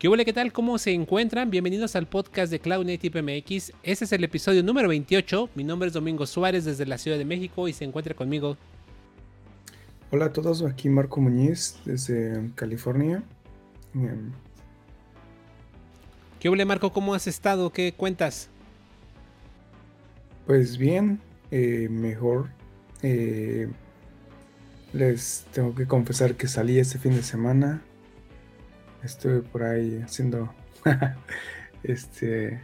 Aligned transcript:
¿Qué 0.00 0.08
huele? 0.08 0.24
¿Qué 0.24 0.32
tal? 0.32 0.50
¿Cómo 0.50 0.78
se 0.78 0.92
encuentran? 0.92 1.50
Bienvenidos 1.50 1.94
al 1.94 2.06
podcast 2.06 2.50
de 2.50 2.58
Cloud 2.58 2.86
Native 2.86 3.20
MX. 3.20 3.72
Este 3.82 4.06
es 4.06 4.12
el 4.12 4.24
episodio 4.24 4.62
número 4.62 4.88
28. 4.88 5.50
Mi 5.54 5.62
nombre 5.62 5.88
es 5.88 5.92
Domingo 5.92 6.24
Suárez 6.24 6.64
desde 6.64 6.86
la 6.86 6.96
Ciudad 6.96 7.18
de 7.18 7.26
México 7.26 7.68
y 7.68 7.74
se 7.74 7.84
encuentra 7.84 8.14
conmigo. 8.14 8.56
Hola 10.10 10.24
a 10.24 10.32
todos, 10.32 10.62
aquí 10.62 10.88
Marco 10.88 11.20
Muñiz 11.20 11.76
desde 11.84 12.50
California. 12.54 13.22
¿Qué 16.38 16.48
huele 16.48 16.64
Marco? 16.64 16.94
¿Cómo 16.94 17.12
has 17.12 17.26
estado? 17.26 17.70
¿Qué 17.70 17.92
cuentas? 17.92 18.48
Pues 20.46 20.78
bien, 20.78 21.20
eh, 21.50 21.88
mejor. 21.90 22.48
Eh, 23.02 23.68
les 24.94 25.44
tengo 25.52 25.74
que 25.74 25.86
confesar 25.86 26.36
que 26.36 26.48
salí 26.48 26.78
este 26.78 26.98
fin 26.98 27.12
de 27.12 27.22
semana 27.22 27.82
estuve 29.02 29.40
por 29.40 29.62
ahí 29.62 30.00
haciendo 30.02 30.52
este 31.82 32.60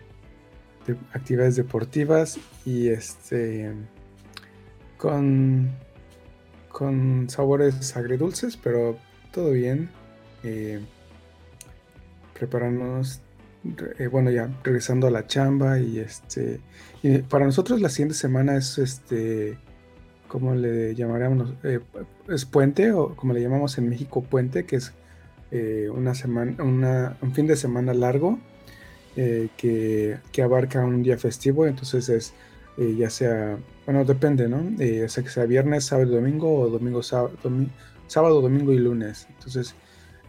actividades 1.12 1.56
deportivas 1.56 2.38
y 2.64 2.88
este 2.88 3.72
con 4.96 5.70
con 6.70 7.28
sabores 7.28 7.96
agridulces 7.96 8.56
pero 8.56 8.98
todo 9.32 9.50
bien 9.50 9.90
eh, 10.44 10.80
preparándonos 12.34 13.20
eh, 13.98 14.06
bueno 14.06 14.30
ya 14.30 14.48
regresando 14.62 15.06
a 15.06 15.10
la 15.10 15.26
chamba 15.26 15.80
y 15.80 15.98
este 15.98 16.60
y 17.02 17.18
para 17.18 17.46
nosotros 17.46 17.80
la 17.80 17.88
siguiente 17.88 18.14
semana 18.14 18.56
es 18.56 18.78
este 18.78 19.58
como 20.28 20.54
le 20.54 20.94
llamaríamos 20.94 21.54
eh, 21.64 21.80
es 22.28 22.44
puente 22.44 22.92
o 22.92 23.16
como 23.16 23.32
le 23.32 23.40
llamamos 23.40 23.78
en 23.78 23.88
México 23.88 24.22
puente 24.22 24.66
que 24.66 24.76
es 24.76 24.92
eh, 25.50 25.88
una 25.92 26.14
semana, 26.14 27.16
un 27.22 27.32
fin 27.32 27.46
de 27.46 27.56
semana 27.56 27.94
largo 27.94 28.38
eh, 29.16 29.48
que, 29.56 30.18
abarca 30.42 30.84
un 30.84 31.02
día 31.02 31.16
festivo, 31.18 31.66
entonces 31.66 32.08
es 32.08 32.34
eh, 32.78 32.94
ya 32.98 33.08
sea, 33.08 33.56
bueno, 33.86 34.04
depende, 34.04 34.48
¿no? 34.48 34.70
ya 34.76 35.08
sea 35.08 35.24
que 35.24 35.30
sea 35.30 35.46
viernes, 35.46 35.84
sábado, 35.84 36.16
domingo 36.16 36.60
o 36.60 36.68
domingo, 36.68 37.02
sábado, 37.02 38.40
domingo 38.42 38.72
y 38.72 38.78
lunes. 38.78 39.26
Entonces, 39.30 39.74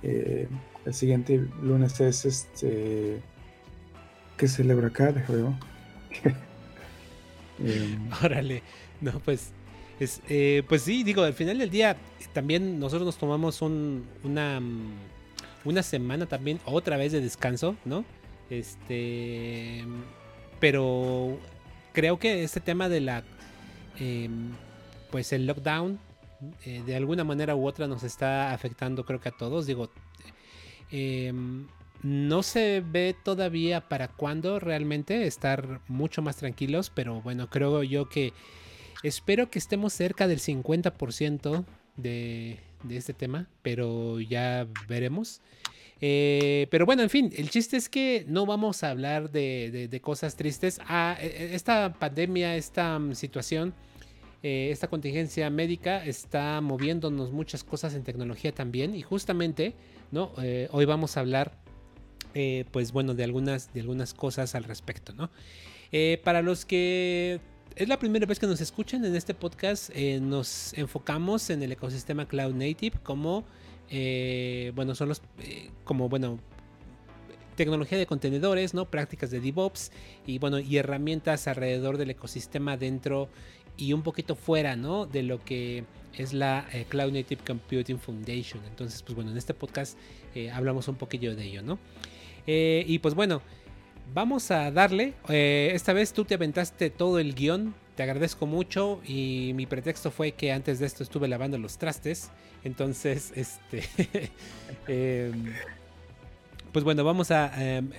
el 0.01 0.93
siguiente 0.93 1.45
lunes 1.61 1.99
es 1.99 2.23
este, 2.23 3.19
¿qué 4.37 4.47
celebra 4.47 4.87
acá? 4.87 5.11
Déjame 5.11 5.57
em, 7.59 8.09
Órale, 8.23 8.63
no, 9.01 9.19
pues 9.19 9.51
es, 9.99 10.21
pues 10.67 10.83
sí, 10.83 11.03
digo, 11.03 11.23
al 11.23 11.33
final 11.33 11.57
del 11.57 11.69
día 11.69 11.97
también 12.33 12.79
nosotros 12.79 13.05
nos 13.05 13.17
tomamos 13.17 13.61
una, 13.61 14.61
una 15.65 15.83
semana 15.83 16.25
también 16.25 16.59
otra 16.65 16.97
vez 16.97 17.11
de 17.11 17.21
descanso, 17.21 17.75
¿no? 17.85 18.05
Este, 18.49 19.83
pero 20.59 21.37
creo 21.93 22.19
que 22.19 22.43
este 22.43 22.59
tema 22.59 22.89
de 22.89 23.01
la, 23.01 23.23
em, 23.99 24.51
pues 25.11 25.33
el 25.33 25.45
lockdown, 25.45 25.99
eh, 26.65 26.83
de 26.85 26.95
alguna 26.95 27.23
manera 27.23 27.55
u 27.55 27.67
otra 27.67 27.87
nos 27.87 28.03
está 28.03 28.53
afectando, 28.53 29.05
creo 29.05 29.19
que 29.19 29.29
a 29.29 29.37
todos. 29.37 29.65
Digo, 29.65 29.91
em, 30.91 31.67
no 32.03 32.43
se 32.43 32.83
ve 32.85 33.15
todavía 33.23 33.89
para 33.89 34.07
cuándo 34.07 34.59
realmente 34.59 35.25
estar 35.27 35.81
mucho 35.87 36.21
más 36.21 36.37
tranquilos, 36.37 36.91
pero 36.93 37.21
bueno, 37.21 37.49
creo 37.49 37.83
yo 37.83 38.07
que 38.07 38.33
espero 39.07 39.49
que 39.49 39.59
estemos 39.59 39.93
cerca 39.93 40.27
del 40.27 40.39
50% 40.39 41.65
de, 41.95 42.59
este 42.89 43.13
tema, 43.13 43.47
pero 43.61 44.19
ya 44.19 44.67
veremos. 44.87 45.41
Eh, 45.99 46.67
pero 46.69 46.85
bueno, 46.85 47.01
en 47.01 47.09
fin, 47.09 47.33
el 47.35 47.49
chiste 47.49 47.75
es 47.75 47.89
que 47.89 48.23
no 48.27 48.45
vamos 48.45 48.83
a 48.83 48.91
hablar 48.91 49.31
de, 49.31 49.99
cosas 50.03 50.35
tristes. 50.35 50.79
Ah, 50.85 51.17
e, 51.19 51.25
e, 51.25 51.55
esta 51.55 51.93
pandemia, 51.93 52.55
esta 52.55 52.99
mm, 52.99 53.15
situación, 53.15 53.73
eh, 54.43 54.69
esta 54.71 54.87
contingencia 54.87 55.49
médica 55.49 56.05
está 56.05 56.61
moviéndonos 56.61 57.31
muchas 57.31 57.63
cosas 57.63 57.95
en 57.95 58.03
tecnología 58.03 58.51
también. 58.51 58.95
Y 58.95 59.01
justamente, 59.01 59.73
¿no? 60.11 60.33
Eh, 60.41 60.67
hoy 60.71 60.85
vamos 60.85 61.17
a 61.17 61.21
hablar, 61.21 61.57
pues 62.71 62.91
bueno, 62.91 63.15
de 63.15 63.23
algunas, 63.23 63.73
de 63.73 63.81
algunas 63.81 64.13
cosas 64.13 64.53
al 64.53 64.63
respecto, 64.63 65.11
¿no? 65.13 65.31
para 66.23 66.43
los 66.43 66.65
que 66.65 67.39
es 67.77 67.87
la 67.87 67.99
primera 67.99 68.25
vez 68.25 68.39
que 68.39 68.47
nos 68.47 68.59
escuchan 68.59 69.05
en 69.05 69.15
este 69.15 69.35
podcast. 69.35 69.91
Eh, 69.93 70.19
nos 70.19 70.73
enfocamos 70.73 71.51
en 71.51 71.61
el 71.61 71.71
ecosistema 71.71 72.27
Cloud 72.27 72.55
Native 72.55 72.97
como, 73.03 73.43
eh, 73.89 74.71
bueno, 74.73 74.95
son 74.95 75.09
los, 75.09 75.21
eh, 75.43 75.69
como, 75.83 76.09
bueno, 76.09 76.39
tecnología 77.55 77.99
de 77.99 78.07
contenedores, 78.07 78.73
¿no? 78.73 78.89
Prácticas 78.89 79.29
de 79.29 79.41
DevOps 79.41 79.91
y, 80.25 80.39
bueno, 80.39 80.57
y 80.57 80.77
herramientas 80.77 81.47
alrededor 81.47 81.97
del 81.97 82.09
ecosistema 82.09 82.77
dentro 82.77 83.29
y 83.77 83.93
un 83.93 84.01
poquito 84.01 84.35
fuera, 84.35 84.75
¿no? 84.75 85.05
De 85.05 85.21
lo 85.21 85.43
que 85.43 85.83
es 86.17 86.33
la 86.33 86.67
Cloud 86.89 87.11
Native 87.11 87.41
Computing 87.45 87.99
Foundation. 87.99 88.63
Entonces, 88.67 89.03
pues 89.03 89.15
bueno, 89.15 89.29
en 89.29 89.37
este 89.37 89.53
podcast 89.53 89.99
hablamos 90.51 90.87
un 90.87 90.95
poquillo 90.95 91.35
de 91.35 91.45
ello, 91.45 91.61
¿no? 91.61 91.77
y 92.49 92.99
pues 92.99 93.13
bueno, 93.13 93.41
vamos 94.13 94.51
a 94.51 94.71
darle. 94.71 95.13
Eh, 95.29 95.71
esta 95.73 95.93
vez 95.93 96.13
tú 96.13 96.25
te 96.25 96.35
aventaste 96.35 96.89
todo 96.89 97.19
el 97.19 97.33
guion. 97.33 97.73
Te 97.95 98.03
agradezco 98.03 98.45
mucho. 98.45 99.01
Y 99.05 99.51
mi 99.55 99.65
pretexto 99.65 100.11
fue 100.11 100.33
que 100.33 100.51
antes 100.51 100.79
de 100.79 100.85
esto 100.85 101.03
estuve 101.03 101.27
lavando 101.27 101.57
los 101.57 101.77
trastes. 101.77 102.31
Entonces, 102.63 103.31
este. 103.35 103.83
Em, 104.87 105.53
pues 106.71 106.83
bueno, 106.83 107.03
vamos 107.03 107.31
a. 107.31 107.51
Em, 107.63 107.89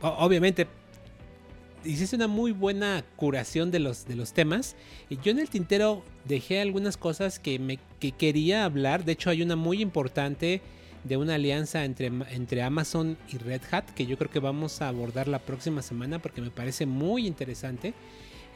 obviamente. 0.00 0.66
Hiciste 1.82 2.14
una 2.14 2.28
muy 2.28 2.52
buena 2.52 3.02
curación 3.16 3.70
de 3.70 3.78
los, 3.78 4.06
de 4.06 4.14
los 4.14 4.34
temas. 4.34 4.76
Y 5.08 5.16
yo 5.16 5.30
en 5.30 5.38
el 5.38 5.48
tintero 5.48 6.04
dejé 6.26 6.60
algunas 6.60 6.98
cosas 6.98 7.38
que, 7.38 7.58
me, 7.58 7.78
que 7.98 8.12
quería 8.12 8.66
hablar. 8.66 9.06
De 9.06 9.12
hecho, 9.12 9.30
hay 9.30 9.40
una 9.40 9.56
muy 9.56 9.80
importante 9.80 10.60
de 11.04 11.16
una 11.16 11.36
alianza 11.36 11.84
entre, 11.84 12.06
entre 12.30 12.62
Amazon 12.62 13.16
y 13.32 13.38
Red 13.38 13.62
Hat 13.70 13.90
que 13.90 14.06
yo 14.06 14.18
creo 14.18 14.30
que 14.30 14.38
vamos 14.38 14.82
a 14.82 14.88
abordar 14.88 15.28
la 15.28 15.38
próxima 15.38 15.82
semana 15.82 16.20
porque 16.20 16.40
me 16.40 16.50
parece 16.50 16.86
muy 16.86 17.26
interesante. 17.26 17.94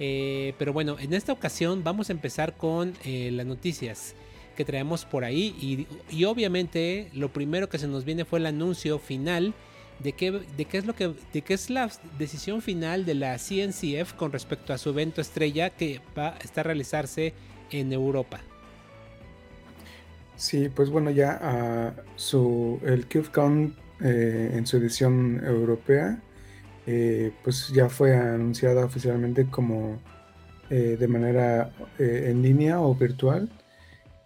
Eh, 0.01 0.55
pero 0.59 0.73
bueno, 0.73 0.97
en 0.99 1.15
esta 1.15 1.33
ocasión 1.33 1.85
vamos 1.85 2.09
a 2.11 2.13
empezar 2.13 2.57
con 2.57 2.95
eh, 3.05 3.31
las 3.33 3.47
noticias 3.47 4.15
que 4.57 4.65
traemos 4.65 5.05
por 5.05 5.25
ahí 5.25 5.87
y, 6.11 6.25
obviamente 6.25 7.11
lo 7.13 7.33
primero 7.33 7.69
que 7.69 7.79
se 7.79 7.89
nos 7.89 8.05
viene 8.05 8.25
fue 8.25 8.39
el 8.39 8.47
anuncio 8.47 8.99
final 8.99 9.53
de 10.01 10.13
qué, 10.13 10.31
de 10.31 10.65
qué 10.65 10.79
es 10.79 10.87
lo 10.87 10.95
que 10.95 11.13
de 11.33 11.43
qué 11.43 11.55
es 11.55 11.71
la 11.71 11.91
decisión 12.19 12.63
final 12.63 13.05
de 13.05 13.15
la 13.15 13.37
CNCF 13.39 14.15
con 14.15 14.33
respecto 14.33 14.73
a 14.73 14.79
su 14.79 14.91
evento 14.91 15.21
estrella 15.21 15.71
que 15.71 16.01
va 16.17 16.35
a 16.35 16.39
estar 16.39 16.67
realizarse 16.67 17.33
en 17.71 17.93
Europa. 17.93 18.41
Sí, 20.37 20.69
pues 20.69 20.91
bueno, 20.91 21.11
ya 21.11 21.95
uh, 21.97 22.01
su, 22.17 22.81
el 22.85 23.07
KubeCon 23.09 23.75
eh, 24.01 24.51
en 24.53 24.67
su 24.67 24.77
edición 24.77 25.41
europea, 25.45 26.21
eh, 26.87 27.33
pues 27.45 27.69
ya 27.69 27.89
fue 27.89 28.17
anunciada 28.17 28.85
oficialmente 28.85 29.47
como 29.47 29.99
eh, 30.69 30.97
de 30.99 31.09
manera 31.09 31.73
en 31.99 32.43
línea 32.43 32.81
o 32.81 32.95
virtual. 32.95 33.49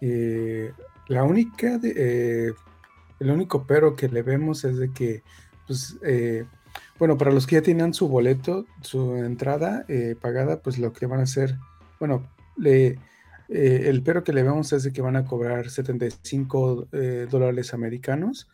la 0.01 1.23
única, 1.23 1.77
de, 1.77 2.53
el 3.19 3.31
único 3.31 3.65
pero 3.67 3.95
que 3.95 4.09
le 4.09 4.23
vemos 4.23 4.63
es 4.65 4.77
de 4.77 4.91
que, 4.91 5.23
pues, 5.67 5.97
bueno, 6.97 7.17
para 7.17 7.31
los 7.31 7.45
que 7.47 7.55
ya 7.55 7.61
tenían 7.61 7.93
su 7.93 8.07
boleto, 8.07 8.65
su 8.81 9.15
entrada 9.17 9.85
pagada, 10.21 10.61
pues 10.61 10.79
lo 10.79 10.93
que 10.93 11.05
van 11.05 11.19
a 11.19 11.23
hacer, 11.23 11.55
bueno, 11.99 12.27
le 12.57 12.97
eh, 13.49 13.89
el 13.89 14.03
pero 14.03 14.23
que 14.23 14.31
le 14.31 14.43
vemos 14.43 14.71
es 14.73 14.83
de 14.83 14.93
que 14.93 15.01
van 15.01 15.15
a 15.15 15.25
cobrar 15.25 15.69
75 15.69 16.89
eh, 16.91 17.27
dólares 17.29 17.73
americanos 17.73 18.47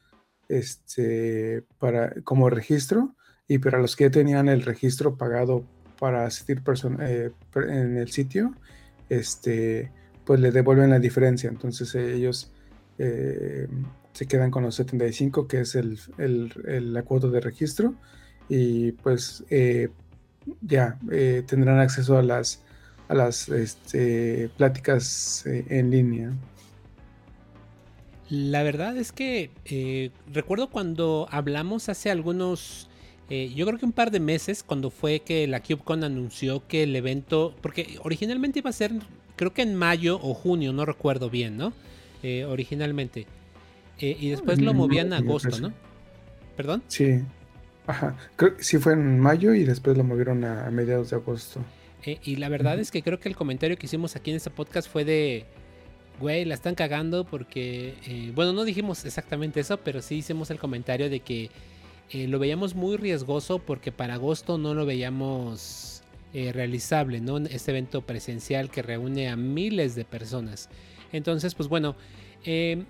este, 0.47 1.63
para, 1.79 2.21
como 2.23 2.49
registro 2.49 3.13
y 3.47 3.57
para 3.57 3.79
los 3.79 3.97
que 3.97 4.05
ya 4.05 4.11
tenían 4.11 4.47
el 4.47 4.61
registro 4.61 5.17
pagado 5.17 5.65
para 5.99 6.25
asistir 6.25 6.61
eh, 7.01 7.31
en 7.55 7.97
el 7.97 8.09
sitio, 8.09 8.53
este, 9.09 9.91
pues 10.23 10.39
le 10.39 10.51
devuelven 10.51 10.89
la 10.89 10.99
diferencia. 10.99 11.49
Entonces 11.49 11.93
ellos 11.95 12.51
se 12.97 14.25
quedan 14.27 14.51
con 14.51 14.63
los 14.63 14.75
75, 14.75 15.47
que 15.47 15.61
es 15.61 15.75
el, 15.75 16.93
la 16.93 17.03
cuota 17.03 17.27
de 17.27 17.41
registro, 17.41 17.95
y 18.47 18.93
pues 18.93 19.43
ya 20.61 20.97
tendrán 21.45 21.79
acceso 21.79 22.17
a 22.17 22.23
las 22.23 22.64
a 23.07 23.13
las 23.13 23.49
este, 23.49 24.49
pláticas 24.57 25.45
eh, 25.45 25.65
en 25.69 25.91
línea. 25.91 26.33
La 28.29 28.63
verdad 28.63 28.97
es 28.97 29.11
que 29.11 29.51
eh, 29.65 30.09
recuerdo 30.31 30.69
cuando 30.69 31.27
hablamos 31.29 31.89
hace 31.89 32.09
algunos, 32.09 32.89
eh, 33.29 33.53
yo 33.55 33.65
creo 33.67 33.77
que 33.77 33.85
un 33.85 33.91
par 33.91 34.11
de 34.11 34.19
meses, 34.19 34.63
cuando 34.63 34.89
fue 34.89 35.19
que 35.19 35.45
la 35.47 35.61
CubeCon 35.61 36.03
anunció 36.03 36.67
que 36.67 36.83
el 36.83 36.95
evento, 36.95 37.55
porque 37.61 37.99
originalmente 38.01 38.59
iba 38.59 38.71
a 38.71 38.73
ser, 38.73 38.93
creo 39.35 39.53
que 39.53 39.61
en 39.61 39.75
mayo 39.75 40.19
o 40.21 40.33
junio, 40.33 40.73
no 40.73 40.85
recuerdo 40.85 41.29
bien, 41.29 41.57
¿no? 41.57 41.73
originalmente. 42.49 43.27
y 43.99 44.29
después 44.29 44.59
lo 44.59 44.73
movían 44.73 45.13
a 45.13 45.17
agosto, 45.17 45.59
¿no? 45.59 45.71
¿Perdón? 46.57 46.81
Sí. 46.87 47.21
Ajá. 47.87 48.15
Creo 48.35 48.57
que 48.57 48.63
sí 48.63 48.77
fue 48.77 48.93
en 48.93 49.19
mayo 49.19 49.53
y 49.53 49.63
después 49.63 49.97
lo 49.97 50.03
movieron 50.03 50.43
a, 50.43 50.69
mediados 50.71 51.11
de 51.11 51.17
agosto. 51.17 51.59
Eh, 52.05 52.19
y 52.23 52.35
la 52.35 52.49
verdad 52.49 52.79
es 52.79 52.91
que 52.91 53.01
creo 53.01 53.19
que 53.19 53.29
el 53.29 53.35
comentario 53.35 53.77
que 53.77 53.87
hicimos 53.87 54.15
aquí 54.15 54.29
en 54.29 54.37
este 54.37 54.51
podcast 54.51 54.87
fue 54.87 55.03
de, 55.05 55.45
güey, 56.19 56.45
la 56.45 56.53
están 56.53 56.75
cagando 56.75 57.25
porque, 57.25 57.95
eh, 58.05 58.31
bueno, 58.35 58.53
no 58.53 58.63
dijimos 58.63 59.05
exactamente 59.05 59.59
eso, 59.59 59.77
pero 59.77 60.01
sí 60.01 60.15
hicimos 60.17 60.51
el 60.51 60.59
comentario 60.59 61.09
de 61.09 61.19
que 61.21 61.49
eh, 62.11 62.27
lo 62.27 62.37
veíamos 62.37 62.75
muy 62.75 62.97
riesgoso 62.97 63.59
porque 63.59 63.91
para 63.91 64.15
agosto 64.15 64.57
no 64.57 64.73
lo 64.73 64.85
veíamos 64.85 65.91
realizable, 66.33 67.21
¿no? 67.21 67.37
Este 67.37 67.71
evento 67.71 68.01
presencial 68.01 68.69
que 68.69 68.81
reúne 68.81 69.29
a 69.29 69.37
miles 69.37 69.95
de 69.95 70.03
personas. 70.03 70.67
Entonces, 71.13 71.55
pues 71.55 71.69
bueno, 71.69 71.95
he 72.43 72.83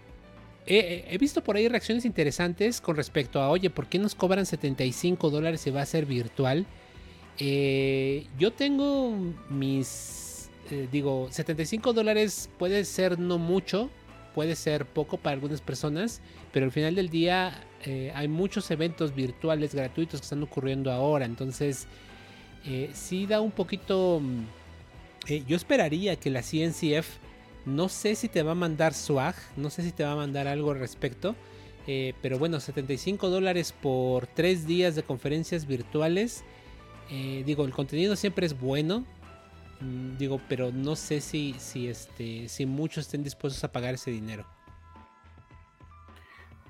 visto 1.19 1.43
por 1.43 1.55
ahí 1.55 1.67
reacciones 1.67 2.05
interesantes 2.05 2.81
con 2.81 2.95
respecto 2.95 3.39
a, 3.39 3.51
oye, 3.51 3.69
¿por 3.69 3.85
qué 3.85 3.99
nos 3.99 4.15
cobran 4.15 4.47
75 4.47 5.29
dólares 5.29 5.61
si 5.61 5.69
va 5.69 5.83
a 5.83 5.85
ser 5.85 6.07
virtual? 6.07 6.65
Eh, 7.39 8.27
yo 8.39 8.53
tengo 8.53 9.13
mis, 9.49 10.49
eh, 10.71 10.87
digo, 10.91 11.27
75 11.31 11.93
dólares 11.93 12.49
puede 12.57 12.85
ser 12.85 13.19
no 13.19 13.37
mucho, 13.37 13.89
puede 14.33 14.55
ser 14.55 14.85
poco 14.85 15.17
para 15.17 15.33
algunas 15.33 15.61
personas, 15.61 16.21
pero 16.51 16.65
al 16.65 16.71
final 16.71 16.95
del 16.95 17.09
día 17.09 17.63
eh, 17.83 18.11
hay 18.15 18.27
muchos 18.27 18.69
eventos 18.71 19.13
virtuales 19.13 19.75
gratuitos 19.75 20.21
que 20.21 20.25
están 20.25 20.43
ocurriendo 20.43 20.91
ahora, 20.91 21.25
entonces 21.25 21.87
sí 22.93 23.27
da 23.27 23.41
un 23.41 23.51
poquito... 23.51 24.19
Mm, 24.21 24.45
yo 25.47 25.55
esperaría 25.55 26.15
que 26.15 26.31
la 26.31 26.41
CNCF 26.41 27.17
no 27.65 27.89
sé 27.89 28.15
si 28.15 28.29
te 28.29 28.43
va 28.43 28.51
a 28.51 28.55
mandar 28.55 28.93
swag, 28.93 29.35
no 29.57 29.69
sé 29.69 29.81
si 29.81 29.91
te 29.91 30.03
va 30.03 30.11
a 30.11 30.15
mandar 30.15 30.47
algo 30.47 30.71
al 30.71 30.79
respecto. 30.79 31.35
Eh, 31.87 32.13
pero 32.21 32.39
bueno, 32.39 32.59
75 32.59 33.29
dólares 33.29 33.73
por 33.73 34.27
3 34.27 34.67
días 34.67 34.95
de 34.95 35.03
conferencias 35.03 35.65
virtuales. 35.65 36.43
Eh, 37.09 37.43
digo, 37.45 37.65
el 37.65 37.71
contenido 37.71 38.15
siempre 38.15 38.45
es 38.45 38.59
bueno. 38.59 39.05
Mm, 39.81 40.17
digo, 40.17 40.41
pero 40.47 40.71
no 40.71 40.95
sé 40.95 41.21
si, 41.21 41.55
si, 41.57 41.87
este, 41.87 42.47
si 42.47 42.65
muchos 42.65 43.05
estén 43.05 43.23
dispuestos 43.23 43.63
a 43.63 43.71
pagar 43.71 43.93
ese 43.93 44.11
dinero. 44.11 44.45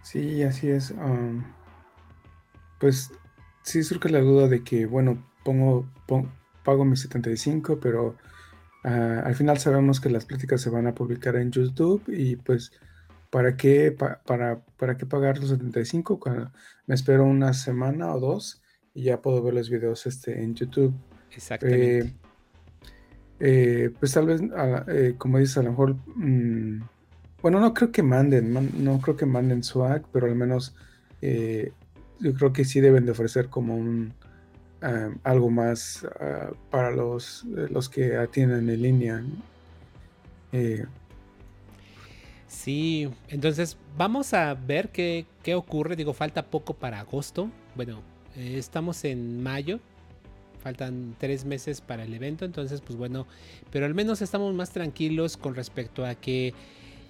Sí, 0.01 0.43
así 0.43 0.69
es. 0.69 0.91
Um, 0.91 1.43
pues 2.79 3.11
sí 3.63 3.83
surge 3.83 4.09
la 4.09 4.19
duda 4.19 4.47
de 4.47 4.63
que, 4.63 4.85
bueno, 4.85 5.23
pongo, 5.43 5.87
pago 6.63 6.85
mis 6.85 7.01
75, 7.01 7.79
pero 7.79 8.15
Ah, 8.87 9.23
al 9.25 9.33
final 9.33 9.57
sabemos 9.57 9.99
que 9.99 10.11
las 10.11 10.25
pláticas 10.25 10.61
se 10.61 10.69
van 10.69 10.85
a 10.85 10.93
publicar 10.93 11.35
en 11.37 11.51
YouTube 11.51 12.03
y 12.07 12.35
pues 12.35 12.71
¿para 13.31 13.57
qué, 13.57 13.91
para, 13.91 14.21
para 14.77 14.95
qué 14.95 15.07
pagar 15.07 15.39
los 15.39 15.49
75 15.49 16.19
cuando 16.19 16.51
me 16.85 16.93
espero 16.93 17.23
una 17.25 17.53
semana 17.53 18.13
o 18.13 18.19
dos 18.19 18.61
y 18.95 19.03
ya 19.03 19.21
puedo 19.21 19.43
ver 19.43 19.53
los 19.53 19.69
videos 19.69 20.07
este, 20.07 20.41
en 20.41 20.55
YouTube? 20.55 20.93
Exactamente. 21.31 21.99
Eh, 21.99 22.13
eh, 23.39 23.91
pues 23.99 24.13
tal 24.13 24.25
vez, 24.25 24.41
ah, 24.55 24.83
eh, 24.87 25.13
como 25.17 25.37
dices, 25.37 25.57
a 25.57 25.61
lo 25.63 25.69
mejor, 25.69 25.95
mm, 26.15 26.79
bueno, 27.43 27.59
no 27.59 27.73
creo 27.75 27.91
que 27.91 28.01
manden, 28.01 28.51
no 28.83 28.99
creo 28.99 29.15
que 29.15 29.27
manden 29.27 29.63
swag, 29.63 30.03
pero 30.11 30.25
al 30.25 30.35
menos 30.35 30.75
yo 31.21 32.33
creo 32.33 32.53
que 32.53 32.65
sí 32.65 32.81
deben 32.81 33.05
de 33.05 33.11
ofrecer 33.11 33.49
como 33.49 33.75
un, 33.75 34.13
Em, 34.85 35.17
algo 35.23 35.49
más 35.49 36.05
ah, 36.19 36.51
para 36.69 36.91
los, 36.91 37.43
eh, 37.57 37.67
los 37.71 37.89
que 37.89 38.17
atienden 38.17 38.69
en 38.69 38.81
línea. 38.81 39.23
Eh, 40.51 40.85
sí, 42.47 43.09
entonces 43.29 43.77
vamos 43.97 44.33
a 44.35 44.53
ver 44.53 44.89
qué, 44.89 45.25
qué, 45.41 45.55
ocurre. 45.55 45.95
Digo, 45.95 46.13
falta 46.13 46.45
poco 46.45 46.75
para 46.75 46.99
agosto. 46.99 47.49
Bueno, 47.73 48.01
eh, 48.37 48.55
estamos 48.57 49.03
en 49.03 49.41
mayo. 49.41 49.79
Faltan 50.61 51.15
tres 51.19 51.45
meses 51.45 51.81
para 51.81 52.03
el 52.03 52.13
evento. 52.13 52.43
Entonces, 52.45 52.81
pues 52.81 52.97
bueno, 52.97 53.27
pero 53.71 53.85
al 53.85 53.93
menos 53.93 54.21
estamos 54.21 54.53
más 54.55 54.71
tranquilos 54.71 55.37
con 55.37 55.53
respecto 55.55 56.05
a 56.05 56.15
que 56.15 56.53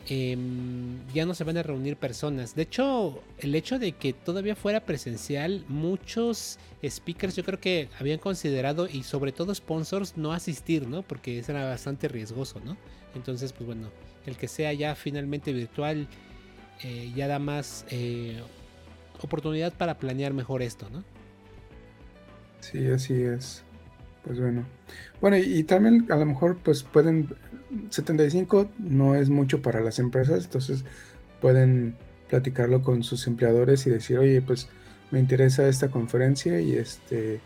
Em, 0.07 0.99
ya 1.15 1.25
no 1.25 1.33
se 1.33 1.43
van 1.43 1.57
a 1.57 1.63
reunir 1.63 1.97
personas. 1.97 2.53
De 2.53 2.61
hecho, 2.61 3.23
el 3.39 3.55
hecho 3.55 3.79
de 3.79 3.93
que 3.93 4.13
todavía 4.13 4.55
fuera 4.55 4.81
presencial, 4.81 5.65
muchos 5.67 6.59
speakers 6.87 7.35
yo 7.35 7.43
creo 7.43 7.59
que 7.59 7.89
habían 7.99 8.19
considerado 8.19 8.87
y 8.87 9.01
sobre 9.01 9.31
todo 9.31 9.55
sponsors 9.55 10.15
no 10.15 10.31
asistir, 10.31 10.87
¿no? 10.87 11.01
Porque 11.01 11.39
eso 11.39 11.53
era 11.53 11.65
bastante 11.65 12.07
riesgoso, 12.07 12.59
¿no? 12.63 12.77
Entonces, 13.15 13.51
pues 13.51 13.65
bueno, 13.65 13.89
el 14.27 14.37
que 14.37 14.47
sea 14.47 14.73
ya 14.73 14.93
finalmente 14.93 15.51
virtual 15.53 16.07
eh, 16.83 17.11
ya 17.15 17.27
da 17.27 17.39
más 17.39 17.85
eh, 17.89 18.39
oportunidad 19.23 19.73
para 19.73 19.97
planear 19.97 20.33
mejor 20.33 20.61
esto, 20.61 20.87
¿no? 20.91 21.03
Sí, 22.71 22.87
así 22.87 23.21
es. 23.21 23.63
Pues 24.23 24.39
bueno. 24.39 24.65
Bueno, 25.21 25.37
y, 25.37 25.63
también 25.63 26.07
a 26.11 26.15
lo 26.15 26.25
mejor 26.25 26.57
pues 26.63 26.83
pueden 26.83 27.29
75 27.89 28.69
no 28.79 29.15
es 29.15 29.29
mucho 29.29 29.61
para 29.61 29.81
las 29.81 29.99
empresas, 29.99 30.45
entonces 30.45 30.83
pueden 31.41 31.95
platicarlo 32.27 32.81
con 32.81 33.03
sus 33.03 33.27
empleadores 33.27 33.85
y 33.85 33.91
decir, 33.91 34.17
oye, 34.17 34.41
pues 34.41 34.67
me 35.11 35.19
interesa 35.19 35.67
esta 35.67 35.89
conferencia 35.89 36.59
y 36.59 36.73
este, 36.73 37.39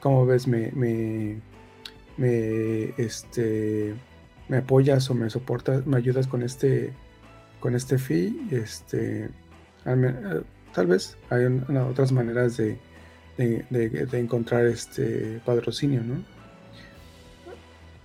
¿cómo 0.00 0.26
ves? 0.26 0.48
Me, 0.48 0.72
me, 2.16 2.94
este, 2.98 3.94
me 4.48 4.58
apoyas 4.58 5.08
o 5.10 5.14
me 5.14 5.30
soportas, 5.30 5.86
me 5.86 5.98
ayudas 5.98 6.26
con 6.26 6.42
este, 6.42 6.92
con 7.60 7.76
este 7.76 7.98
fee, 7.98 8.48
este, 8.50 9.30
tal 9.84 10.86
vez 10.88 11.16
hay 11.30 11.44
otras 11.44 12.10
maneras 12.10 12.56
de, 12.56 12.76
de, 13.36 14.06
encontrar 14.12 14.66
este 14.66 15.40
patrocinio, 15.44 16.02
¿no? 16.02 16.24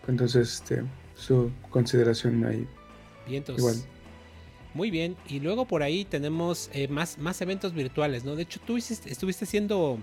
Entonces, 0.08 0.56
este, 0.56 0.84
su 1.16 1.52
consideración 1.70 2.44
ahí. 2.46 2.68
Igual. 3.28 3.76
Muy 4.74 4.92
bien. 4.92 5.16
Y 5.28 5.40
luego 5.40 5.66
por 5.66 5.84
ahí 5.84 6.06
tenemos 6.06 6.70
eh, 6.74 6.88
más, 6.88 7.18
más 7.18 7.42
eventos 7.42 7.74
virtuales, 7.74 8.24
¿no? 8.24 8.36
De 8.36 8.44
hecho, 8.44 8.60
tú 8.66 8.78
estuviste 8.78 9.46
haciendo 9.46 10.00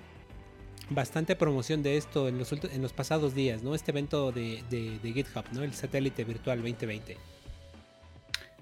bastante 0.91 1.35
promoción 1.35 1.83
de 1.83 1.97
esto 1.97 2.29
en 2.29 2.39
los, 2.39 2.53
en 2.53 2.83
los 2.83 2.93
pasados 2.93 3.35
días, 3.35 3.63
¿no? 3.63 3.75
Este 3.75 3.91
evento 3.91 4.33
de, 4.33 4.63
GitHub, 5.03 5.45
¿no? 5.53 5.63
El 5.63 5.75
satélite 5.75 6.25
virtual 6.25 6.59
2020. 6.59 7.17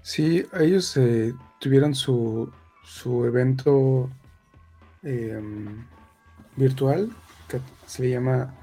Sí, 0.03 0.45
ellos 0.61 0.97
eh, 0.97 1.33
tuvieron 1.61 1.95
su, 1.95 2.51
su 2.85 3.25
evento 3.25 4.11
em, 5.03 5.87
virtual 6.57 7.11
que 7.49 7.61
se 7.87 8.11
llama 8.11 8.55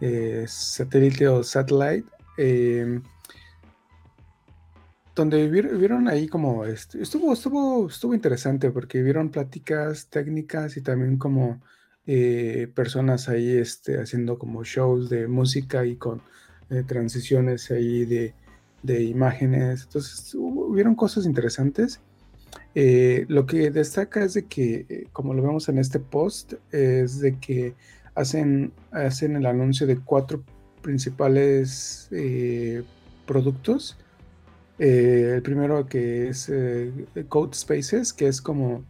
eh, 0.00 0.44
satélite 0.48 1.28
o 1.28 1.42
satellite. 1.42 2.08
Em, 2.36 3.02
donde 5.14 5.48
vieron 5.48 6.08
ahí 6.08 6.26
como 6.26 6.64
este, 6.64 7.00
estuvo, 7.00 7.32
estuvo, 7.32 7.86
estuvo 7.86 8.14
interesante 8.14 8.70
porque 8.72 9.00
vieron 9.00 9.30
pláticas 9.30 10.08
técnicas 10.08 10.76
y 10.76 10.80
también 10.80 11.18
como 11.18 11.60
eh, 12.06 12.68
personas 12.74 13.28
ahí 13.28 13.56
este, 13.56 14.00
haciendo 14.00 14.38
como 14.38 14.64
shows 14.64 15.08
de 15.08 15.28
música 15.28 15.86
y 15.86 15.96
con 15.96 16.20
eh, 16.68 16.82
transiciones 16.82 17.70
ahí 17.70 18.04
de, 18.04 18.34
imágenes. 19.02 19.84
Entonces, 19.84 20.34
hubieron 20.34 20.94
cosas 20.94 21.24
interesantes. 21.24 22.00
Eh, 22.74 23.24
lo 23.28 23.46
que 23.46 23.70
destaca 23.70 24.24
es 24.24 24.34
de 24.34 24.46
que, 24.46 25.06
como 25.12 25.32
lo 25.34 25.42
vemos 25.42 25.68
en 25.68 25.78
este 25.78 26.00
post, 26.00 26.54
es 26.72 27.20
de 27.20 27.38
que 27.38 27.74
hacen, 28.14 28.72
hacen 28.90 29.36
el 29.36 29.46
anuncio 29.46 29.86
de 29.86 29.98
cuatro 29.98 30.42
principales 30.82 32.08
productos. 33.26 33.96
Eh, 34.78 35.34
el 35.36 35.42
primero 35.42 35.86
que 35.86 36.28
es 36.28 36.48
eh, 36.48 36.90
Code 37.28 37.54
Spaces, 37.54 38.12
que 38.12 38.26
es 38.26 38.42
como, 38.42 38.84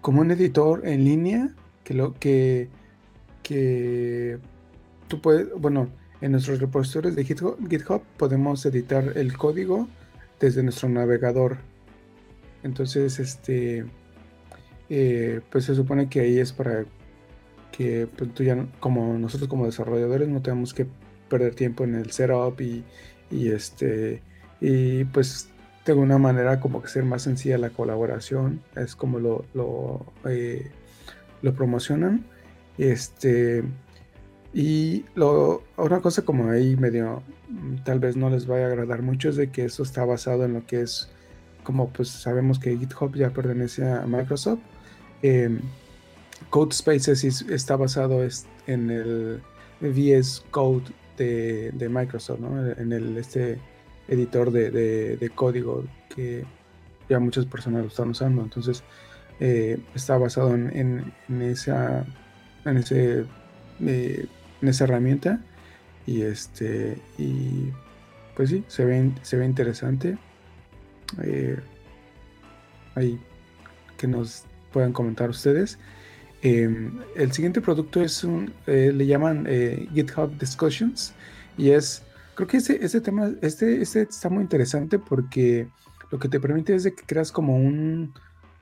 como 0.00 0.20
un 0.20 0.30
editor 0.30 0.86
en 0.86 1.04
línea 1.04 1.54
que 1.82 1.94
lo 1.94 2.14
que, 2.14 2.68
que 3.42 4.38
tú 5.08 5.20
puedes, 5.20 5.48
bueno, 5.58 5.88
en 6.20 6.32
nuestros 6.32 6.60
repositorios 6.60 7.16
de 7.16 7.24
GitHub, 7.24 8.02
podemos 8.16 8.64
editar 8.66 9.16
el 9.16 9.36
código 9.36 9.88
desde 10.40 10.62
nuestro 10.62 10.88
navegador. 10.88 11.58
Entonces, 12.62 13.18
este, 13.18 13.84
eh, 14.88 15.40
pues 15.50 15.64
se 15.66 15.74
supone 15.74 16.08
que 16.08 16.20
ahí 16.20 16.38
es 16.38 16.52
para 16.52 16.84
que 17.70 18.08
pues, 18.16 18.34
tú 18.34 18.42
ya, 18.42 18.66
como 18.80 19.16
nosotros 19.18 19.48
como 19.48 19.66
desarrolladores, 19.66 20.28
no 20.28 20.42
tenemos 20.42 20.74
que 20.74 20.86
perder 21.28 21.54
tiempo 21.54 21.84
en 21.84 21.94
el 21.94 22.10
setup 22.10 22.60
y, 22.60 22.84
y 23.30 23.50
este 23.50 24.22
y 24.60 25.04
pues 25.04 25.48
de 25.86 25.92
alguna 25.92 26.18
manera 26.18 26.60
como 26.60 26.82
que 26.82 26.88
ser 26.88 27.04
más 27.04 27.22
sencilla 27.22 27.56
la 27.56 27.70
colaboración 27.70 28.60
es 28.76 28.94
como 28.96 29.18
lo 29.18 29.44
lo, 29.54 30.04
eh, 30.24 30.70
lo 31.40 31.54
promocionan 31.54 32.26
este 32.76 33.62
y 34.52 35.04
lo 35.14 35.62
otra 35.76 36.00
cosa 36.00 36.22
como 36.22 36.50
ahí 36.50 36.76
medio 36.76 37.22
tal 37.84 38.00
vez 38.00 38.16
no 38.16 38.30
les 38.30 38.46
vaya 38.46 38.64
a 38.64 38.68
agradar 38.68 39.02
mucho 39.02 39.28
es 39.28 39.36
de 39.36 39.50
que 39.50 39.64
eso 39.64 39.82
está 39.82 40.04
basado 40.04 40.44
en 40.44 40.54
lo 40.54 40.66
que 40.66 40.80
es 40.80 41.08
como 41.62 41.88
pues 41.90 42.08
sabemos 42.08 42.58
que 42.58 42.76
GitHub 42.76 43.14
ya 43.14 43.30
pertenece 43.30 43.88
a 43.88 44.06
Microsoft, 44.06 44.60
eh, 45.22 45.58
CodeSpaces 46.48 47.42
está 47.42 47.76
basado 47.76 48.26
en 48.66 48.90
el 48.90 49.42
VS 49.80 50.44
Code 50.50 50.84
de, 51.16 51.88
Microsoft, 51.88 52.40
en 52.78 52.92
el 52.92 53.16
este 53.18 53.58
editor 54.08 54.50
de, 54.50 55.30
código 55.34 55.84
que 56.14 56.44
ya 57.08 57.20
muchas 57.20 57.44
personas 57.44 57.82
lo 57.82 57.88
están 57.88 58.10
usando. 58.10 58.42
Entonces 58.42 58.82
eh, 59.38 59.78
está 59.94 60.16
basado 60.16 60.54
en, 60.54 61.12
esa 61.28 62.06
en 62.64 62.76
ese 62.78 63.26
eh, 63.80 64.26
en 64.62 64.68
esa 64.68 64.84
herramienta. 64.84 65.40
Y 66.06 66.22
este 66.22 66.98
y 67.18 67.70
pues 68.34 68.50
sí 68.50 68.64
se 68.68 68.84
ve 68.84 69.12
se 69.22 69.36
ve 69.36 69.44
interesante. 69.44 70.18
Eh, 71.22 71.58
ahí 72.94 73.20
que 73.96 74.06
nos 74.06 74.44
puedan 74.72 74.92
comentar 74.92 75.30
ustedes. 75.30 75.78
Em, 76.42 76.98
el 77.16 77.32
siguiente 77.32 77.60
producto 77.60 78.02
es 78.02 78.24
un 78.24 78.52
le 78.66 79.06
llaman 79.06 79.46
GitHub 79.94 80.38
Discussions. 80.38 81.14
Y 81.58 81.70
es 81.70 82.02
creo 82.34 82.48
que 82.48 82.56
ese, 82.56 82.82
ese 82.82 83.00
tema 83.02 83.30
este, 83.42 83.82
este 83.82 84.02
está 84.02 84.30
muy 84.30 84.42
interesante 84.42 84.98
porque 84.98 85.68
lo 86.10 86.18
que 86.18 86.28
te 86.28 86.40
permite 86.40 86.74
es 86.74 86.84
de 86.84 86.94
que 86.94 87.04
creas 87.04 87.30
como 87.32 87.56
un, 87.56 88.14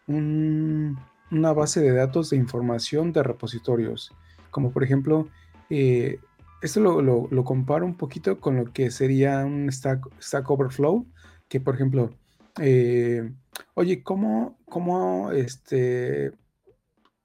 una 0.09 1.53
base 1.53 1.81
de 1.81 1.93
datos 1.93 2.31
de 2.31 2.37
información 2.37 3.13
de 3.13 3.23
repositorios. 3.23 4.13
Como 4.51 4.73
por 4.73 4.83
ejemplo, 4.83 5.29
eh, 5.71 6.21
esto 6.63 6.81
lo, 6.81 7.45
comparo 7.45 7.87
un 7.87 7.97
poquito 7.97 8.41
con 8.41 8.57
lo 8.57 8.73
que 8.73 8.91
sería 8.91 9.45
un 9.45 9.71
Stack, 9.71 10.51
Overflow, 10.51 11.07
que 11.49 11.61
por 11.61 11.75
ejemplo, 11.75 12.11
eh, 12.61 13.31
oye, 13.75 14.03
¿cómo, 14.03 14.59
cómo 14.67 15.31
este, 15.33 16.33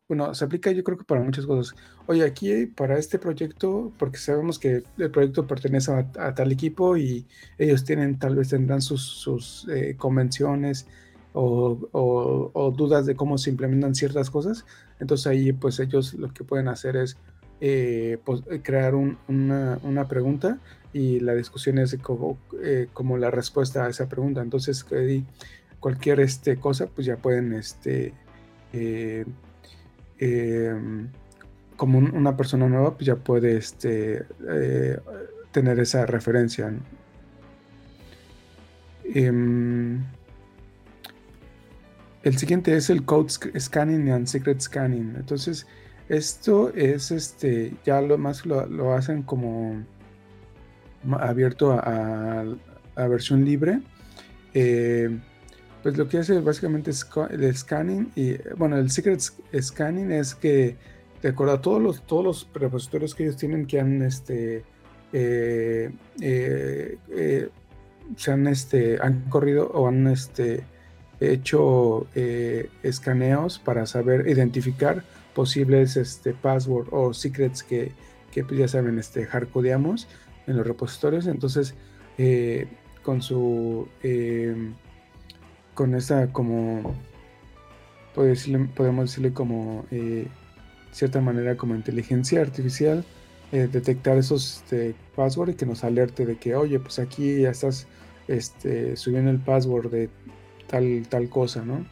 bueno, 0.08 0.36
se 0.36 0.46
aplica 0.46 0.72
yo 0.72 0.84
creo 0.84 0.98
que 0.98 1.06
para 1.06 1.24
muchas 1.24 1.46
cosas. 1.46 1.76
Oye, 2.08 2.24
aquí 2.24 2.68
para 2.68 2.98
este 3.00 3.18
proyecto, 3.20 3.92
porque 3.98 4.18
sabemos 4.18 4.60
que 4.60 4.84
el 4.98 5.12
proyecto 5.12 5.48
pertenece 5.48 5.92
a, 5.92 6.36
tal 6.36 6.52
equipo 6.52 6.98
y 6.98 7.26
ellos 7.58 7.84
tienen, 7.84 8.20
tal 8.20 8.36
vez 8.36 8.50
tendrán 8.50 8.82
sus, 8.82 9.68
eh, 9.72 9.96
convenciones 9.98 10.88
o, 11.34 12.74
dudas 12.78 13.06
de 13.06 13.16
cómo 13.16 13.38
se 13.38 13.50
implementan 13.50 13.96
ciertas 13.96 14.30
cosas. 14.30 14.66
Entonces 15.00 15.28
ahí 15.28 15.54
pues 15.54 15.80
ellos 15.80 16.14
lo 16.14 16.32
que 16.34 16.44
pueden 16.44 16.68
hacer 16.68 16.96
es 16.96 17.18
eh, 17.66 18.18
pues, 18.26 18.42
crear 18.62 18.94
una, 18.96 20.08
pregunta 20.10 20.60
y 20.92 21.22
la 21.22 21.34
discusión 21.34 21.78
es 21.80 21.96
como, 22.02 22.38
eh, 22.62 22.88
como, 22.92 23.18
la 23.18 23.32
respuesta 23.32 23.86
a 23.86 23.90
esa 23.90 24.10
pregunta. 24.10 24.42
Entonces 24.42 24.86
cualquier 25.80 26.20
este, 26.20 26.58
cosa 26.58 26.88
pues 26.88 27.08
ya 27.08 27.18
pueden 27.18 27.54
este, 27.54 28.14
Em, 30.20 31.10
como 31.76 31.98
una 31.98 32.38
persona 32.38 32.70
nueva, 32.70 32.96
pues 32.96 33.08
ya 33.08 33.16
puede 33.18 33.58
este, 33.58 34.26
eh, 34.50 34.98
tener 35.52 35.80
esa 35.80 36.06
referencia. 36.06 36.74
Em, 39.04 40.02
el 42.24 42.38
siguiente 42.38 42.76
es 42.78 42.90
el 42.90 43.04
Code 43.04 43.30
Scanning 43.60 44.12
and 44.12 44.28
Secret 44.28 44.62
Scanning. 44.62 45.16
Entonces, 45.18 45.68
esto 46.10 46.74
es 46.74 47.12
este, 47.12 47.74
ya 47.86 48.02
lo 48.02 48.18
más 48.18 48.46
lo, 48.46 48.94
hacen 48.94 49.24
como 49.24 49.84
abierto 51.12 51.72
a, 51.74 52.46
a, 52.96 53.08
versión 53.08 53.46
libre. 53.46 53.82
Eh, 54.54 55.18
pues 55.82 55.98
lo 55.98 56.08
que 56.08 56.20
hace 56.20 56.40
básicamente 56.40 56.92
es 56.92 57.06
el 57.32 57.56
scanning 57.56 58.12
y 58.16 58.38
bueno, 58.58 58.78
el 58.78 58.90
secret 58.90 59.20
scanning 59.60 60.12
es 60.12 60.34
que 60.36 60.78
de 61.22 61.30
acuerdo 61.30 61.54
a 61.54 61.62
todos 61.62 61.82
los, 61.82 62.04
todos 62.04 62.24
los 62.24 62.48
repositorios 62.54 63.14
que 63.16 63.24
ellos 63.24 63.36
tienen 63.36 63.66
que 63.66 63.82
han 63.82 64.02
este 64.02 64.64
eh, 65.12 65.92
eh, 66.22 67.50
se 68.16 68.32
han 68.32 68.48
este 68.48 68.98
han 69.02 69.22
corrido 69.30 69.72
o 69.74 69.88
han 69.88 70.08
este 70.08 70.64
hecho 71.20 72.08
escaneos 72.82 73.60
para 73.60 73.86
saber 73.86 74.30
identificar 74.30 75.04
posibles 75.34 75.98
este 75.98 76.34
password 76.34 76.88
o 76.92 77.14
secrets 77.14 77.64
que, 77.64 77.92
que 78.32 78.44
pues 78.44 78.60
ya 78.60 78.68
saben 78.68 79.00
este 79.00 79.26
hardcodeamos 79.26 80.08
en 80.48 80.58
los 80.58 80.68
repositorios 80.68 81.28
entonces 81.28 81.76
con 83.04 83.22
su 83.22 83.88
con 85.74 85.96
esa 85.96 86.32
como, 86.32 86.96
podemos 88.14 89.10
decirle 89.10 89.34
como, 89.34 89.86
eh, 89.92 90.28
cierta 90.92 91.22
manera 91.22 91.58
como 91.58 91.76
inteligencia 91.76 92.42
artificial, 92.42 93.04
eh, 93.52 93.68
detectar 93.72 94.18
esos 94.18 94.58
este, 94.58 94.96
password 95.16 95.50
y 95.52 95.54
que 95.56 95.66
nos 95.66 95.84
alerte 95.84 96.26
de 96.26 96.38
que, 96.38 96.56
oye, 96.56 96.80
pues 96.80 97.00
aquí 97.00 97.42
ya 97.42 97.52
estás 97.52 97.88
este, 98.28 98.96
subiendo 98.96 99.32
el 99.32 99.40
password 99.40 99.92
de 99.92 100.10
tal, 100.68 101.06
tal 101.10 101.30
cosa, 101.30 101.64
¿no? 101.64 101.86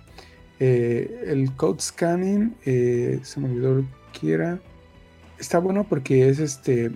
Eh, 0.64 1.24
el 1.26 1.56
code 1.56 1.82
scanning, 1.82 2.56
se 2.64 3.40
me 3.40 3.50
olvidó 3.50 3.84
que 4.14 4.60
está 5.40 5.58
bueno 5.58 5.88
porque 5.90 6.30
es 6.30 6.40
este, 6.40 6.92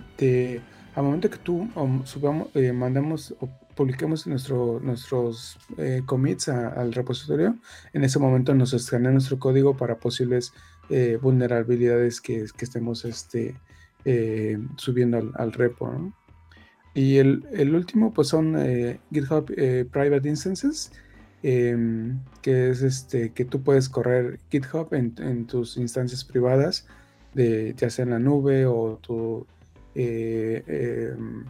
al 0.94 1.04
momento 1.04 1.28
que 1.28 1.38
tú 1.38 1.68
subamos, 2.04 2.48
mandamos 2.74 3.34
publiquemos 3.76 4.26
nuestro, 4.26 4.80
nuestros 4.80 5.58
eh, 5.76 6.02
commits 6.06 6.48
al 6.48 6.92
repositorio, 6.92 7.56
en 7.92 8.04
ese 8.04 8.18
momento 8.18 8.54
nos 8.54 8.72
escanea 8.72 9.12
nuestro 9.12 9.38
código 9.38 9.76
para 9.76 10.00
posibles 10.00 10.52
eh, 10.88 11.18
vulnerabilidades 11.20 12.20
que, 12.20 12.46
estemos 12.58 13.04
este, 13.04 13.54
eh, 14.04 14.58
subiendo 14.76 15.30
al, 15.34 15.52
repo. 15.52 16.12
Y 16.94 17.18
el, 17.18 17.74
último, 17.74 18.14
pues 18.14 18.28
son 18.28 18.56
GitHub 19.12 19.46
Private 19.92 20.28
Instances, 20.28 20.90
em, 21.42 22.20
que 22.42 22.70
es 22.70 22.82
este, 22.82 23.32
que 23.32 23.44
tú 23.44 23.62
puedes 23.62 23.88
correr 23.88 24.40
GitHub 24.50 24.92
en, 24.94 25.46
tus 25.46 25.76
instancias 25.76 26.24
privadas, 26.24 26.86
de, 27.34 27.74
ya 27.76 27.90
sea 27.90 28.04
en 28.04 28.10
la 28.10 28.18
nube 28.18 28.66
o 28.66 28.98
tu 29.02 29.46
em, 29.94 31.44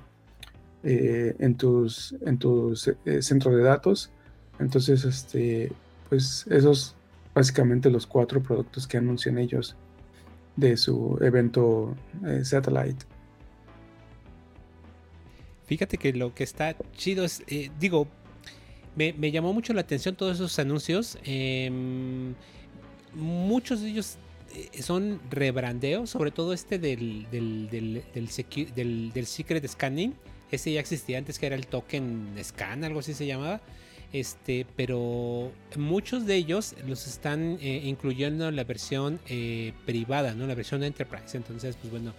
eh, 0.89 1.35
en 1.41 1.57
tus, 1.57 2.15
en 2.25 2.39
tus 2.39 2.87
eh, 3.05 3.21
centros 3.21 3.57
de 3.57 3.63
datos. 3.63 4.13
Entonces, 4.61 5.05
este, 5.05 5.73
pues 6.09 6.47
esos 6.49 6.95
básicamente 7.35 7.91
los 7.91 8.07
cuatro 8.07 8.41
productos 8.41 8.87
que 8.87 8.97
anuncian 8.97 9.37
ellos 9.37 9.75
de 10.55 10.77
su 10.77 11.19
evento 11.21 11.97
eh, 12.25 12.45
Satellite. 12.45 13.05
Fíjate 15.67 15.99
que 15.99 16.13
lo 16.13 16.33
que 16.33 16.45
está 16.45 16.77
chido 16.93 17.25
es, 17.25 17.43
digo, 17.81 18.07
me, 18.97 19.31
llamó 19.31 19.53
mucho 19.53 19.73
la 19.73 19.83
atención 19.83 20.17
todos 20.17 20.37
esos 20.37 20.59
anuncios. 20.59 21.19
Em, 21.25 22.35
muchos 23.15 23.83
de 23.83 23.91
ellos 23.91 24.17
son 24.81 25.21
rebrandeos, 25.31 26.11
sobre 26.11 26.31
todo 26.31 26.53
este 26.53 26.79
del, 26.79 27.27
del, 27.31 27.69
del, 27.71 29.13
del, 29.13 29.27
Secret 29.27 29.67
Scanning 29.69 30.15
ese 30.51 30.73
ya 30.73 30.81
existía 30.81 31.19
antes 31.19 31.39
que 31.39 31.47
era 31.47 31.57
el 31.57 31.67
token 31.67 32.35
scan, 32.43 32.85
algo 32.85 33.01
así 33.01 33.15
se 33.15 33.27
llamaba. 33.27 33.61
Este, 34.13 34.67
pero 34.77 35.51
muchos 35.77 36.27
de 36.27 36.37
ellos 36.37 36.77
los 36.87 37.07
están 37.07 37.59
eh, 37.61 37.83
incluyendo 37.85 38.49
en 38.49 38.57
la 38.57 38.65
versión 38.65 39.19
eh, 39.29 39.73
privada, 39.85 40.35
¿no? 40.35 40.47
La 40.47 40.55
versión 40.55 40.85
Enterprise. 40.85 41.37
Entonces, 41.37 41.77
pues 41.77 41.91
bueno, 41.91 42.15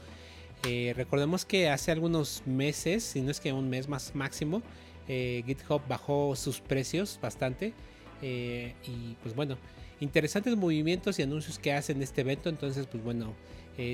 eh, 0.63 0.93
recordemos 0.95 1.45
que 1.45 1.69
hace 1.69 1.91
algunos 1.91 2.43
meses, 2.45 3.03
si 3.03 3.21
no 3.21 3.31
es 3.31 3.39
que 3.39 3.53
un 3.53 3.69
mes 3.69 3.87
más 3.87 4.13
máximo, 4.15 4.61
GitHub 5.07 5.81
bajó 5.87 6.35
sus 6.35 6.59
precios 6.59 7.19
bastante. 7.21 7.73
y 8.21 9.15
pues 9.21 9.35
bueno, 9.35 9.57
interesantes 9.99 10.55
movimientos 10.55 11.19
y 11.19 11.23
anuncios 11.23 11.59
que 11.59 11.73
hacen 11.73 12.01
este 12.01 12.21
evento. 12.21 12.49
Entonces, 12.49 12.87
pues 12.87 13.03
bueno, 13.03 13.33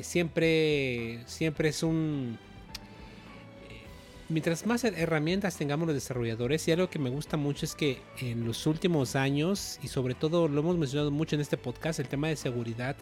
siempre, 0.01 1.20
siempre 1.25 1.70
es 1.70 1.84
un 1.84 2.38
mientras 4.29 4.65
más 4.65 4.84
herramientas 4.84 5.58
tengamos 5.58 5.86
los 5.86 5.93
desarrolladores, 5.93 6.67
y 6.67 6.72
algo 6.72 6.89
que 6.89 6.98
me 6.98 7.10
gusta 7.12 7.38
mucho 7.38 7.65
es 7.65 7.75
que 7.75 8.01
en 8.20 8.46
los 8.46 8.65
últimos 8.65 9.15
años, 9.15 9.79
y 9.84 9.89
sobre 9.89 10.15
todo 10.15 10.48
lo 10.48 10.62
hemos 10.62 10.77
mencionado 10.77 11.12
mucho 11.12 11.36
en 11.36 11.41
este 11.41 11.58
podcast, 11.58 12.00
el 12.00 12.08
tema 12.08 12.29
de 12.29 12.36
seguridad 12.36 12.96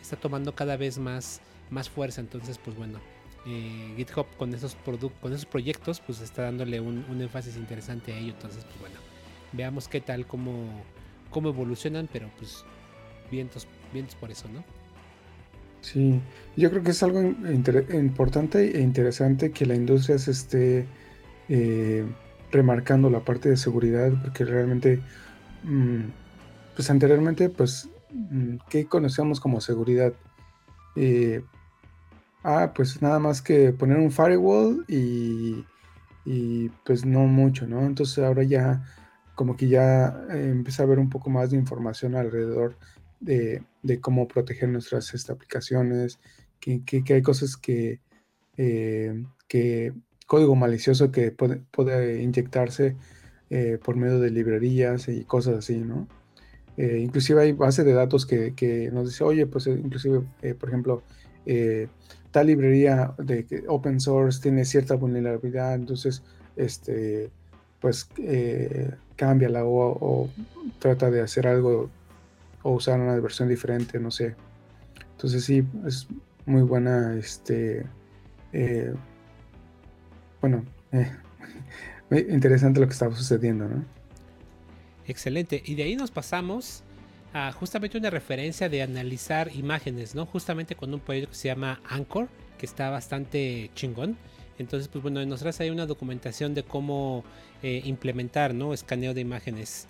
está 0.00 0.16
tomando 0.16 0.54
cada 0.54 0.76
vez 0.76 0.96
más, 0.96 1.42
más 1.68 1.90
fuerza. 1.90 2.20
Entonces, 2.22 2.58
pues 2.58 2.76
bueno, 2.76 3.00
eh, 3.46 3.94
GitHub 3.96 4.26
con 4.36 4.52
esos, 4.54 4.76
con 5.20 5.32
esos 5.32 5.46
proyectos, 5.46 6.00
pues 6.00 6.20
está 6.20 6.42
dándole 6.42 6.80
un, 6.80 7.04
énfasis 7.20 7.56
interesante 7.56 8.12
a 8.12 8.18
ello. 8.18 8.32
Entonces, 8.32 8.64
pues 8.64 8.80
bueno, 8.80 8.96
veamos 9.52 9.88
qué 9.88 10.00
tal, 10.00 10.26
cómo, 10.26 10.82
cómo 11.30 11.48
evolucionan, 11.48 12.08
pero 12.12 12.30
pues 12.38 12.64
vientos, 13.30 13.66
vientos 13.92 14.14
por 14.16 14.30
eso, 14.30 14.48
¿no? 14.48 14.64
Sí, 15.80 16.20
yo 16.56 16.70
creo 16.70 16.82
que 16.82 16.90
es 16.90 17.02
algo 17.02 17.22
importante 17.22 18.76
e 18.76 18.80
interesante 18.80 19.52
que 19.52 19.64
la 19.64 19.76
industria 19.76 20.18
se 20.18 20.32
esté 20.32 20.86
eh, 21.48 22.04
remarcando 22.50 23.10
la 23.10 23.20
parte 23.20 23.48
de 23.48 23.56
seguridad, 23.56 24.12
porque 24.22 24.44
realmente 24.44 25.00
mm, 25.62 26.00
pues 26.78 26.90
anteriormente, 26.90 27.48
pues, 27.48 27.88
mm, 28.12 28.58
¿qué 28.70 28.86
conocíamos 28.86 29.40
como 29.40 29.60
seguridad? 29.60 30.12
Eh, 30.94 31.42
ah, 32.42 32.72
pues 32.74 33.02
nada 33.02 33.18
más 33.18 33.42
que 33.42 33.72
poner 33.72 33.98
un 33.98 34.10
firewall 34.10 34.84
y, 34.88 35.64
y 36.24 36.68
pues 36.84 37.04
no 37.06 37.20
mucho, 37.20 37.66
¿no? 37.66 37.86
Entonces 37.86 38.18
ahora 38.24 38.42
ya 38.42 38.82
como 39.38 39.56
que 39.56 39.68
ya 39.68 40.26
eh, 40.30 40.50
empieza 40.50 40.82
a 40.82 40.86
haber 40.86 40.98
un 40.98 41.10
poco 41.10 41.30
más 41.30 41.52
de 41.52 41.56
información 41.56 42.16
alrededor 42.16 42.76
de, 43.20 43.62
cómo 44.00 44.26
proteger 44.26 44.68
nuestras 44.68 45.14
este, 45.14 45.30
aplicaciones, 45.30 46.18
que, 46.58 46.82
hay 47.08 47.22
cosas 47.22 47.56
que, 47.56 48.00
eh, 48.56 49.24
que 49.46 49.92
código 50.26 50.56
malicioso 50.56 51.12
que 51.12 51.30
puede, 51.30 51.62
puede 51.70 52.20
inyectarse 52.20 52.96
eh, 53.50 53.78
por 53.80 53.94
medio 53.94 54.18
de 54.18 54.32
librerías 54.32 55.08
y 55.08 55.22
cosas 55.24 55.58
así, 55.58 55.78
¿no? 55.78 56.08
inclusive 56.76 57.42
hay 57.42 57.52
base 57.52 57.82
de 57.82 57.92
datos 57.92 58.24
que, 58.24 58.90
nos 58.92 59.08
dice, 59.08 59.24
oye, 59.24 59.46
pues 59.46 59.66
inclusive, 59.66 60.22
por 60.60 60.68
ejemplo, 60.68 61.02
tal 62.30 62.46
librería 62.46 63.14
de 63.18 63.64
open 63.68 64.00
source 64.00 64.40
tiene 64.40 64.64
cierta 64.64 64.94
vulnerabilidad, 64.94 65.74
entonces, 65.74 66.22
este, 66.56 67.30
pues 67.80 68.08
eh, 68.18 68.90
cámbiala 69.16 69.64
o, 69.64 70.28
trata 70.78 71.10
de 71.10 71.20
hacer 71.20 71.46
algo 71.46 71.90
o 72.62 72.72
usar 72.72 73.00
una 73.00 73.18
versión 73.18 73.48
diferente, 73.48 73.98
no 73.98 74.10
sé. 74.10 74.34
Entonces 75.12 75.44
sí, 75.44 75.64
es 75.86 76.06
muy 76.46 76.62
buena, 76.62 77.16
este, 77.16 77.86
eh, 78.52 78.92
bueno, 80.40 80.64
eh, 80.92 81.10
interesante 82.30 82.80
lo 82.80 82.86
que 82.86 82.92
está 82.92 83.10
sucediendo, 83.10 83.68
¿no? 83.68 83.84
Excelente. 85.06 85.62
Y 85.64 85.74
de 85.74 85.84
ahí 85.84 85.96
nos 85.96 86.10
pasamos 86.10 86.84
justamente 87.54 87.98
una 87.98 88.10
referencia 88.10 88.68
de 88.68 88.82
analizar 88.82 89.50
imágenes, 89.54 90.14
¿no? 90.14 90.26
Justamente 90.26 90.74
con 90.74 90.92
un 90.92 91.00
proyecto 91.00 91.30
que 91.30 91.36
se 91.36 91.48
llama 91.48 91.80
Anchor, 91.88 92.28
que 92.58 92.66
está 92.66 92.90
bastante 92.90 93.70
chingón. 93.74 94.16
Entonces, 94.58 94.88
pues 94.88 95.02
bueno, 95.02 95.24
nos 95.24 95.40
trae 95.40 95.70
una 95.70 95.86
documentación 95.86 96.54
de 96.54 96.64
cómo 96.64 97.24
eh, 97.62 97.82
implementar, 97.84 98.54
¿no? 98.54 98.74
Escaneo 98.74 99.14
de 99.14 99.20
imágenes. 99.20 99.86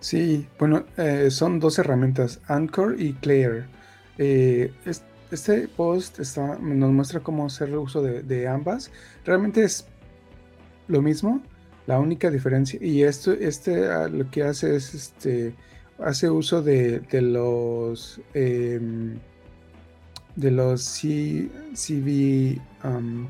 Sí, 0.00 0.46
bueno, 0.58 0.84
eh, 0.96 1.30
son 1.30 1.58
dos 1.60 1.78
herramientas, 1.78 2.40
Anchor 2.48 3.00
y 3.00 3.14
Clear. 3.14 3.66
Eh, 4.18 4.72
este 5.30 5.68
post 5.68 6.18
nos 6.18 6.92
muestra 6.92 7.20
cómo 7.20 7.46
hacer 7.46 7.76
uso 7.76 8.02
de, 8.02 8.48
ambas. 8.48 8.90
Realmente 9.24 9.64
es 9.64 9.86
lo 10.88 11.02
mismo, 11.02 11.42
la 11.86 11.98
única 12.00 12.30
diferencia. 12.30 12.78
Y 12.82 13.02
esto, 13.02 13.32
este 13.32 13.86
ah, 13.88 14.08
lo 14.08 14.30
que 14.30 14.42
hace 14.42 14.76
es, 14.76 14.94
este, 14.94 15.54
hace 15.98 16.28
uso 16.30 16.62
de, 16.62 17.02
los, 17.12 18.20
em, 18.34 19.18
de 20.34 20.50
los 20.50 20.82
C, 20.82 21.48
CV, 21.74 22.60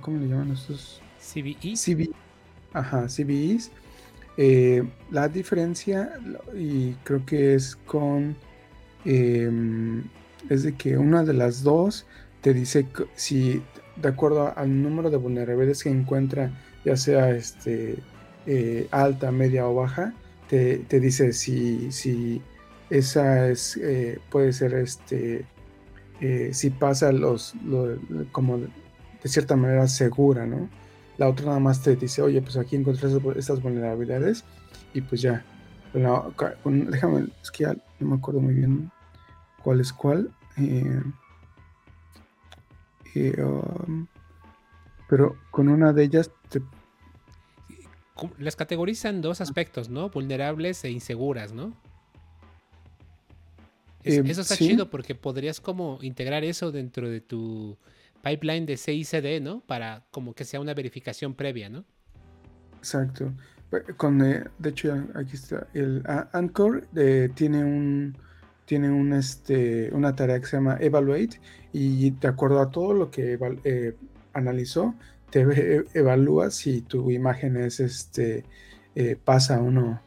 ¿cómo 0.01 0.19
le 0.19 0.29
llaman 0.29 0.53
estos? 0.53 1.01
CVE. 1.21 1.75
CVE 1.77 2.11
Ajá, 2.73 3.07
CVEs. 3.09 3.71
Eh, 4.37 4.83
la 5.11 5.29
diferencia, 5.29 6.13
y 6.55 6.93
creo 7.05 7.25
que 7.25 7.55
es 7.55 7.77
con, 7.77 8.37
em, 9.05 10.05
es 10.51 10.63
de 10.63 10.75
que 10.75 10.99
una 10.99 11.25
de 11.25 11.33
las 11.33 11.63
dos 11.63 12.07
te 12.43 12.53
dice 12.53 12.87
si, 13.15 13.63
de 13.97 14.09
acuerdo 14.09 14.53
al 14.57 14.83
número 14.83 15.11
de 15.11 15.17
vulnerabilidades 15.17 15.83
que 15.85 15.91
encuentra, 15.91 16.53
ya 16.85 16.97
sea 16.97 17.31
este, 17.31 17.97
eh, 18.47 18.89
alta, 18.91 19.31
media 19.31 19.67
o 19.67 19.75
baja, 19.75 20.15
te, 20.49 20.85
dice 20.89 21.33
si, 21.33 21.91
si 21.91 22.41
esa 22.91 23.49
es, 23.49 23.77
eh, 23.77 24.21
puede 24.31 24.53
ser 24.53 24.75
este, 24.75 25.45
si 26.53 26.71
pasa 26.71 27.13
los, 27.13 27.55
como 28.33 28.59
de 28.59 29.29
cierta 29.29 29.57
manera 29.57 29.89
segura, 29.89 30.47
¿no? 30.47 30.69
La 31.19 31.29
otra 31.29 31.47
nada 31.47 31.61
más 31.61 31.83
te 31.83 31.97
dice, 31.97 32.23
oye, 32.23 32.43
pues 32.43 32.57
aquí 32.57 32.77
encontré 32.77 33.09
estas 33.37 33.63
vulnerabilidades 33.63 34.45
y 34.93 35.01
pues 35.01 35.23
ya. 35.23 35.45
déjame, 35.93 37.29
es 37.43 37.51
que 37.51 37.67
no 38.01 38.09
me 38.09 38.17
acuerdo 38.17 38.41
muy 38.41 38.55
bien 38.55 38.91
cuál 39.63 39.81
es 39.81 39.93
cuál. 39.93 40.31
Eh, 40.59 41.03
eh, 43.15 43.43
um, 43.43 44.07
pero 45.09 45.37
con 45.51 45.69
una 45.69 45.93
de 45.93 46.05
ellas 46.05 46.31
te... 46.49 46.61
Las 48.39 48.57
categorizan 48.57 49.21
dos 49.21 49.41
aspectos, 49.41 49.89
¿no? 49.89 50.11
Vulnerables 50.11 50.85
e 50.85 50.91
inseguras, 50.91 51.53
¿no? 51.53 51.77
Eh, 54.05 54.23
eso 54.25 54.41
está 54.43 54.57
chido 54.57 54.89
porque 54.89 55.15
podrías 55.15 55.61
como 55.61 55.99
integrar 56.01 56.45
eso 56.45 56.71
dentro 56.71 57.11
de 57.11 57.21
tu 57.21 57.77
pipeline 58.23 58.65
de 58.65 58.77
CICD, 58.77 59.43
¿no? 59.43 59.61
Para 59.61 60.07
como 60.11 60.35
que 60.35 60.45
sea 60.45 60.61
una 60.61 60.75
verificación 60.75 61.35
previa, 61.35 61.69
¿no? 61.69 61.85
Exacto. 62.79 63.33
Con, 63.97 64.25
eh, 64.25 64.45
de 64.59 64.71
hecho, 64.71 64.95
aquí 65.15 65.35
está. 65.35 65.67
El 65.75 66.03
Anchor 66.33 66.87
eh, 66.95 67.29
tiene 67.35 67.65
un 67.65 68.17
tiene 68.65 68.91
un, 68.91 69.13
este, 69.13 69.91
una 69.93 70.15
tarea 70.15 70.41
que 70.41 70.47
se 70.47 70.57
llama 70.57 70.77
Evaluate 70.81 71.41
y 71.73 72.11
de 72.11 72.29
acuerdo 72.29 72.61
a 72.61 72.71
todo 72.71 72.93
lo 72.93 73.11
que 73.11 73.39
eh, 73.65 73.97
analizó, 74.33 74.95
te 75.31 75.85
evalúa 75.95 76.51
si 76.51 76.83
tu 76.83 77.11
imagen 77.11 77.57
es 77.57 77.81
este 77.81 78.45
pasa 79.25 79.61
o 79.61 79.71
no. 79.71 80.01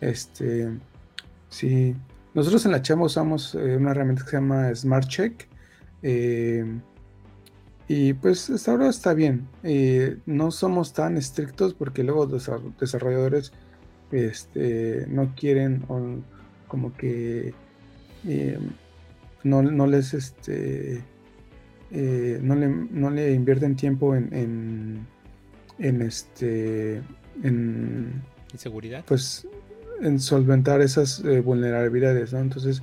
Este, 0.00 0.70
si 1.48 1.94
nosotros 2.34 2.64
en 2.66 2.72
la 2.72 2.82
Chama 2.82 3.04
usamos 3.04 3.54
una 3.54 3.92
herramienta 3.92 4.24
que 4.24 4.30
se 4.30 4.36
llama 4.36 4.74
Smart 4.74 5.08
Check. 5.08 5.48
Y 7.86 8.14
pues 8.14 8.48
hasta 8.48 8.70
ahora 8.72 8.88
está 8.88 9.12
bien. 9.14 9.46
Eh, 9.62 10.18
no 10.26 10.50
somos 10.50 10.92
tan 10.92 11.16
estrictos 11.16 11.74
porque 11.74 12.02
luego 12.02 12.26
los 12.26 12.50
desarrolladores 12.80 13.52
este, 14.10 15.06
no 15.08 15.34
quieren 15.34 15.84
como 16.68 16.96
que 16.96 17.52
eh, 18.26 18.58
no, 19.42 19.86
les 19.86 20.14
este 20.14 21.04
eh, 21.90 22.38
no, 22.42 22.54
le, 22.54 22.68
no 22.68 23.10
le 23.10 23.32
invierten 23.32 23.76
tiempo 23.76 24.14
en, 24.14 25.06
en, 25.78 26.02
este 26.02 27.02
en 27.42 28.22
seguridad 28.56 29.04
pues 29.06 29.46
en 30.00 30.18
solventar 30.18 30.80
esas 30.80 31.22
vulnerabilidades 31.44 32.32
¿no? 32.32 32.40
entonces 32.40 32.82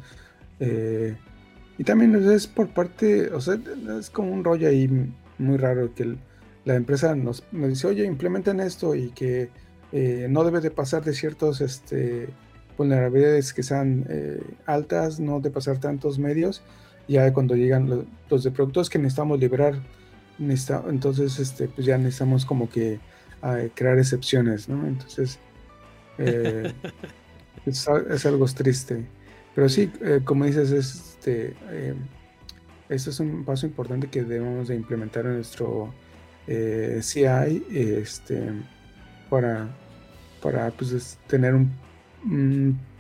y 1.82 1.84
también 1.84 2.14
es 2.32 2.46
por 2.46 2.70
parte, 2.70 3.32
o 3.34 3.42
sea, 3.42 3.58
es 4.00 4.12
como 4.12 4.32
un 4.32 4.44
rollo 4.44 4.68
ahí 4.68 4.88
muy 5.40 5.58
raro 5.58 5.96
que 5.96 6.16
la 6.64 6.76
empresa 6.76 7.16
nos, 7.16 7.44
dice, 7.52 7.88
oye, 7.88 8.06
implementen 8.06 8.60
esto 8.60 8.94
y 8.94 9.10
que 9.10 9.50
eh, 9.92 10.28
no 10.30 10.44
debe 10.44 10.62
de 10.62 10.70
pasar 10.70 11.04
de 11.04 11.14
ciertos 11.14 11.60
este, 11.60 12.30
vulnerabilidades 12.78 13.52
que 13.52 13.64
sean 13.64 14.06
eh, 14.10 14.44
altas, 14.68 15.20
no 15.20 15.40
de 15.40 15.50
pasar 15.50 15.80
tantos 15.80 16.20
medios. 16.20 16.62
Ya 17.08 17.34
cuando 17.34 17.56
llegan 17.56 18.06
los, 18.30 18.44
de 18.44 18.52
productos 18.52 18.90
que 18.90 18.98
necesitamos 18.98 19.40
liberar, 19.40 19.76
entonces 20.40 21.40
este, 21.40 21.68
pues 21.68 21.86
ya 21.86 21.98
necesitamos 21.98 22.46
como 22.46 22.70
que 22.70 23.00
crear 23.76 23.98
excepciones, 23.98 24.70
¿no? 24.70 24.88
Entonces, 24.88 25.40
eh, 26.18 26.72
es, 27.66 27.88
es, 28.10 28.26
algo 28.26 28.46
triste. 28.46 29.06
Pero 29.54 29.68
sí, 29.68 29.92
como 30.24 30.46
dices, 30.46 30.72
es 30.72 31.12
este, 31.22 31.56
eh, 31.70 31.94
este 32.90 33.12
es 33.12 33.20
un 33.20 33.46
paso 33.46 33.68
importante 33.68 34.08
que 34.08 34.24
debemos 34.24 34.70
de 34.70 34.76
implementar 34.76 35.24
en 35.28 35.36
nuestro 35.36 35.94
eh, 36.48 37.00
CI 37.04 37.64
este, 37.70 38.54
para, 39.30 39.70
para 40.42 40.72
pues, 40.72 41.20
tener 41.28 41.54
un, 41.54 41.72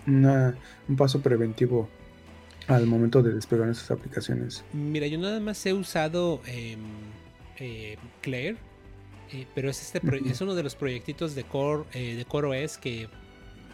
un, 0.05 0.95
paso 0.95 1.19
preventivo 1.19 1.89
al 2.71 2.87
momento 2.87 3.21
de 3.21 3.33
despegar 3.33 3.65
nuestras 3.65 3.91
aplicaciones. 3.91 4.63
Mira, 4.73 5.07
yo 5.07 5.17
nada 5.17 5.39
más 5.39 5.65
he 5.65 5.73
usado 5.73 6.41
em, 6.45 6.79
eh, 7.57 7.97
Claire, 8.21 8.57
eh, 9.31 9.45
pero 9.53 9.69
es, 9.69 9.81
este 9.81 10.01
es 10.29 10.41
uno 10.41 10.55
de 10.55 10.63
los 10.63 10.75
proyectitos 10.75 11.35
de 11.35 11.43
Core, 11.43 11.85
de 11.93 12.25
Core 12.25 12.63
OS 12.65 12.77
que 12.77 13.07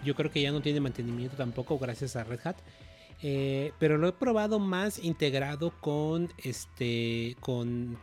yo 0.04 0.16
creo 0.16 0.32
que 0.32 0.42
ya 0.42 0.52
no 0.52 0.62
tiene 0.62 0.80
mantenimiento 0.80 1.36
tampoco 1.36 1.78
gracias 1.78 2.16
a 2.16 2.24
Red 2.24 2.40
Hat. 2.44 2.58
Eh, 3.24 3.72
pero 3.80 3.98
lo 3.98 4.08
he 4.08 4.12
probado 4.14 4.60
más 4.60 5.00
integrado 5.00 5.72
con 5.82 6.32
este 6.38 7.36
con 7.40 7.98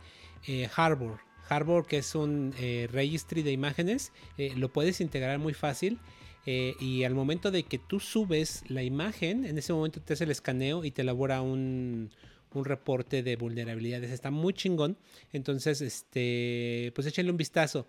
eh, 0.47 0.69
Harbor. 0.75 1.19
Harbor, 1.47 1.85
que 1.85 1.99
es 1.99 2.15
un 2.15 2.53
eh, 2.59 2.89
registry 2.91 3.43
de 3.43 3.51
imágenes, 3.51 4.11
lo 4.55 4.73
puedes 4.73 4.99
integrar 4.99 5.37
muy 5.37 5.53
fácil. 5.53 5.99
Y 6.45 7.03
al 7.03 7.15
momento 7.15 7.51
de 7.51 7.63
que 7.63 7.79
tú 7.79 7.99
subes 7.99 8.63
la 8.67 8.83
imagen, 8.83 9.45
en 9.45 9.57
ese 9.57 9.73
momento 9.73 10.01
te 10.01 10.13
hace 10.13 10.25
el 10.25 10.31
escaneo 10.31 10.85
y 10.85 10.91
te 10.91 11.01
elabora 11.01 11.41
un, 11.41 12.11
un 12.55 12.65
reporte 12.65 13.23
de 13.23 13.35
vulnerabilidades. 13.35 14.11
Está 14.11 14.31
muy 14.31 14.53
chingón. 14.53 14.97
Entonces, 15.33 15.81
este, 15.81 16.91
pues 16.95 17.07
échenle 17.07 17.31
un 17.31 17.37
vistazo. 17.37 17.87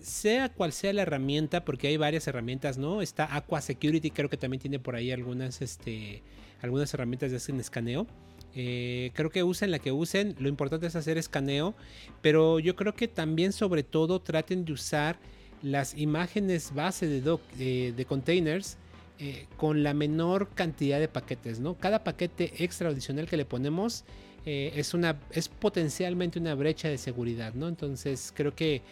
sea 0.00 0.48
cual 0.50 0.72
sea 0.72 0.92
la 0.92 1.02
herramienta, 1.02 1.64
porque 1.64 1.88
hay 1.88 1.96
varias 1.96 2.26
herramientas, 2.26 2.78
¿no? 2.78 3.02
Está 3.02 3.36
Aqua 3.36 3.60
Security, 3.60 4.10
creo 4.10 4.30
que 4.30 4.36
también 4.36 4.60
tiene 4.60 4.78
por 4.78 4.96
ahí 4.96 5.12
algunas, 5.12 5.60
este, 5.60 6.22
algunas 6.62 6.92
herramientas 6.94 7.30
de 7.30 7.60
escaneo. 7.60 8.06
Eh, 8.54 9.12
creo 9.14 9.30
que 9.30 9.44
usen 9.44 9.70
la 9.70 9.78
que 9.78 9.92
usen, 9.92 10.34
lo 10.38 10.48
importante 10.48 10.86
es 10.86 10.96
hacer 10.96 11.18
escaneo, 11.18 11.74
pero 12.20 12.58
yo 12.58 12.74
creo 12.74 12.94
que 12.94 13.06
también 13.06 13.52
sobre 13.52 13.84
todo 13.84 14.20
traten 14.20 14.64
de 14.64 14.72
usar 14.72 15.20
las 15.62 15.96
imágenes 15.96 16.74
base 16.74 17.06
de, 17.06 17.92
de, 17.92 18.04
containers 18.06 18.76
eh, 19.18 19.46
con 19.56 19.82
la 19.82 19.94
menor 19.94 20.48
cantidad 20.48 20.98
de 20.98 21.08
paquetes, 21.08 21.60
¿no? 21.60 21.74
Cada 21.74 22.02
paquete 22.02 22.64
extra 22.64 22.88
adicional 22.88 23.28
que 23.28 23.36
le 23.36 23.44
ponemos 23.44 24.04
eh, 24.46 24.72
es, 24.74 24.94
una, 24.94 25.18
es 25.32 25.48
potencialmente 25.48 26.38
una 26.38 26.54
brecha 26.54 26.88
de 26.88 26.96
seguridad, 26.96 27.52
¿no? 27.54 27.68
Entonces 27.68 28.32
creo 28.34 28.54
que 28.54 28.82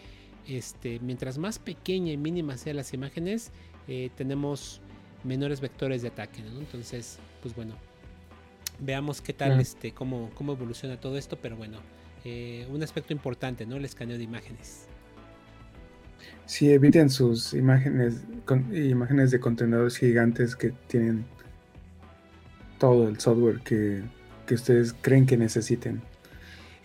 este, 0.47 0.99
mientras 0.99 1.37
más 1.37 1.59
pequeña 1.59 2.11
y 2.11 2.17
mínima 2.17 2.57
sean 2.57 2.75
las 2.75 2.93
imágenes, 2.93 3.51
eh, 3.87 4.09
tenemos 4.15 4.81
menores 5.23 5.61
vectores 5.61 6.01
de 6.01 6.09
ataque, 6.09 6.41
¿no? 6.41 6.59
Entonces, 6.59 7.17
pues 7.41 7.55
bueno, 7.55 7.75
veamos 8.79 9.21
qué 9.21 9.33
tal, 9.33 9.59
este, 9.59 9.91
cómo, 9.91 10.29
cómo 10.35 10.53
evoluciona 10.53 10.99
todo 10.99 11.17
esto, 11.17 11.37
pero 11.41 11.55
bueno, 11.55 11.79
eh, 12.25 12.67
un 12.69 12.83
aspecto 12.83 13.13
importante, 13.13 13.65
¿no? 13.65 13.77
El 13.77 13.85
escaneo 13.85 14.17
de 14.17 14.23
imágenes. 14.23 14.88
Sí, 16.49 16.71
eviten 16.71 17.11
sus 17.11 17.53
imágenes, 17.53 18.21
con, 18.43 18.75
imágenes 18.75 19.29
de 19.29 19.39
contenedores 19.39 19.97
gigantes 19.97 20.55
que 20.55 20.71
tienen 20.87 21.23
todo 22.79 23.07
el 23.07 23.19
software 23.19 23.59
que, 23.59 24.01
que 24.47 24.55
ustedes 24.55 24.95
creen 24.99 25.27
que 25.27 25.37
necesiten. 25.37 26.01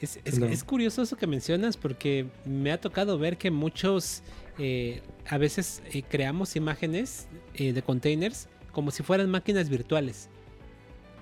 Es, 0.02 0.64
curioso 0.64 1.00
eso 1.00 1.16
que 1.16 1.26
mencionas 1.26 1.78
porque 1.78 2.26
me 2.44 2.72
ha 2.72 2.78
tocado 2.78 3.18
ver 3.18 3.38
que 3.38 3.50
muchos 3.50 4.22
eh, 4.58 5.00
a 5.26 5.38
veces 5.38 5.82
eh, 5.94 6.02
creamos 6.02 6.56
imágenes 6.56 7.26
eh, 7.54 7.72
de 7.72 7.80
containers 7.80 8.48
como 8.70 8.90
si 8.90 9.02
fueran 9.02 9.30
máquinas 9.30 9.70
virtuales. 9.70 10.28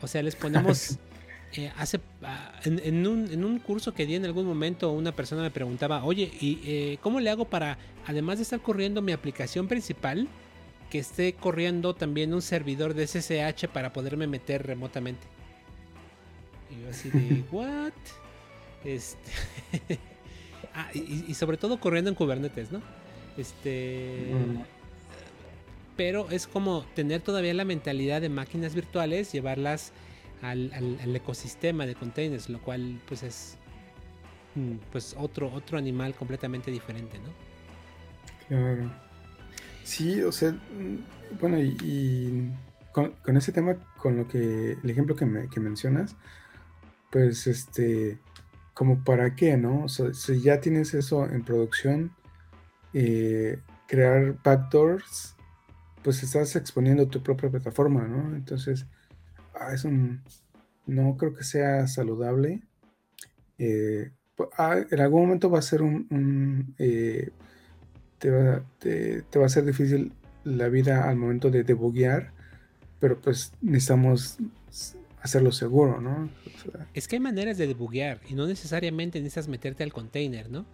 O 0.01 0.09
sea, 0.09 0.21
les 0.21 0.35
ponemos... 0.37 0.99
hace 1.77 2.01
ah, 2.23 2.53
en, 2.65 3.07
un, 3.07 3.59
curso 3.59 3.93
que 3.93 4.07
di 4.07 4.15
en 4.15 4.25
algún 4.25 4.47
momento 4.47 4.91
una 4.91 5.13
persona 5.13 5.43
me 5.43 5.51
preguntaba, 5.51 6.05
oye, 6.05 6.31
¿y 6.41 6.97
cómo 6.99 7.21
le 7.21 7.31
hago 7.31 7.45
para, 7.45 7.79
además 8.07 8.39
de 8.39 8.43
estar 8.43 8.61
corriendo 8.61 9.03
mi 9.03 9.13
aplicación 9.13 9.69
principal, 9.69 10.29
que 10.91 10.99
esté 10.99 11.35
corriendo 11.35 11.95
también 11.95 12.35
un 12.35 12.43
servidor 12.43 12.95
de 12.95 13.07
SSH 13.07 13.69
para 13.69 13.93
poderme 13.93 14.27
meter 14.27 14.67
remotamente? 14.67 15.27
Y 16.71 16.83
yo 16.83 16.91
así 16.91 17.11
de, 17.11 17.45
¿what? 17.53 17.93
Este. 18.85 19.31
ah, 20.75 20.91
y, 20.95 21.35
sobre 21.35 21.57
todo 21.57 21.79
corriendo 21.79 22.11
en 22.11 22.15
Kubernetes, 22.15 22.73
¿no? 22.73 22.81
Este. 23.37 24.33
Pero 25.97 26.31
es 26.31 26.47
como 26.47 26.85
tener 26.95 27.21
todavía 27.21 27.53
la 27.53 27.65
mentalidad 27.65 28.21
de 28.21 28.31
máquinas 28.31 28.75
virtuales, 28.75 29.31
llevarlas 29.33 29.93
al, 30.43 31.17
ecosistema 31.17 31.87
de 31.87 31.95
containers, 31.95 32.49
lo 32.49 32.61
cual 32.61 33.01
pues 33.07 33.23
es 33.23 33.57
mm, 34.55 34.77
pues 34.91 35.15
otro, 35.19 35.53
otro 35.53 35.79
animal 35.79 36.15
completamente 36.15 36.71
diferente, 36.71 37.19
¿no? 37.19 37.31
Claro. 38.49 38.93
Sí, 39.85 40.21
o 40.23 40.33
sea, 40.33 40.53
mm, 40.53 41.39
bueno, 41.41 41.59
y, 41.59 42.51
con, 42.93 43.37
ese 43.37 43.53
tema, 43.53 43.77
con 43.97 44.17
lo 44.17 44.29
que, 44.29 44.73
el 44.83 44.91
ejemplo 44.91 45.17
que, 45.17 45.27
me, 45.27 45.49
mencionas, 45.57 46.17
pues 47.11 47.47
este, 47.47 48.19
como 48.75 49.05
para 49.05 49.35
qué, 49.35 49.57
¿no? 49.57 49.89
si 49.89 50.41
ya 50.41 50.61
tienes 50.61 50.95
eso 50.95 51.27
en 51.27 51.45
producción, 51.45 52.13
eh, 52.95 53.61
crear 53.87 54.37
backdoors, 54.43 55.37
pues 56.03 56.23
estás 56.23 56.57
exponiendo 56.57 57.09
tu 57.09 57.23
propia 57.23 57.51
plataforma, 57.51 58.07
¿no? 58.07 58.35
Entonces, 58.35 58.87
ah, 59.55 59.73
es 59.75 59.85
un, 59.85 60.23
no 60.87 61.17
creo 61.17 61.35
que 61.35 61.45
sea 61.45 61.87
saludable. 61.87 62.63
Eh, 63.59 64.11
ah, 64.59 64.79
en 64.91 65.01
algún 65.01 65.23
momento 65.23 65.51
va 65.51 65.59
a 65.59 65.63
ser 65.63 65.83
un, 65.83 66.75
eh, 66.79 67.31
te, 68.19 68.31
va, 68.31 68.65
te, 68.79 69.39
va 69.39 69.47
a 69.47 69.51
ser 69.51 69.65
difícil 69.65 70.13
la 70.45 70.69
vida 70.69 71.09
al 71.09 71.17
momento 71.17 71.51
de 71.51 71.65
debuguear, 71.65 72.33
pero 73.01 73.21
pues 73.21 73.53
necesitamos 73.61 74.39
hacerlo 75.21 75.53
seguro, 75.53 76.01
¿no? 76.01 76.29
es 76.95 77.07
que 77.07 77.17
hay 77.17 77.21
maneras 77.21 77.57
de 77.57 77.69
debuguear 77.69 78.21
y 78.29 78.35
no 78.35 78.47
necesariamente 78.47 79.21
necesitas 79.21 79.49
meterte 79.49 79.85
al 79.85 79.93
container, 79.93 80.51
¿no? 80.51 80.67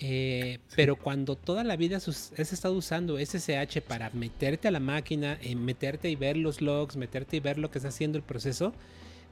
Eh, 0.00 0.58
pero 0.76 0.94
cuando 0.96 1.34
toda 1.34 1.64
la 1.64 1.76
vida 1.76 1.96
has 1.96 2.30
estado 2.38 2.74
usando 2.74 3.18
SSH 3.18 3.80
para 3.80 4.10
meterte 4.10 4.68
a 4.68 4.70
la 4.70 4.78
máquina, 4.80 5.38
eh, 5.42 5.56
meterte 5.56 6.08
y 6.08 6.14
ver 6.14 6.36
los 6.36 6.60
logs, 6.60 6.96
meterte 6.96 7.36
y 7.36 7.40
ver 7.40 7.58
lo 7.58 7.70
que 7.70 7.78
está 7.78 7.88
haciendo 7.88 8.16
el 8.16 8.22
proceso, 8.22 8.72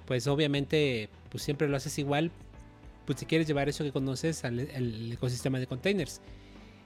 pues 0.07 0.27
obviamente 0.27 1.09
pues 1.31 1.45
siempre 1.45 1.69
lo 1.69 1.77
haces 1.77 1.99
igual, 1.99 2.33
pues 3.05 3.21
si 3.21 3.27
quieres 3.27 3.47
llevar 3.47 3.69
eso 3.69 3.85
que 3.85 3.93
conoces 3.93 4.45
al, 4.45 5.13
ecosistema 5.13 5.61
de 5.61 5.69
containers. 5.69 6.21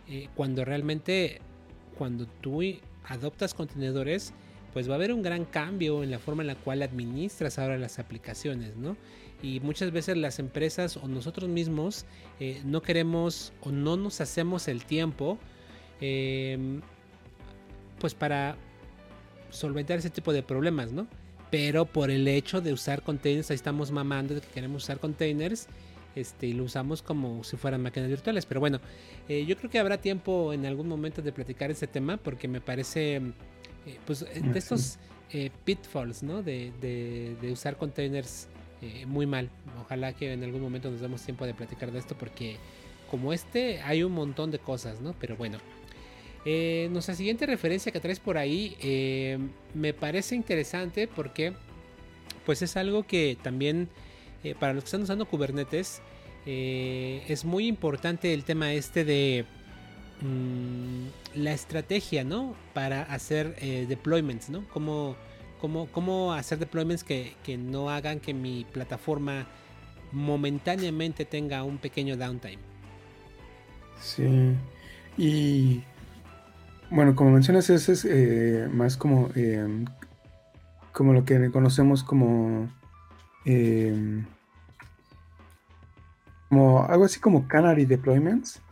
Eh, 0.09 0.29
cuando 0.35 0.65
realmente, 0.65 1.41
cuando 1.97 2.27
tú 2.27 2.61
adoptas 3.05 3.55
contenedores, 3.55 4.35
pues 4.75 4.89
va 4.89 4.93
a 4.93 4.97
haber 4.97 5.13
un 5.13 5.23
gran 5.23 5.47
cambio 5.47 6.03
en 6.03 6.11
la 6.11 6.19
forma 6.19 6.43
en 6.43 6.49
la 6.49 6.55
cual 6.55 6.83
administras 6.83 7.59
ahora 7.59 7.79
las 7.79 7.99
aplicaciones, 7.99 8.77
¿no? 8.77 8.97
Y 9.43 9.61
muchas 9.61 9.91
veces 9.91 10.17
las 10.17 10.39
empresas 10.39 10.97
o 10.97 11.09
nosotros 11.09 11.49
mismos 11.49 12.05
eh, 12.41 12.61
no 12.65 12.83
queremos 12.83 13.53
o 13.63 13.71
no 13.71 13.97
nos 13.97 14.21
hacemos 14.21 14.69
el 14.69 14.85
tiempo, 14.85 15.39
em, 16.01 16.83
pues 17.99 18.15
para 18.15 18.57
solventar 19.51 19.99
ese 19.99 20.11
tipo 20.11 20.33
de 20.33 20.43
problemas, 20.43 20.93
¿no? 20.93 21.07
Pero 21.51 21.87
por 21.87 22.11
el 22.11 22.29
hecho 22.29 22.61
de 22.61 22.73
usar 22.73 23.03
containers, 23.03 23.51
ahí 23.51 23.57
estamos 23.57 23.91
mamando 23.91 24.35
de 24.35 24.41
que 24.41 24.49
queremos 24.49 24.85
usar 24.85 24.99
containers. 24.99 25.67
Este, 26.17 26.49
y 26.49 26.55
lo 26.55 26.65
usamos 26.65 27.03
como 27.03 27.45
si 27.45 27.57
fueran 27.57 27.83
máquinas 27.83 28.09
virtuales. 28.09 28.45
Pero 28.45 28.61
bueno, 28.61 28.81
eh, 29.29 29.45
yo 29.47 29.57
creo 29.57 29.71
que 29.71 29.79
habrá 29.79 29.99
tiempo 30.01 30.53
en 30.53 30.67
algún 30.67 30.89
momento 30.89 31.23
de 31.23 31.33
platicar 31.33 31.71
ese 31.71 31.87
tema 31.87 32.17
porque 32.17 32.49
me 32.49 32.61
parece 32.61 33.17
eh, 33.17 33.23
pues 34.07 34.21
de 34.21 34.59
estos 34.59 34.99
pitfalls, 35.65 36.23
¿no? 36.23 36.43
De, 36.43 36.73
de, 36.81 37.53
usar 37.53 37.77
containers 37.77 38.49
muy 39.07 39.27
mal. 39.27 39.51
Ojalá 39.83 40.13
que 40.13 40.33
en 40.33 40.43
algún 40.45 40.61
momento 40.61 40.91
nos 40.91 41.01
demos 41.01 41.23
tiempo 41.23 41.47
de 41.47 41.55
platicar 41.55 41.91
de 41.93 41.99
esto 41.99 42.17
porque 42.19 42.57
como 43.11 43.33
este 43.33 43.81
hay 43.83 44.03
un 44.03 44.13
montón 44.13 44.51
de 44.51 44.59
cosas, 44.59 45.01
¿no? 45.01 45.15
Pero 45.21 45.37
bueno. 45.37 45.59
nuestra 46.45 47.15
siguiente 47.15 47.47
referencia 47.47 47.93
que 47.93 48.01
traes 48.01 48.21
por 48.21 48.39
ahí 48.39 48.77
me 49.75 49.93
parece 49.93 50.35
interesante 50.35 51.09
porque 51.09 51.53
pues 52.47 52.63
es 52.63 52.77
algo 52.77 53.07
que 53.07 53.37
también 53.43 53.89
para 54.59 54.73
los 54.73 54.85
que 54.85 54.89
están 54.89 55.03
usando 55.03 55.27
Kubernetes 55.27 56.01
es 56.47 57.45
muy 57.45 57.67
importante 57.67 58.33
el 58.33 58.45
tema 58.45 58.73
este 58.73 59.05
de 59.05 59.45
Mm, 60.23 61.07
la 61.35 61.53
estrategia, 61.53 62.25
¿no? 62.25 62.55
Para 62.75 63.03
hacer 63.03 63.57
eh, 63.61 63.87
deployments, 63.89 64.51
¿no? 64.51 64.69
Cómo, 65.61 65.87
cómo, 65.93 66.33
hacer 66.33 66.59
deployments 66.59 67.05
que, 67.05 67.35
no 67.59 67.91
hagan 67.91 68.21
que 68.21 68.33
mi 68.33 68.65
plataforma 68.65 69.47
momentáneamente 70.13 71.25
tenga 71.25 71.63
un 71.63 71.79
pequeño 71.79 72.17
downtime. 72.17 72.59
Sí. 74.01 74.57
Y 75.19 75.83
bueno, 76.91 77.15
como 77.15 77.31
mencionas, 77.31 77.69
ese 77.69 77.93
es 77.93 78.05
eh, 78.05 78.69
más 78.73 78.97
como, 78.97 79.29
em, 79.35 79.85
como 80.93 81.13
lo 81.13 81.25
que 81.25 81.51
conocemos 81.51 82.03
como, 82.03 82.69
em, 83.45 84.25
como 86.49 86.85
algo 86.85 87.05
así 87.05 87.21
como 87.21 87.47
Canary 87.47 87.85
Deployments. 87.85 88.63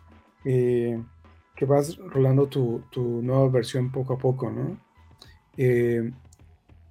Eh, 0.45 1.03
que 1.59 1.65
vas 1.65 1.97
rolando 1.97 2.47
tu, 2.47 2.85
nueva 3.21 3.49
versión 3.49 3.91
poco 3.91 4.15
a 4.15 4.19
poco, 4.19 4.49
¿no? 4.49 4.79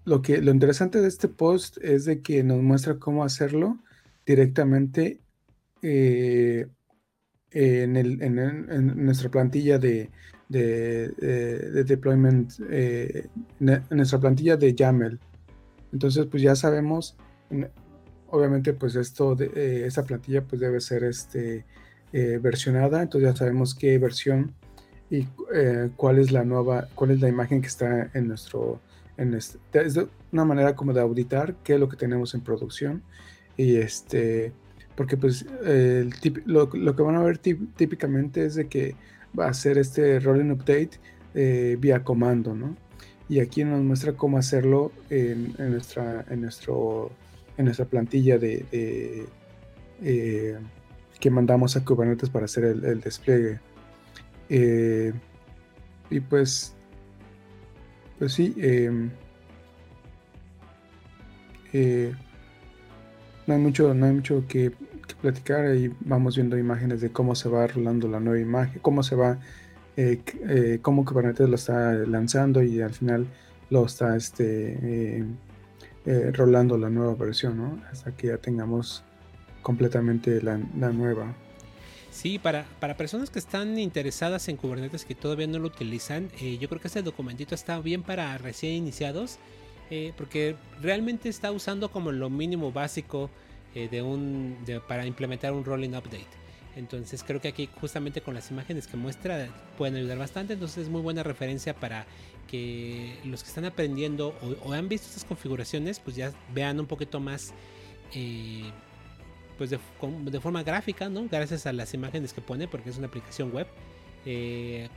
Eh, 0.07 0.09
lo, 0.09 0.21
que, 0.21 0.41
lo 0.41 0.51
interesante 0.51 1.01
de 1.01 1.07
este 1.07 1.27
post 1.27 1.77
es 1.81 2.05
de 2.05 2.21
que 2.21 2.43
nos 2.43 2.61
muestra 2.61 2.97
cómo 2.97 3.23
hacerlo 3.23 3.77
directamente 4.25 5.19
eh, 5.81 6.67
en, 7.51 9.05
nuestra 9.05 9.29
plantilla 9.29 9.79
de, 9.79 10.09
deployment, 10.49 12.53
eh, 12.69 13.27
en 13.59 13.83
nuestra 13.91 14.19
plantilla 14.19 14.57
de 14.57 14.73
YAML. 14.73 15.19
Entonces, 15.93 16.25
pues 16.25 16.43
ya 16.43 16.55
sabemos, 16.55 17.15
obviamente, 18.27 18.73
pues 18.73 18.95
esto, 18.95 19.35
de, 19.35 19.85
esa 19.85 20.03
plantilla 20.03 20.43
pues 20.43 20.61
debe 20.61 20.81
ser 20.81 21.03
este, 21.03 21.65
eh, 22.13 22.39
versionada, 22.41 23.01
entonces 23.01 23.31
ya 23.31 23.35
sabemos 23.35 23.75
qué 23.75 23.97
versión 23.97 24.53
y 25.09 25.27
eh, 25.53 25.89
cuál 25.97 26.19
es 26.19 26.31
la 26.31 26.45
nueva, 26.45 26.87
cuál 26.95 27.11
es 27.11 27.19
la 27.19 27.27
imagen 27.27 27.61
que 27.61 27.67
está 27.67 28.09
en 28.13 28.29
nuestro, 28.29 28.79
este, 29.17 29.59
es 29.73 29.99
una 30.31 30.45
manera 30.45 30.75
como 30.75 30.93
de 30.93 31.01
auditar 31.01 31.55
qué 31.63 31.73
es 31.73 31.79
lo 31.79 31.89
que 31.89 31.97
tenemos 31.97 32.33
en 32.33 32.41
producción 32.41 33.03
y 33.55 33.77
este, 33.77 34.53
porque 34.95 35.17
pues 35.17 35.45
lo, 36.45 36.69
que 36.69 37.01
van 37.01 37.15
a 37.15 37.23
ver 37.23 37.37
típicamente 37.37 38.45
es 38.45 38.55
de 38.55 38.67
que 38.67 38.95
hacer 39.37 39.77
este 39.77 40.19
rolling 40.19 40.51
update 40.51 40.91
eh, 41.33 41.77
vía 41.79 42.03
comando, 42.03 42.55
¿no? 42.55 42.75
Y 43.29 43.39
aquí 43.39 43.63
nos 43.63 43.81
muestra 43.81 44.13
cómo 44.13 44.37
hacerlo 44.37 44.91
en, 45.09 45.53
nuestra, 45.57 46.25
en, 46.29 46.41
nuestro, 46.41 47.11
en 47.57 47.65
nuestra 47.65 47.85
plantilla 47.85 48.37
de, 48.37 48.65
eh, 50.01 50.57
que 51.19 51.29
mandamos 51.29 51.75
a 51.75 51.83
Kubernetes 51.83 52.29
para 52.29 52.45
hacer 52.45 52.63
el, 52.63 53.01
despliegue. 53.01 53.59
Eh, 54.49 55.13
y 56.09 56.19
pues, 56.21 56.73
pues 58.19 58.33
sí, 58.33 58.53
em, 58.57 59.09
no 63.47 63.53
hay 63.53 63.59
mucho, 63.59 63.93
no 63.93 64.05
hay 64.05 64.13
mucho 64.13 64.43
que, 64.47 64.71
platicar. 65.21 65.65
Ahí 65.65 65.91
vamos 66.01 66.35
viendo 66.35 66.57
imágenes 66.57 67.01
de 67.01 67.11
cómo 67.11 67.35
se 67.35 67.49
va 67.49 67.65
rolando 67.67 68.07
la 68.07 68.19
nueva 68.19 68.39
imagen, 68.39 68.79
cómo 68.81 69.03
se 69.03 69.15
va, 69.15 69.39
eh, 69.95 70.21
eh, 70.47 70.79
cómo 70.81 71.05
Kubernetes 71.05 71.49
lo 71.49 71.55
está 71.55 71.93
lanzando 71.93 72.61
y 72.61 72.81
al 72.81 72.93
final 72.93 73.27
lo 73.69 73.85
está 73.85 74.15
este, 74.15 75.23
eh, 76.05 76.31
rolando 76.33 76.77
la 76.77 76.89
nueva 76.89 77.15
versión, 77.15 77.57
¿no? 77.57 77.81
Hasta 77.91 78.11
que 78.11 78.27
ya 78.27 78.37
tengamos 78.37 79.03
completamente 79.61 80.41
la, 80.41 80.57
nueva. 80.57 81.33
Sí, 82.17 82.39
para, 82.39 82.65
para 82.79 82.97
personas 82.97 83.29
que 83.29 83.37
están 83.37 83.77
interesadas 83.77 84.47
en 84.47 84.57
Kubernetes 84.57 85.05
que 85.05 85.13
todavía 85.13 85.45
no 85.45 85.59
lo 85.59 85.67
utilizan, 85.67 86.31
yo 86.59 86.67
creo 86.67 86.81
que 86.81 86.87
este 86.87 87.03
documentito 87.03 87.53
está 87.53 87.79
bien 87.79 88.01
para 88.01 88.35
recién 88.39 88.73
iniciados 88.73 89.37
eh, 89.91 90.13
porque 90.17 90.55
realmente 90.81 91.29
está 91.29 91.51
usando 91.51 91.91
como 91.91 92.11
lo 92.11 92.31
mínimo 92.31 92.71
básico 92.71 93.29
eh, 93.75 93.87
de 93.87 94.01
un, 94.01 94.57
para 94.87 95.05
implementar 95.05 95.53
un 95.53 95.63
rolling 95.63 95.91
update. 95.91 96.25
Entonces 96.75 97.23
creo 97.23 97.39
que 97.39 97.49
aquí 97.49 97.69
justamente 97.79 98.21
con 98.21 98.33
las 98.33 98.49
imágenes 98.49 98.87
que 98.87 98.97
muestra 98.97 99.49
pueden 99.77 99.97
ayudar 99.97 100.17
bastante. 100.17 100.53
Entonces 100.53 100.85
es 100.85 100.89
muy 100.89 101.01
buena 101.01 101.21
referencia 101.21 101.75
para 101.75 102.07
que 102.47 103.15
los 103.25 103.43
que 103.43 103.49
están 103.49 103.65
aprendiendo 103.65 104.33
o, 104.65 104.73
han 104.73 104.89
visto 104.89 105.05
estas 105.05 105.23
configuraciones 105.23 105.99
pues 105.99 106.15
ya 106.15 106.33
vean 106.51 106.79
un 106.79 106.87
poquito 106.87 107.19
más 107.19 107.53
eh, 108.15 108.71
pues 109.57 109.69
de, 109.69 109.79
forma 110.39 110.63
gráfica, 110.63 111.09
¿no? 111.09 111.27
Gracias 111.29 111.65
a 111.65 111.73
las 111.73 111.93
imágenes 111.93 112.33
que 112.33 112.41
pone 112.41 112.67
porque 112.67 112.89
es 112.89 112.97
una 112.97 113.07
aplicación 113.07 113.51
web. 113.51 113.67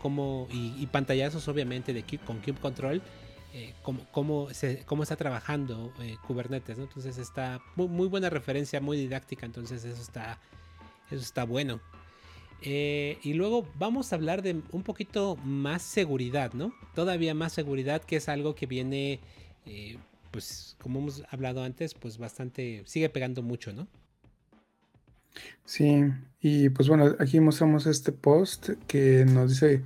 como, 0.03 0.49
y, 0.51 0.87
pantallazos 0.87 1.47
obviamente 1.49 1.93
de 1.93 2.03
con 2.27 2.39
Cube 2.39 2.61
Control 2.61 3.03
eh, 3.53 3.75
cómo, 3.83 4.07
cómo, 4.13 5.03
está 5.03 5.17
trabajando 5.17 5.93
eh, 6.01 6.17
Kubernetes. 6.27 6.79
Entonces 6.79 7.19
está 7.19 7.61
muy, 7.75 8.07
buena 8.09 8.31
referencia, 8.31 8.81
muy 8.81 8.97
didáctica. 8.97 9.47
Entonces 9.47 9.85
eso 9.85 10.01
está, 10.01 10.39
eso 11.11 11.23
está 11.23 11.45
bueno. 11.45 11.81
Eh, 12.63 13.19
y 13.23 13.35
luego 13.35 13.67
vamos 13.77 14.13
a 14.13 14.17
hablar 14.17 14.43
de 14.43 14.61
un 14.71 14.83
poquito 14.83 15.37
más 15.37 15.83
seguridad, 15.83 16.53
¿no? 16.53 16.73
Todavía 16.95 17.35
más 17.35 17.53
seguridad, 17.53 18.03
que 18.03 18.17
es 18.17 18.29
algo 18.29 18.55
que 18.55 18.67
viene, 18.67 19.21
pues 20.31 20.77
como 20.81 21.01
hemos 21.01 21.23
hablado 21.31 21.65
antes, 21.65 21.95
pues 21.95 22.19
bastante, 22.19 22.83
sigue 22.85 23.09
pegando 23.09 23.43
mucho, 23.43 23.73
¿no? 23.73 23.89
Sí, 25.65 26.05
y 26.41 26.71
pues 26.71 26.89
bueno, 26.89 27.15
aquí 27.19 27.39
mostramos 27.41 27.87
este 27.87 28.13
post 28.13 28.71
que 28.87 29.25
nos 29.25 29.51
dice 29.51 29.83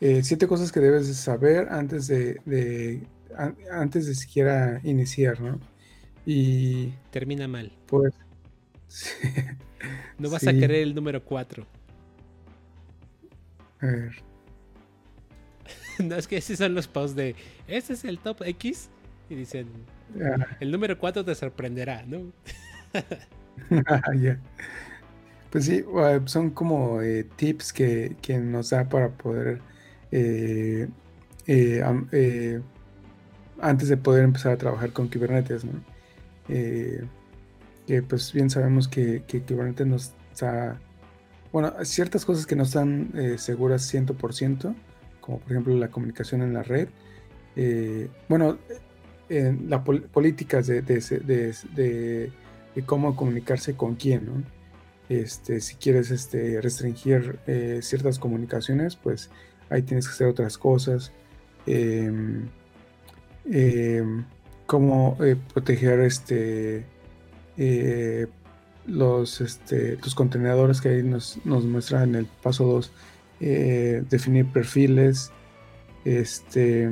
eh, 0.00 0.22
siete 0.22 0.46
cosas 0.46 0.72
que 0.72 0.80
debes 0.80 1.08
de 1.08 1.14
saber 1.14 1.68
antes 1.70 2.06
de, 2.06 3.06
antes 3.70 4.06
de 4.06 4.14
siquiera 4.14 4.80
iniciar, 4.84 5.40
¿no? 5.40 5.58
Y 6.24 6.92
termina 7.10 7.48
mal. 7.48 7.72
Pues 7.86 8.12
no 10.18 10.30
vas 10.30 10.46
a 10.46 10.52
querer 10.52 10.82
el 10.82 10.94
número 10.94 11.24
4. 11.24 11.66
A 13.80 13.86
ver. 13.86 14.22
no, 15.98 16.14
es 16.16 16.26
que 16.26 16.36
esos 16.36 16.58
son 16.58 16.74
los 16.74 16.88
posts 16.88 17.16
de 17.16 17.34
este 17.66 17.94
es 17.94 18.04
el 18.04 18.18
top 18.18 18.42
X 18.42 18.88
y 19.28 19.34
dicen 19.34 19.68
ah. 20.22 20.56
el 20.60 20.70
número 20.70 20.98
4 20.98 21.24
te 21.24 21.34
sorprenderá, 21.34 22.04
¿no? 22.06 22.32
Pues 25.50 25.64
sí, 25.64 25.84
son 26.26 26.50
como 26.50 27.00
eh, 27.00 27.24
tips 27.36 27.72
que, 27.72 28.16
que, 28.20 28.36
nos 28.36 28.70
da 28.70 28.86
para 28.88 29.08
poder 29.08 29.62
eh, 30.10 30.88
eh, 31.46 31.82
eh, 32.12 32.60
antes 33.60 33.88
de 33.88 33.96
poder 33.96 34.24
empezar 34.24 34.52
a 34.52 34.56
trabajar 34.56 34.92
con 34.92 35.08
Kubernetes, 35.08 35.64
¿no? 35.64 35.72
que 36.48 38.02
pues 38.02 38.32
bien 38.32 38.50
sabemos 38.50 38.88
que, 38.88 39.22
Kubernetes 39.46 39.86
nos 39.86 40.12
está, 40.32 40.78
bueno, 41.52 41.72
ciertas 41.84 42.24
cosas 42.24 42.46
que 42.46 42.56
no 42.56 42.64
están 42.64 43.12
seguras 43.38 43.92
100%, 43.92 44.74
como 45.20 45.38
por 45.38 45.52
ejemplo 45.52 45.74
la 45.76 45.88
comunicación 45.88 46.42
en 46.42 46.52
la 46.52 46.62
red, 46.62 46.88
bueno, 48.28 48.58
las 49.28 49.80
políticas 50.12 50.66
de, 50.66 50.82
de, 50.82 52.32
cómo 52.82 53.16
comunicarse 53.16 53.74
con 53.74 53.94
quién. 53.94 54.44
Este, 55.08 55.60
si 55.60 55.76
quieres 55.76 56.10
este, 56.10 56.60
restringir 56.60 57.38
ciertas 57.80 58.18
comunicaciones, 58.18 58.96
pues 58.96 59.30
ahí 59.70 59.82
tienes 59.82 60.06
que 60.06 60.14
hacer 60.14 60.26
otras 60.26 60.58
cosas. 60.58 61.12
Em, 61.66 62.48
em, 63.44 64.24
cómo 64.66 65.16
eh, 65.20 65.36
proteger 65.52 66.00
este 66.00 66.84
eh, 67.56 68.26
los 68.86 69.40
este, 69.40 69.96
tus 69.96 70.14
contenedores 70.14 70.80
que 70.80 70.90
ahí 70.90 71.02
nos, 71.02 71.38
nos 71.44 71.64
muestra 71.64 72.04
en 72.04 72.14
el 72.14 72.26
paso 72.26 72.64
2 72.64 72.92
eh, 73.40 74.04
definir 74.08 74.46
perfiles 74.46 75.32
este 76.04 76.88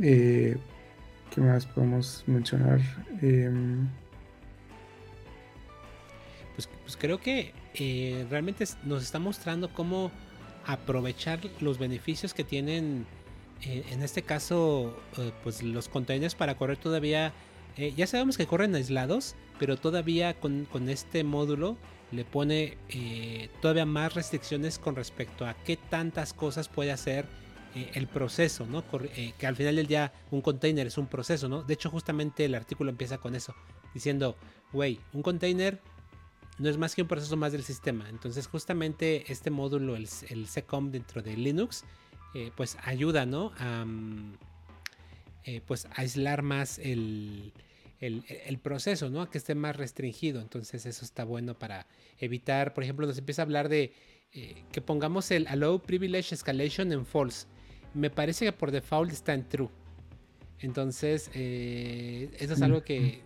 qué 0.00 1.40
más 1.40 1.66
podemos 1.66 2.24
mencionar 2.26 2.80
em, 3.20 3.88
pues, 6.54 6.68
pues, 6.82 6.96
creo 6.96 7.20
que 7.20 7.52
realmente 8.30 8.64
nos 8.84 9.02
está 9.02 9.18
mostrando 9.18 9.72
cómo 9.72 10.12
aprovechar 10.66 11.40
los 11.60 11.78
beneficios 11.78 12.34
que 12.34 12.44
tienen 12.44 13.06
eh, 13.62 13.84
en 13.90 14.02
este 14.02 14.22
caso 14.22 14.96
eh, 15.18 15.32
pues 15.42 15.62
los 15.62 15.88
containers 15.88 16.34
para 16.34 16.56
correr 16.56 16.76
todavía 16.76 17.32
eh, 17.76 17.92
ya 17.96 18.06
sabemos 18.06 18.36
que 18.36 18.46
corren 18.46 18.74
aislados 18.74 19.36
pero 19.58 19.76
todavía 19.76 20.34
con, 20.34 20.66
este 20.88 21.24
módulo 21.24 21.76
le 22.12 22.24
pone 22.24 22.76
todavía 23.60 23.86
más 23.86 24.14
restricciones 24.14 24.78
con 24.78 24.94
respecto 24.94 25.46
a 25.46 25.54
qué 25.54 25.76
tantas 25.76 26.32
cosas 26.32 26.68
puede 26.68 26.92
hacer 26.92 27.26
el 27.94 28.06
proceso, 28.06 28.66
¿no? 28.66 28.84
que 29.38 29.46
al 29.46 29.56
final 29.56 29.74
del 29.74 29.88
día 29.88 30.12
un 30.30 30.40
container 30.40 30.86
es 30.86 30.96
un 30.96 31.08
proceso, 31.08 31.48
¿no? 31.48 31.62
De 31.62 31.74
hecho, 31.74 31.90
justamente 31.90 32.44
el 32.44 32.54
artículo 32.54 32.90
empieza 32.90 33.18
con 33.18 33.34
eso, 33.34 33.54
diciendo, 33.94 34.36
güey, 34.72 35.00
un 35.12 35.22
container 35.22 35.80
no 36.58 36.68
es 36.68 36.78
más 36.78 36.94
que 36.94 37.02
un 37.02 37.08
proceso 37.08 37.36
más 37.36 37.52
del 37.52 37.64
sistema. 37.64 38.08
Entonces 38.08 38.46
justamente 38.46 39.30
este 39.32 39.50
módulo, 39.50 39.96
el, 39.96 40.08
el 40.28 40.46
SECOM 40.46 40.90
dentro 40.90 41.22
de 41.22 41.36
Linux, 41.36 41.84
eh, 42.34 42.50
pues 42.56 42.76
ayuda, 42.82 43.26
¿no? 43.26 43.52
A 43.58 43.84
mm, 43.84 44.36
eh, 45.44 45.60
pues 45.64 45.86
aislar 45.94 46.42
más 46.42 46.80
el, 46.80 47.52
proceso, 48.60 49.08
¿no? 49.08 49.22
A 49.22 49.30
que 49.30 49.38
esté 49.38 49.54
más 49.54 49.76
restringido. 49.76 50.40
Entonces 50.40 50.84
eso 50.84 51.04
está 51.04 51.24
bueno 51.24 51.56
para 51.56 51.86
evitar, 52.18 52.74
por 52.74 52.82
ejemplo, 52.82 53.06
nos 53.06 53.18
empieza 53.18 53.42
a 53.42 53.44
hablar 53.44 53.68
de 53.68 53.92
eh, 54.32 54.64
que 54.72 54.80
pongamos 54.80 55.30
el 55.30 55.46
Allow 55.46 55.80
Privilege 55.82 56.34
Escalation 56.34 56.90
en 56.90 57.06
false. 57.06 57.46
Me 57.94 58.10
parece 58.10 58.46
que 58.46 58.52
por 58.52 58.72
default 58.72 59.12
está 59.12 59.32
en 59.32 59.48
true. 59.48 59.70
Entonces, 60.58 61.30
eso 61.34 62.54
es 62.54 62.62
algo 62.62 62.82
que 62.82 63.22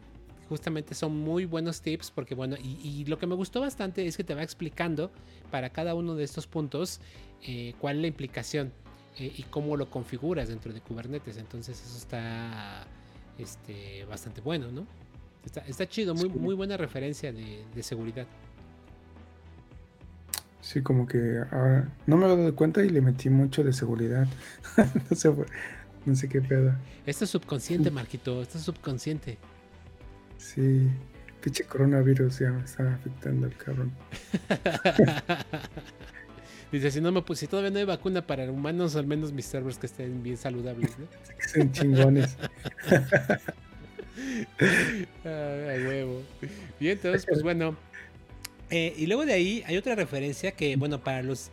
justamente 0.49 0.95
son 0.95 1.17
muy 1.17 1.45
buenos 1.45 1.81
tips 1.81 2.11
porque 2.11 2.35
bueno, 2.35 2.57
y, 2.57 3.05
lo 3.07 3.19
que 3.19 3.27
me 3.27 3.35
gustó 3.35 3.61
bastante 3.61 4.07
es 4.07 4.17
que 4.17 4.25
te 4.25 4.35
va 4.35 4.43
explicando 4.43 5.11
para 5.51 5.71
cada 5.71 5.95
uno 5.95 6.15
de 6.15 6.25
estos 6.25 6.47
puntos 6.47 7.01
eh, 7.47 7.75
cuál 7.81 7.97
es 7.97 8.03
la 8.03 8.09
implicación 8.09 8.73
eh, 9.19 9.33
y 9.37 9.43
cómo 9.45 9.77
lo 9.77 9.91
configuras 9.91 10.49
dentro 10.49 10.73
de 10.73 10.81
Kubernetes. 10.81 11.37
Entonces 11.37 11.81
eso 11.81 11.97
está 11.97 12.87
este, 13.39 14.05
bastante 14.05 14.41
bueno, 14.41 14.71
¿no? 14.71 14.87
Está, 15.67 15.89
chido, 15.89 16.15
muy, 16.15 16.29
muy 16.29 16.55
buena 16.55 16.77
referencia 16.77 17.33
de, 17.33 17.83
seguridad. 17.83 18.27
Sí, 20.61 20.83
como 20.83 21.07
que 21.07 21.39
ahora 21.51 21.89
no 22.07 22.17
me 22.17 22.27
he 22.27 22.29
dado 22.29 22.55
cuenta 22.55 22.85
y 22.85 22.91
le 22.91 23.01
metí 23.01 23.31
mucho 23.31 23.65
de 23.65 23.73
seguridad. 23.73 24.27
no, 25.11 25.17
sé, 25.17 25.33
no 26.05 26.15
sé 26.15 26.29
qué 26.29 26.43
pedo. 26.43 26.75
Esto 27.07 27.25
es 27.25 27.31
subconsciente, 27.31 27.91
Marquito, 27.91 28.43
esto 28.43 28.59
es 28.59 28.65
subconsciente. 28.65 29.39
Sí, 30.39 30.89
pinche 31.43 31.65
coronavirus 31.65 32.39
ya 32.39 32.53
me 32.53 32.65
está 32.65 32.95
afectando 32.95 33.47
al 33.47 33.57
cabrón. 33.57 33.93
Dice, 36.73 36.91
si 36.91 37.01
no 37.01 37.13
me 37.13 37.23
si 37.35 37.47
todavía 37.47 37.71
no 37.71 37.79
hay 37.79 37.85
vacuna 37.85 38.27
para 38.27 38.51
humanos, 38.51 38.95
al 38.95 39.07
menos 39.07 39.33
mis 39.33 39.47
servers 39.47 39.79
que 39.79 39.87
estén 39.87 40.23
bien 40.23 40.37
saludables, 40.37 40.99
¿no? 40.99 41.07
que 41.39 41.49
sean 41.49 41.73
chingones. 41.73 42.37
Ay, 45.25 45.87
huevo. 45.87 46.23
Bien, 46.79 46.93
entonces, 46.93 47.25
pues 47.27 47.43
bueno. 47.43 47.77
Eh, 48.71 48.93
y 48.99 49.07
luego 49.07 49.25
de 49.25 49.33
ahí 49.33 49.65
hay 49.67 49.79
otra 49.79 49.95
referencia 49.95 50.53
que, 50.53 50.77
bueno, 50.77 51.03
para 51.03 51.23
los... 51.23 51.51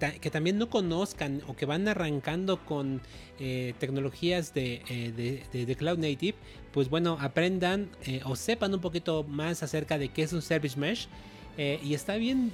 Eh, 0.00 0.18
que 0.20 0.30
también 0.30 0.58
no 0.58 0.68
conozcan 0.68 1.42
o 1.46 1.56
que 1.56 1.64
van 1.64 1.88
arrancando 1.88 2.62
con 2.64 3.00
eh, 3.40 3.72
tecnologías 3.78 4.52
de, 4.52 4.82
de, 5.52 5.76
Cloud 5.76 5.98
Native, 5.98 6.36
pues 6.72 6.90
bueno, 6.90 7.16
aprendan 7.20 7.88
o 8.24 8.36
sepan 8.36 8.74
un 8.74 8.80
poquito 8.80 9.24
más 9.24 9.62
acerca 9.62 9.96
de 9.96 10.10
qué 10.10 10.22
es 10.22 10.32
un 10.34 10.42
Service 10.42 10.78
Mesh. 10.78 11.08
y 11.56 11.94
está 11.94 12.16
bien, 12.16 12.52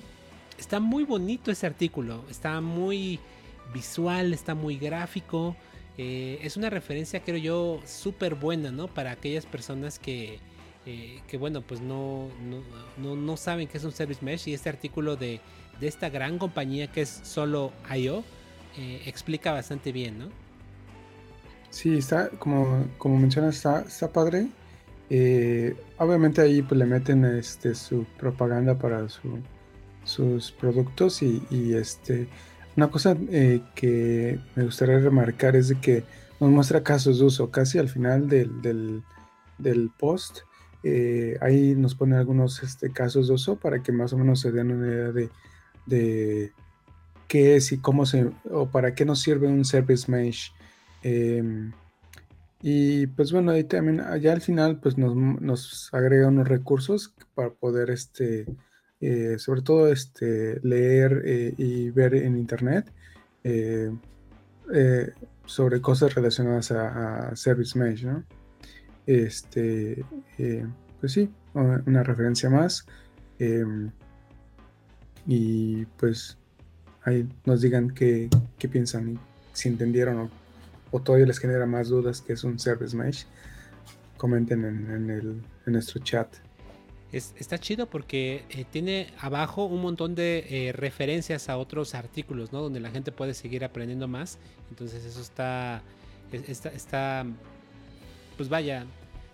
está 0.59 0.79
muy 0.79 1.03
bonito 1.03 1.51
ese 1.51 1.67
artículo, 1.67 2.25
está 2.31 2.61
muy 2.61 3.19
visual, 3.75 4.33
está 4.33 4.55
muy 4.55 4.77
gráfico. 4.77 5.57
es 5.99 6.57
una 6.57 6.71
referencia, 6.71 7.21
creo 7.21 7.39
yo, 7.39 7.81
súper 7.85 8.37
buena, 8.37 8.71
¿no? 8.71 8.87
Para 8.87 9.11
aquellas 9.11 9.47
personas 9.47 9.99
que, 9.99 10.39
que 10.85 11.37
bueno, 11.37 11.63
pues 11.63 11.81
no, 11.81 12.29
no, 12.99 13.17
no, 13.17 13.37
saben 13.37 13.67
qué 13.67 13.79
es 13.79 13.85
un 13.85 13.93
Service 13.93 14.25
Mesh 14.25 14.49
y 14.49 14.55
este 14.55 14.69
artículo 14.69 15.17
de, 15.17 15.41
de 15.81 15.89
esta 15.89 16.11
gran 16.11 16.39
compañía 16.39 16.87
que 16.87 17.03
es 17.03 17.21
solo 17.23 17.73
IO 17.95 18.25
eh, 18.77 19.03
explica 19.05 19.53
bastante 19.53 19.93
bien, 19.93 20.19
¿no? 20.19 20.29
Sí, 21.71 21.99
está, 21.99 22.31
como, 22.31 22.87
como 22.99 23.19
mencionas, 23.19 23.57
está, 23.57 23.83
está 23.83 24.13
padre. 24.13 24.49
Eh, 25.11 25.77
obviamente 25.99 26.41
ahí 26.41 26.63
pues 26.63 26.79
le 26.79 26.87
meten 26.87 27.25
este 27.25 27.75
su 27.75 28.07
propaganda 28.19 28.79
para 28.79 29.09
su, 29.11 29.41
sus 30.05 30.53
productos 30.53 31.23
y, 31.23 31.75
este 31.75 32.29
una 32.77 32.91
cosa 32.91 33.15
eh, 33.31 33.61
que 33.75 34.41
me 34.55 34.65
gustaría 34.65 34.99
remarcar 34.99 35.55
es 35.55 35.69
de 35.69 35.79
que 35.81 36.05
nos 36.41 36.51
muestra 36.51 36.83
casos 36.83 37.19
de 37.19 37.27
uso 37.27 37.51
casi 37.51 37.79
al 37.79 37.91
final 37.91 38.27
del, 38.27 39.03
del, 39.59 39.91
post 39.99 40.39
ahí 41.43 41.75
nos 41.77 41.95
pone 41.95 42.17
algunos 42.17 42.63
este, 42.63 42.91
casos 42.91 43.29
de 43.29 43.35
uso 43.35 43.57
para 43.57 43.83
que 43.83 43.93
más 43.93 44.15
o 44.15 44.19
menos 44.19 44.41
se 44.41 44.51
den 44.51 44.73
una 44.73 44.87
idea 44.87 45.13
de, 45.13 45.29
qué 45.89 46.53
es 47.57 47.73
y 47.73 47.79
cómo 47.79 48.07
se, 48.07 48.31
o 48.51 48.71
para 48.71 48.95
qué 48.95 49.05
nos 49.05 49.21
sirve 49.21 49.49
un 49.49 49.65
service 49.65 50.11
mesh. 50.11 50.53
Em, 51.03 51.73
y 52.61 53.07
pues 53.09 53.33
bueno, 53.33 53.53
ahí 53.53 53.65
también, 53.65 54.01
allá 54.01 54.33
al 54.33 54.41
final, 54.41 54.79
pues 54.81 54.97
nos, 54.97 55.93
agrega 55.93 56.29
unos 56.29 56.49
recursos 56.49 57.15
para 57.35 57.51
poder, 57.51 57.91
este, 57.91 58.47
eh, 59.01 59.39
sobre 59.39 59.63
todo, 59.63 59.93
este, 59.93 60.61
leer 60.63 61.23
eh, 61.25 61.55
y 61.57 61.91
ver 61.91 62.15
en 62.15 62.37
internet 62.39 62.93
sobre 65.45 65.81
cosas 65.81 66.15
relacionadas 66.15 66.71
a, 66.71 67.29
a 67.29 67.37
Service 67.37 67.77
Mesh, 67.77 68.05
¿no? 68.05 68.25
Este, 69.07 70.05
eh, 70.39 70.67
pues 71.01 71.13
sí, 71.13 71.29
una 71.55 72.03
referencia 72.03 72.49
más. 72.49 72.87
Y 75.27 75.85
pues 75.99 76.37
ahí 77.05 77.29
nos 77.45 77.61
digan 77.61 77.91
qué, 77.91 78.29
piensan 78.71 79.15
y 79.15 79.19
si 79.53 79.69
entendieron 79.69 80.31
o, 80.91 81.01
todavía 81.01 81.27
les 81.27 81.39
genera 81.39 81.67
más 81.67 81.89
dudas 81.89 82.21
que 82.21 82.35
es 82.35 82.45
un 82.45 82.59
Service 82.59 82.97
Mesh. 82.97 83.27
Comenten 84.17 84.65
en, 84.65 85.11
el, 85.11 85.43
en 85.67 85.73
nuestro 85.73 86.01
chat. 86.03 86.29
está 87.11 87.59
chido 87.59 87.89
porque 87.89 88.45
eh, 88.51 88.65
tiene 88.71 89.13
abajo 89.19 89.65
un 89.65 89.83
montón 89.83 90.15
de 90.15 90.47
eh, 90.49 90.73
referencias 90.73 91.49
a 91.49 91.57
otros 91.57 91.95
artículos, 91.95 92.53
¿no? 92.53 92.61
Donde 92.61 92.79
la 92.79 92.91
gente 92.91 93.11
puede 93.11 93.35
seguir 93.35 93.65
aprendiendo 93.65 94.07
más. 94.07 94.39
Entonces 94.71 95.05
eso 95.05 95.21
está, 95.21 95.83
está, 96.31 96.69
está 96.69 97.27
pues 98.37 98.49
vaya, 98.49 98.87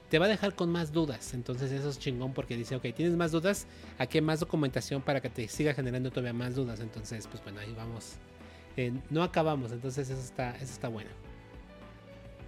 te 0.09 0.19
va 0.19 0.27
a 0.27 0.29
dejar 0.29 0.55
con 0.55 0.71
más 0.71 0.93
dudas. 0.93 1.35
Entonces 1.35 1.71
eso 1.73 1.91
es 1.91 1.99
chingón 1.99 2.33
porque 2.33 2.57
dice, 2.57 2.77
ok, 2.77 2.87
tienes 2.95 3.17
más 3.17 3.33
dudas, 3.33 3.67
aquí 3.99 4.19
hay 4.19 4.23
más 4.23 4.41
documentación 4.41 5.03
para 5.03 5.21
que 5.21 5.29
te 5.29 5.49
siga 5.49 5.75
generando 5.75 6.11
todavía 6.11 6.33
más 6.33 6.55
dudas. 6.55 6.81
Entonces, 6.81 7.27
pues 7.27 7.43
bueno, 7.43 7.61
ahí 7.61 7.75
vamos. 7.77 8.17
Eh, 8.77 8.93
no 9.11 9.23
acabamos, 9.23 9.73
entonces 9.73 10.09
eso 10.09 10.21
está, 10.21 10.55
eso 10.57 10.73
está 10.73 10.89
bueno. 10.89 11.11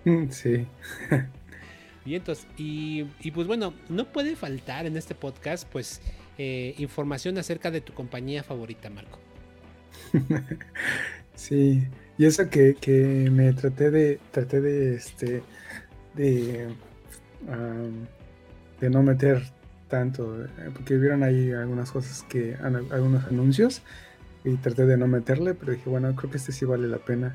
Mm, 0.05 0.31
sí. 0.31 0.67
y 2.07 2.15
entonces, 2.15 2.47
y, 2.57 3.05
pues 3.33 3.47
bueno, 3.47 3.75
no 3.89 4.07
puede 4.07 4.37
faltar 4.37 4.87
en 4.87 4.97
este 4.97 5.15
podcast, 5.15 5.69
pues, 5.69 6.01
eh, 6.39 6.75
información 6.79 7.37
acerca 7.37 7.71
de 7.71 7.81
tu 7.81 7.93
compañía 7.93 8.43
favorita, 8.43 8.89
Marco. 8.89 9.19
sí, 11.35 11.83
y 12.17 12.25
eso 12.25 12.49
que, 12.49 12.77
que 12.81 13.29
me 13.31 13.53
traté 13.53 13.91
de, 13.91 14.21
traté 14.31 14.61
de, 14.61 14.95
este, 14.95 15.43
de, 16.15 16.69
de 18.81 18.91
no 18.91 19.03
meter 19.03 19.43
tanto, 19.91 20.43
eh, 20.43 20.49
porque 20.73 20.97
vieron 20.97 21.23
ahí 21.23 21.53
algunas 21.53 21.91
cosas 21.91 22.25
que, 22.29 22.55
algunos 22.55 23.25
anuncios 23.27 23.83
y 24.45 24.57
traté 24.57 24.87
de 24.87 24.97
no 24.97 25.07
meterle, 25.07 25.53
pero 25.53 25.73
dije, 25.73 25.91
bueno, 25.91 26.15
creo 26.17 26.31
que 26.31 26.39
este 26.39 26.53
sí 26.53 26.65
vale 26.65 26.89
la 26.89 26.99
pena. 26.99 27.35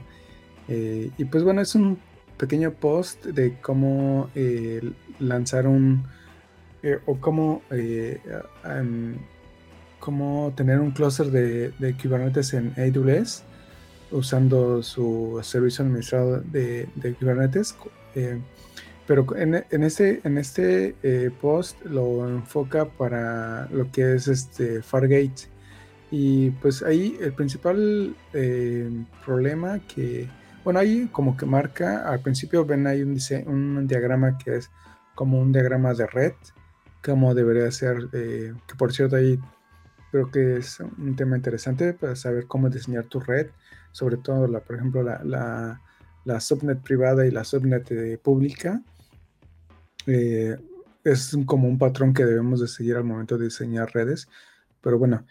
Eh, 0.67 1.11
y 1.17 1.25
pues 1.25 1.43
bueno, 1.43 1.61
es 1.61 1.75
un 1.75 1.99
pequeño 2.37 2.71
post 2.71 3.23
de 3.25 3.59
cómo 3.61 4.31
eh, 4.33 4.81
lanzar 5.19 5.67
un, 5.67 6.07
o 7.05 7.19
cómo, 7.19 7.61
cómo 9.99 10.53
tener 10.55 10.79
un 10.79 10.91
cluster 10.91 11.27
de, 11.27 11.71
de, 11.77 11.97
Kubernetes 11.97 12.53
en 12.53 12.73
AWS 12.77 13.43
usando 14.11 14.83
su 14.83 15.39
servicio 15.43 15.83
administrado 15.83 16.41
de, 16.41 16.87
de 16.95 17.13
Kubernetes. 17.13 17.75
Pero 19.07 19.27
en, 19.35 19.53
este, 19.83 20.21
en 20.23 20.37
este 20.37 20.95
eh, 21.03 21.29
post 21.41 21.83
lo 21.85 22.27
enfoca 22.27 22.85
para 22.85 23.67
lo 23.67 23.91
que 23.91 24.15
es 24.15 24.27
este 24.27 24.81
Fargate. 24.81 25.49
Y 26.09 26.49
pues 26.51 26.81
ahí 26.81 27.17
el 27.21 27.33
principal 27.33 28.15
eh, 28.33 28.89
problema 29.23 29.79
que, 29.87 30.27
bueno, 30.63 30.79
ahí 30.79 31.07
como 31.11 31.37
que 31.37 31.45
marca, 31.45 32.09
al 32.09 32.21
principio 32.21 32.65
ven 32.65 32.87
ahí 32.87 33.03
un, 33.03 33.19
un 33.47 33.87
diagrama 33.87 34.37
que 34.37 34.57
es 34.57 34.71
como 35.13 35.39
un 35.39 35.51
diagrama 35.51 35.93
de 35.93 36.07
red, 36.07 36.33
como 37.03 37.35
debería 37.35 37.69
ser, 37.71 38.09
eh, 38.13 38.53
que 38.67 38.75
por 38.75 38.91
cierto 38.91 39.17
ahí 39.17 39.39
creo 40.11 40.31
que 40.31 40.57
es 40.57 40.79
un 40.79 41.15
tema 41.15 41.35
interesante 41.35 41.93
para 41.93 42.15
saber 42.15 42.47
cómo 42.47 42.69
diseñar 42.69 43.05
tu 43.05 43.19
red, 43.19 43.47
sobre 43.91 44.17
todo, 44.17 44.47
la, 44.47 44.61
por 44.61 44.77
ejemplo, 44.77 45.03
la, 45.03 45.81
la 46.23 46.39
subnet 46.39 46.81
privada 46.81 47.25
y 47.25 47.31
la 47.31 47.43
subnet 47.43 48.19
pública 48.21 48.81
eh, 50.07 50.57
es 51.03 51.37
como 51.45 51.67
un 51.67 51.77
patrón 51.77 52.13
que 52.13 52.25
debemos 52.25 52.59
de 52.59 52.67
seguir 52.67 52.95
al 52.95 53.03
momento 53.03 53.37
de 53.37 53.45
diseñar 53.45 53.93
redes. 53.93 54.27
Pero 54.81 54.99
bueno, 54.99 55.25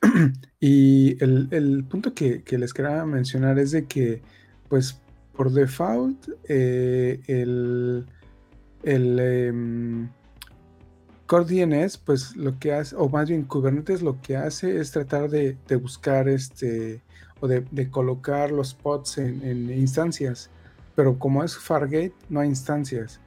y 0.60 1.22
el, 1.22 1.84
punto 1.88 2.14
que, 2.14 2.42
les 2.50 2.74
quería 2.74 3.04
mencionar 3.04 3.58
es 3.58 3.72
de 3.72 3.86
que, 3.86 4.22
pues, 4.68 5.00
por 5.34 5.52
default, 5.52 6.28
eh, 6.48 7.20
el, 7.26 8.06
el 8.82 9.18
em, 9.18 10.08
Core 11.28 11.44
DNS, 11.44 11.98
pues 11.98 12.34
lo 12.36 12.58
que 12.58 12.72
hace, 12.72 12.96
o 12.96 13.06
más 13.10 13.28
bien 13.28 13.44
Kubernetes 13.44 14.00
lo 14.00 14.18
que 14.22 14.38
hace 14.38 14.78
es 14.80 14.92
tratar 14.92 15.28
de, 15.28 15.58
buscar 15.76 16.26
este, 16.26 17.02
o 17.40 17.46
de, 17.46 17.90
colocar 17.90 18.50
los 18.50 18.72
pods 18.72 19.18
en, 19.18 19.70
instancias. 19.70 20.48
Pero 20.96 21.18
como 21.18 21.44
es 21.44 21.54
Fargate, 21.54 22.14
no 22.30 22.40
hay 22.40 22.48
instancias. 22.48 23.20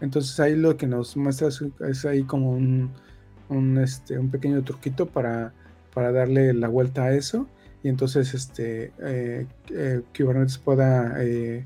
Entonces 0.00 0.38
ahí 0.40 0.56
lo 0.56 0.76
que 0.76 0.86
nos 0.86 1.16
muestra 1.16 1.48
es, 1.48 2.04
ahí 2.04 2.22
como 2.24 2.52
un, 2.52 3.78
este, 3.78 4.18
un 4.18 4.30
pequeño 4.30 4.62
truquito 4.62 5.06
para, 5.06 5.52
para, 5.94 6.12
darle 6.12 6.52
la 6.52 6.68
vuelta 6.68 7.04
a 7.04 7.14
eso. 7.14 7.46
Y 7.82 7.88
entonces 7.88 8.34
este, 8.34 8.92
eh, 9.00 9.46
eh, 9.70 10.02
Kubernetes 10.16 10.58
pueda 10.58 11.14
eh, 11.22 11.64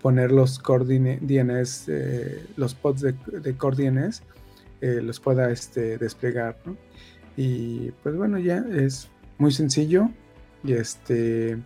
poner 0.00 0.32
los 0.32 0.58
core 0.58 1.18
DNS, 1.20 1.90
los 2.56 2.74
pods 2.74 3.00
de, 3.00 3.14
de 3.40 3.56
core 3.56 3.90
DNS, 3.90 4.22
los 4.80 5.20
pueda 5.20 5.50
este, 5.50 5.98
desplegar. 5.98 6.56
Y 7.36 7.90
pues 8.02 8.16
bueno, 8.16 8.38
ya 8.38 8.64
es 8.72 9.08
muy 9.38 9.52
sencillo. 9.52 10.10
Y 10.64 10.74
este 10.74 11.58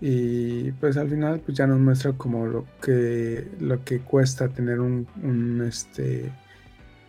y 0.00 0.72
pues 0.72 0.96
al 0.96 1.10
final 1.10 1.40
pues 1.40 1.58
ya 1.58 1.66
nos 1.66 1.78
muestra 1.78 2.12
como 2.12 2.46
lo 2.46 2.66
que 2.82 3.46
lo 3.60 3.84
que 3.84 4.00
cuesta 4.00 4.48
tener 4.48 4.80
un, 4.80 5.06
este 5.66 6.32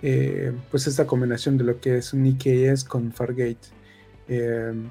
eh, 0.01 0.51
pues 0.69 0.87
esta 0.87 1.07
combinación 1.07 1.57
de 1.57 1.63
lo 1.63 1.79
que 1.79 1.97
es 1.97 2.13
un 2.13 2.25
IKS 2.25 2.83
con 2.83 3.11
Fargate. 3.11 3.69
Em, 4.27 4.89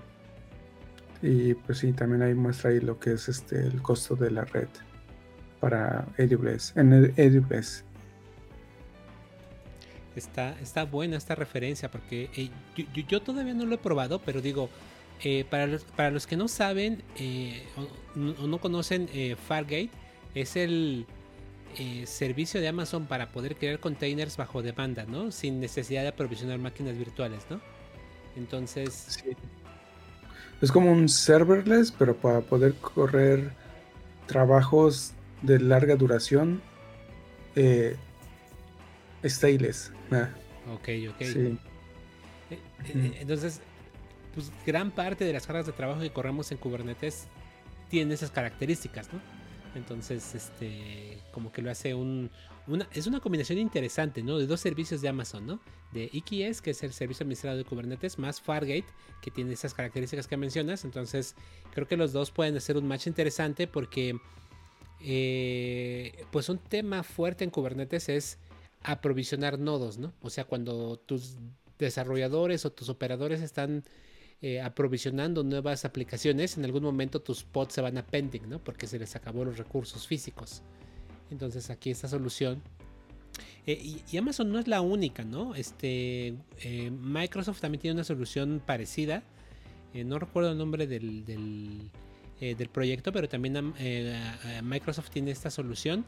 y 1.23 1.55
pues 1.55 1.79
sí 1.79 1.93
también 1.93 2.23
ahí 2.23 2.35
muestra 2.35 2.71
ahí 2.71 2.81
lo 2.81 2.99
que 2.99 3.13
es 3.13 3.29
este 3.29 3.61
el 3.61 3.83
costo 3.83 4.17
de 4.17 4.31
la 4.31 4.45
red 4.45 4.69
para 5.61 6.07
AWS 6.19 6.77
en 6.77 6.93
el 6.93 7.15
AWS 7.19 7.85
Está, 10.17 10.59
está 10.61 10.85
buena 10.85 11.17
esta 11.17 11.35
referencia 11.35 11.91
porque 11.91 12.31
eh, 12.37 12.51
yo, 13.09 13.23
todavía 13.23 13.55
no 13.55 13.65
lo 13.65 13.77
he 13.77 13.79
probado, 13.79 14.21
pero 14.21 14.41
digo, 14.41 14.69
eh, 15.23 15.45
para, 15.49 15.67
los, 15.67 15.85
para 15.85 16.11
los 16.11 16.27
que 16.27 16.37
no 16.37 16.49
saben 16.49 17.03
eh, 17.17 17.63
o, 17.77 18.47
no 18.47 18.59
conocen 18.59 19.09
eh, 19.13 19.37
Fargate, 19.37 19.91
es 20.35 20.57
el 20.57 21.07
servicio 22.05 22.61
de 22.61 22.67
Amazon 22.67 23.07
para 23.07 23.31
poder 23.31 23.55
crear 23.55 23.79
containers 23.79 24.37
bajo 24.37 24.61
demanda, 24.61 25.05
¿no? 25.07 25.31
Sin 25.31 25.61
necesidad 25.61 26.03
de 26.03 26.09
aprovisionar 26.09 26.59
máquinas 26.59 26.99
virtuales, 26.99 27.45
¿no? 27.49 27.61
Entonces... 28.37 29.23
es 30.61 30.73
como 30.73 30.91
un 30.91 31.09
serverless, 31.09 31.93
pero 31.93 32.17
para 32.17 32.41
poder 32.41 32.75
correr 32.75 33.53
trabajos 34.27 35.13
de 35.43 35.61
larga 35.61 35.95
duración, 35.95 36.61
eh. 37.57 37.97
Ah. 39.23 40.29
Ok, 40.73 40.89
ok. 41.11 41.19
Sí. 41.19 41.59
Eh, 42.51 42.59
eh, 42.87 43.19
entonces, 43.21 43.61
pues 44.35 44.53
gran 44.67 44.91
parte 44.91 45.25
de 45.25 45.33
las 45.33 45.47
cargas 45.47 45.67
de 45.67 45.73
trabajo 45.73 46.01
que 46.01 46.11
corremos 46.11 46.51
en 46.53 46.59
Kubernetes 46.59 47.27
tienen 47.89 48.13
esas 48.13 48.31
características, 48.31 49.13
¿no? 49.13 49.21
Entonces, 49.75 50.35
este, 50.35 51.19
como 51.33 51.53
que 51.53 51.63
lo 51.63 51.71
hace 51.71 51.95
un, 51.95 52.31
es 52.93 53.07
una 53.07 53.21
combinación 53.21 53.59
interesante, 53.59 54.23
¿no? 54.23 54.39
De 54.39 54.47
dos 54.47 54.61
servicios 54.61 55.01
de 55.01 55.09
Amazon, 55.09 55.47
¿no? 55.47 55.61
De 55.93 56.11
EKS, 56.13 56.61
que 56.61 56.71
es 56.71 56.83
el 56.83 56.93
servicio 56.93 57.25
administrado 57.25 57.57
de 57.57 57.65
Kubernetes, 57.65 58.19
más 58.19 58.41
Fargate, 58.41 58.87
que 59.23 59.31
tiene 59.31 59.53
esas 59.53 59.75
características 59.75 60.27
que 60.27 60.37
mencionas. 60.37 60.85
Entonces, 60.85 61.35
creo 61.73 61.87
que 61.87 61.97
los 61.97 62.13
dos 62.13 62.31
pueden 62.31 62.57
hacer 62.57 62.77
un 62.77 62.87
match 62.87 63.07
interesante 63.07 63.67
porque, 63.67 64.19
eh, 65.01 66.25
pues 66.31 66.49
un 66.49 66.59
tema 66.59 67.03
fuerte 67.03 67.45
en 67.45 67.51
Kubernetes 67.51 68.09
es 68.09 68.39
aprovisionar 68.83 69.59
nodos, 69.59 69.99
¿no? 69.99 70.13
O 70.23 70.31
sea, 70.31 70.45
cuando 70.45 70.97
tus 70.97 71.37
desarrolladores 71.79 72.65
o 72.65 72.73
tus 72.73 72.89
operadores 72.89 73.41
están 73.41 73.85
eh, 74.43 74.59
aprovisionando 74.63 75.45
nuevas 75.45 75.85
aplicaciones, 75.85 76.57
en 76.57 76.65
algún 76.65 76.83
momento 76.83 77.21
tus 77.21 77.45
pods 77.45 77.75
se 77.75 77.83
van 77.83 77.99
a 77.99 78.07
pending, 78.07 78.49
¿no? 78.49 78.59
Porque 78.59 78.87
se 78.87 78.99
les 78.99 79.15
acabó 79.15 79.45
los 79.45 79.59
recursos 79.59 80.07
físicos. 80.07 80.63
Entonces 81.31 81.69
aquí 81.69 81.91
esta 81.91 82.09
solución. 82.09 82.63
Eh, 83.67 84.01
y, 84.11 84.17
Amazon 84.17 84.51
no 84.51 84.59
es 84.59 84.67
la 84.67 84.81
única, 84.81 85.25
¿no? 85.25 85.55
Este, 85.55 86.35
eh, 86.63 86.91
Microsoft 86.91 87.61
también 87.61 87.83
tiene 87.83 87.97
una 87.97 88.05
solución 88.05 88.63
parecida. 88.65 89.23
no 89.93 90.19
recuerdo 90.19 90.53
el 90.53 90.57
nombre 90.57 90.87
del, 90.87 91.27
del, 91.27 92.69
proyecto, 92.73 93.13
pero 93.13 93.29
también 93.29 93.75
Microsoft 94.63 95.11
tiene 95.11 95.33
esta 95.33 95.51
solución. 95.51 96.07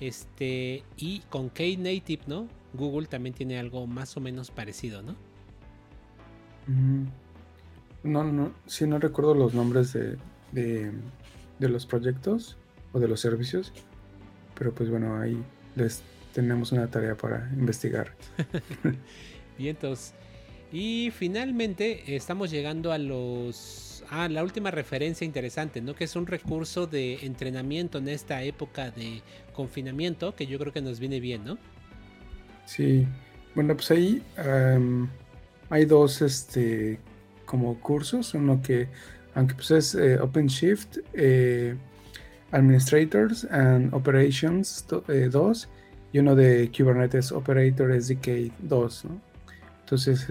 Este, 0.00 0.84
y 0.98 1.20
con 1.30 1.48
Knative, 1.48 2.24
¿no? 2.26 2.46
Google 2.74 3.06
también 3.06 3.34
tiene 3.34 3.58
algo 3.58 3.86
más 3.86 4.16
o 4.18 4.20
menos 4.20 4.50
parecido, 4.50 5.00
¿no? 5.02 5.16
Mm. 6.66 7.06
No, 8.02 8.24
no, 8.24 8.52
sí 8.66 8.86
no 8.86 8.98
recuerdo 8.98 9.34
los 9.34 9.54
nombres 9.54 9.92
de, 9.92 10.16
de, 10.52 11.68
los 11.68 11.86
proyectos 11.86 12.56
o 12.92 12.98
de 12.98 13.08
los 13.08 13.20
servicios, 13.20 13.72
pero 14.58 14.74
pues 14.74 14.88
bueno, 14.88 15.20
ahí 15.20 15.42
les 15.76 16.02
tenemos 16.32 16.72
una 16.72 16.86
tarea 16.88 17.14
para 17.14 17.50
investigar. 17.52 18.14
Bien, 19.58 19.76
entonces. 19.76 20.14
Y 20.72 21.10
finalmente 21.10 22.14
estamos 22.14 22.50
llegando 22.50 22.92
a 22.92 22.98
los 22.98 23.90
a 24.10 24.28
la 24.28 24.42
última 24.42 24.70
referencia 24.70 25.24
interesante, 25.24 25.80
¿no? 25.80 25.94
Que 25.94 26.04
es 26.04 26.16
un 26.16 26.26
recurso 26.26 26.86
de 26.86 27.24
entrenamiento 27.24 27.98
en 27.98 28.08
esta 28.08 28.42
época 28.42 28.90
de 28.90 29.22
confinamiento 29.52 30.34
que 30.34 30.46
yo 30.46 30.58
creo 30.58 30.72
que 30.72 30.82
nos 30.82 30.98
viene 30.98 31.20
bien, 31.20 31.44
¿no? 31.44 31.58
Sí. 32.66 33.06
Bueno, 33.54 33.74
pues 33.74 33.90
ahí 33.90 34.22
hay 35.70 35.84
dos 35.84 36.22
este 36.22 36.98
como 37.50 37.80
cursos, 37.80 38.32
uno 38.34 38.62
que, 38.62 38.86
aunque 39.34 39.56
pues 39.56 39.72
es 39.72 39.96
eh, 39.96 40.20
OpenShift, 40.20 40.98
eh, 41.14 41.74
Administrators 42.52 43.44
and 43.50 43.92
Operations 43.92 44.86
2 44.88 45.04
eh, 45.08 45.68
y 46.12 46.18
uno 46.20 46.36
de 46.36 46.70
Kubernetes 46.70 47.32
Operator 47.32 47.92
SDK 48.00 48.52
2. 48.60 49.04
Entonces, 49.80 50.28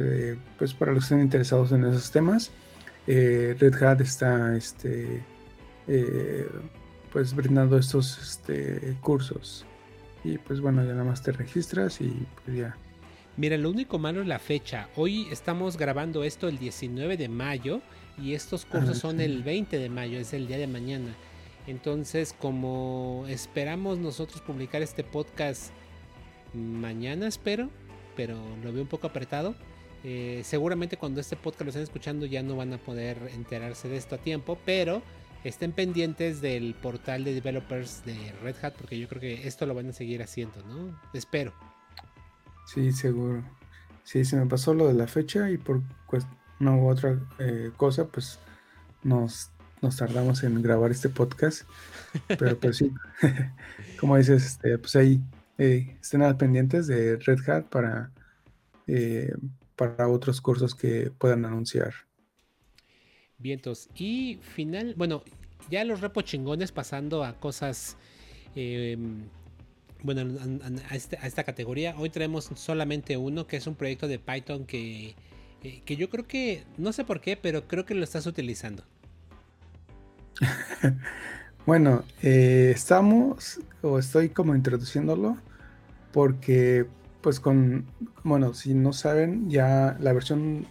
pues 0.58 0.74
para 0.74 0.94
los 0.94 1.02
que 1.02 1.06
estén 1.06 1.20
interesados 1.20 1.74
en 1.74 1.84
esos 1.84 2.10
temas, 2.12 2.52
Red 3.06 3.84
Hat 3.84 4.00
está 4.00 4.56
este, 4.56 5.22
pues 7.12 7.36
brindando 7.36 7.78
estos 7.78 8.18
este, 8.18 8.96
cursos. 9.02 9.66
Y 10.24 10.38
pues 10.38 10.62
bueno, 10.62 10.86
ya 10.86 10.92
nada 10.92 11.04
más 11.04 11.22
te 11.22 11.34
registras 11.34 12.00
y 12.00 12.26
pues 12.46 12.58
ya 12.58 12.78
Mira, 13.40 13.56
lo 13.56 13.70
único 13.70 14.00
malo 14.00 14.20
es 14.22 14.28
la 14.28 14.38
fecha. 14.38 14.90
Hoy 14.98 15.26
estamos 15.32 15.78
grabando 15.78 16.26
esto 16.26 16.50
el 16.50 16.60
19 16.60 17.16
de 17.16 17.30
mayo 17.30 17.80
y 18.22 18.34
estos 18.34 18.66
cursos 18.66 18.98
ah, 18.98 19.00
son 19.00 19.22
el 19.22 19.44
20 19.44 19.80
de 19.80 19.88
mayo, 19.88 20.20
es 20.20 20.34
el 20.34 20.46
día 20.46 20.58
de 20.58 20.68
mañana. 20.68 21.16
Entonces, 21.66 22.36
como 22.38 23.24
esperamos 23.30 23.98
nosotros 23.98 24.42
publicar 24.42 24.82
este 24.82 25.06
podcast 25.06 25.72
mañana, 26.54 27.28
espero, 27.28 27.70
pero 28.18 28.38
lo 28.62 28.74
veo 28.74 28.82
un 28.82 28.90
poco 28.90 29.08
apretado. 29.08 29.56
Eh, 30.04 30.42
seguramente 30.44 30.98
cuando 30.98 31.22
este 31.22 31.38
podcast 31.38 31.62
lo 31.62 31.70
estén 31.70 31.84
escuchando 31.84 32.26
ya 32.26 32.44
no 32.44 32.58
van 32.58 32.74
a 32.74 32.78
poder 32.78 33.32
enterarse 33.34 33.88
de 33.88 33.96
esto 33.96 34.16
a 34.16 34.18
tiempo, 34.18 34.58
pero 34.66 35.02
estén 35.46 35.72
pendientes 35.72 36.42
del 36.42 36.74
portal 36.74 37.24
de 37.24 37.34
developers 37.36 38.04
de 38.04 38.34
Red 38.44 38.58
Hat 38.62 38.74
porque 38.74 39.00
yo 39.00 39.08
creo 39.08 39.22
que 39.22 39.48
esto 39.48 39.66
lo 39.66 39.76
van 39.76 39.88
a 39.88 39.94
seguir 39.94 40.22
haciendo, 40.22 40.62
¿no? 40.64 41.00
Espero. 41.14 41.54
Sí, 42.74 42.92
seguro. 42.92 43.44
Sí, 44.04 44.24
se 44.26 44.36
me 44.36 44.46
pasó 44.46 44.76
lo 44.76 44.88
de 44.88 44.94
la 44.94 45.08
fecha 45.08 45.50
y 45.50 45.58
por 45.58 45.82
una 46.60 46.76
u 46.76 46.88
otra 46.88 47.20
eh, 47.40 47.72
cosa, 47.76 48.06
pues 48.08 48.38
nos, 49.02 49.50
nos 49.82 49.98
tardamos 49.98 50.44
en 50.44 50.62
grabar 50.62 50.92
este 50.92 51.10
podcast. 51.10 51.64
Pero 52.28 52.60
pues 52.60 52.78
sí, 52.78 52.92
como 54.00 54.18
dices, 54.18 54.46
este, 54.46 54.78
pues 54.78 54.96
ahí 54.96 55.20
eh, 55.58 55.98
estén 56.00 56.22
al 56.22 56.38
pendientes 56.38 56.86
de 56.86 57.18
Red 57.18 57.50
Hat 57.50 57.66
para, 57.66 58.12
eh, 58.86 59.34
para 59.76 60.08
otros 60.08 60.40
cursos 60.40 60.76
que 60.76 61.12
puedan 61.18 61.46
anunciar. 61.46 61.94
Vientos. 63.40 63.90
Y 63.96 64.40
final, 64.44 64.94
bueno, 64.96 65.24
ya 65.72 65.84
los 65.86 66.02
repo 66.02 66.22
chingones 66.22 66.72
pasando 66.72 67.24
a 67.24 67.40
cosas 67.40 67.98
bueno, 70.04 70.24
este, 70.92 71.18
a, 71.18 71.28
esta 71.28 71.44
categoría. 71.44 71.96
Hoy 71.98 72.10
tenemos 72.10 72.50
solamente 72.56 73.18
uno, 73.18 73.48
que 73.48 73.58
es 73.58 73.68
un 73.68 73.76
proyecto 73.76 74.08
de 74.08 74.20
Python 74.20 74.66
que, 74.66 75.16
eh, 75.64 75.82
que 75.86 75.96
yo 75.96 76.10
creo 76.10 76.28
que, 76.28 76.64
no 76.78 76.94
sé 76.94 77.04
por 77.04 77.22
qué, 77.22 77.38
pero 77.38 77.68
creo 77.68 77.86
que 77.86 77.96
lo 77.96 78.04
estás 78.04 78.26
utilizando. 78.26 78.84
bueno, 81.66 82.04
eh, 82.24 82.72
estamos, 82.74 83.60
o 83.82 84.00
estoy 84.00 84.30
como 84.30 84.56
introduciéndolo, 84.56 85.38
porque 86.14 86.86
pues 87.22 87.40
con, 87.40 87.86
bueno, 88.24 88.54
si 88.54 88.74
no 88.74 88.94
saben, 88.94 89.50
ya 89.50 89.98
la 90.00 90.14
versión 90.14 90.66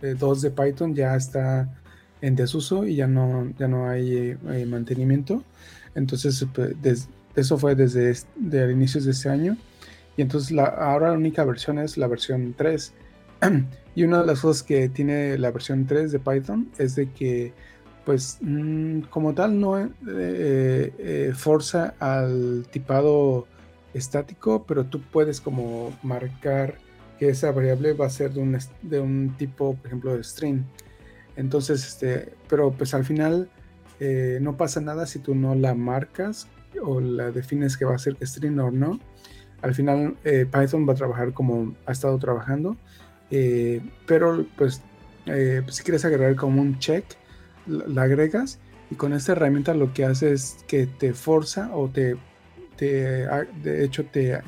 2 0.00 0.42
de 0.42 0.50
Python 0.50 0.94
ya 0.94 1.14
está 1.14 1.72
en 2.20 2.34
desuso 2.34 2.86
y 2.86 2.96
ya 2.96 3.06
no, 3.06 3.52
ya 3.58 3.68
no 3.68 3.88
hay 3.88 4.36
eh, 4.48 4.66
mantenimiento. 4.66 5.44
Entonces, 5.94 6.44
pues, 6.52 6.74
desde 6.82 7.08
eso 7.36 7.58
fue 7.58 7.74
desde 7.74 8.14
de 8.36 8.72
inicios 8.72 9.04
de 9.04 9.12
este 9.12 9.28
año. 9.28 9.56
Y 10.16 10.22
entonces 10.22 10.56
ahora 10.58 11.08
la 11.08 11.16
única 11.16 11.44
versión 11.44 11.78
es 11.78 11.96
la 11.96 12.06
versión 12.06 12.54
3. 12.56 12.92
y 13.94 14.04
una 14.04 14.20
de 14.20 14.26
las 14.26 14.40
cosas 14.40 14.62
que 14.62 14.88
tiene 14.88 15.38
la 15.38 15.50
versión 15.50 15.86
3 15.86 16.12
de 16.12 16.18
Python 16.18 16.70
es 16.78 16.94
de 16.96 17.10
que, 17.10 17.52
pues, 18.04 18.38
mm, 18.40 19.02
como 19.10 19.34
tal, 19.34 19.58
no 19.58 19.78
eh, 19.78 19.90
eh, 20.06 21.32
forza 21.34 21.94
al 21.98 22.66
tipado 22.70 23.46
estático, 23.94 24.64
pero 24.66 24.84
tú 24.84 25.00
puedes 25.00 25.40
como 25.40 25.96
marcar 26.02 26.76
que 27.18 27.28
esa 27.28 27.52
variable 27.52 27.92
va 27.92 28.06
a 28.06 28.10
ser 28.10 28.32
de 28.32 28.40
un, 28.40 28.58
de 28.82 29.00
un 29.00 29.34
tipo, 29.38 29.74
por 29.76 29.86
ejemplo, 29.86 30.16
de 30.16 30.24
string. 30.24 30.62
Entonces, 31.36 31.86
este, 31.86 32.34
pero 32.48 32.72
pues 32.72 32.94
al 32.94 33.04
final 33.04 33.48
eh, 34.00 34.38
no 34.40 34.56
pasa 34.56 34.80
nada 34.80 35.06
si 35.06 35.18
tú 35.18 35.34
no 35.34 35.54
la 35.54 35.74
marcas 35.74 36.48
o 36.80 37.00
la 37.00 37.30
defines 37.30 37.76
que 37.76 37.84
va 37.84 37.94
a 37.94 37.98
ser 37.98 38.16
string 38.22 38.58
o 38.60 38.70
no, 38.70 38.98
al 39.62 39.74
final 39.74 40.16
eh, 40.24 40.44
Python 40.50 40.86
va 40.86 40.92
a 40.92 40.96
trabajar 40.96 41.32
como 41.32 41.74
ha 41.86 41.92
estado 41.92 42.18
trabajando, 42.18 42.76
eh, 43.30 43.80
pero 44.06 44.44
pues, 44.56 44.82
eh, 45.26 45.62
pues, 45.64 45.76
si 45.76 45.82
quieres 45.84 46.04
agregar 46.04 46.34
como 46.36 46.60
un 46.60 46.78
check, 46.78 47.04
la, 47.66 48.02
agregas 48.02 48.58
y 48.90 48.96
con 48.96 49.12
esta 49.12 49.32
herramienta 49.32 49.72
lo 49.72 49.94
que 49.94 50.04
hace 50.04 50.32
es 50.32 50.64
que 50.66 50.86
te 50.86 51.14
forza 51.14 51.70
o 51.74 51.88
te, 51.88 52.16
de 52.76 53.84
hecho 53.84 54.04
te, 54.06 54.40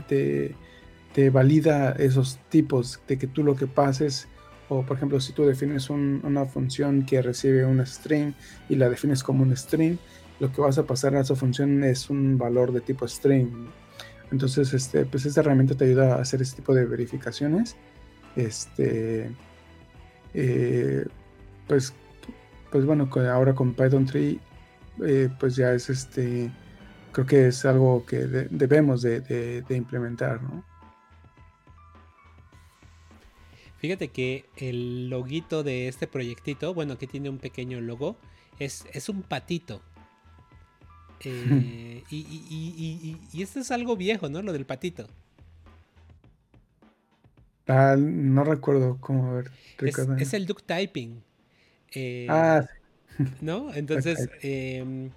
te, 1.14 1.30
valida 1.30 1.92
esos 1.92 2.40
tipos 2.48 3.00
de 3.06 3.16
que 3.16 3.28
tú 3.28 3.44
lo 3.44 3.54
que 3.54 3.68
pases. 3.68 4.28
O 4.68 4.82
por 4.82 4.96
ejemplo 4.96 5.20
si 5.20 5.32
tú 5.32 5.44
defines 5.44 5.90
una 5.90 6.46
función 6.46 7.04
que 7.04 7.22
recibe 7.22 7.64
una 7.66 7.86
string 7.86 8.32
y 8.68 8.76
la 8.76 8.88
defines 8.88 9.22
como 9.22 9.42
un 9.44 9.54
string 9.56 9.98
lo 10.44 10.52
que 10.52 10.60
vas 10.60 10.76
a 10.76 10.86
pasar 10.86 11.16
a 11.16 11.20
esa 11.20 11.34
función 11.34 11.82
es 11.84 12.10
un 12.10 12.36
valor 12.36 12.70
de 12.70 12.82
tipo 12.82 13.08
string. 13.08 13.66
Entonces, 14.30 14.74
este, 14.74 15.06
pues 15.06 15.24
esta 15.24 15.40
herramienta 15.40 15.74
te 15.74 15.86
ayuda 15.86 16.16
a 16.16 16.20
hacer 16.20 16.42
este 16.42 16.56
tipo 16.56 16.74
de 16.74 16.84
verificaciones. 16.84 17.76
Este, 18.36 19.30
eh, 20.34 21.06
pues, 21.66 21.94
pues 22.70 22.84
bueno, 22.84 23.08
ahora 23.32 23.54
con 23.54 23.72
Python 23.72 24.04
3, 24.04 24.36
eh, 25.06 25.30
pues 25.40 25.56
ya 25.56 25.72
es 25.72 25.88
este, 25.88 26.52
creo 27.12 27.26
que 27.26 27.46
es 27.46 27.64
algo 27.64 28.04
que 28.04 28.18
debemos 28.18 29.00
de, 29.00 29.64
implementar, 29.70 30.42
¿no? 30.42 30.62
Fíjate 33.78 34.08
que 34.08 34.44
el 34.56 35.08
loguito 35.08 35.62
de 35.62 35.88
este 35.88 36.06
proyectito, 36.06 36.74
bueno, 36.74 36.94
aquí 36.94 37.06
tiene 37.06 37.30
un 37.30 37.38
pequeño 37.38 37.80
logo, 37.80 38.16
es, 38.58 38.84
es 38.92 39.08
un 39.08 39.22
patito. 39.22 39.80
Eh, 41.24 42.02
y, 42.10 43.42
esto 43.42 43.60
es 43.60 43.70
algo 43.70 43.96
viejo, 43.96 44.28
¿no? 44.28 44.42
Lo 44.42 44.52
del 44.52 44.66
patito. 44.66 45.06
Ah, 47.66 47.96
no 47.98 48.44
recuerdo 48.44 48.98
cómo 49.00 49.34
ver. 49.34 49.50
Es, 50.18 50.34
el 50.34 50.46
duck 50.46 50.62
typing. 50.62 51.22
Eh, 51.92 52.26
ah, 52.28 52.66
¿No? 53.40 53.72
Entonces, 53.74 54.28
em, 54.42 55.10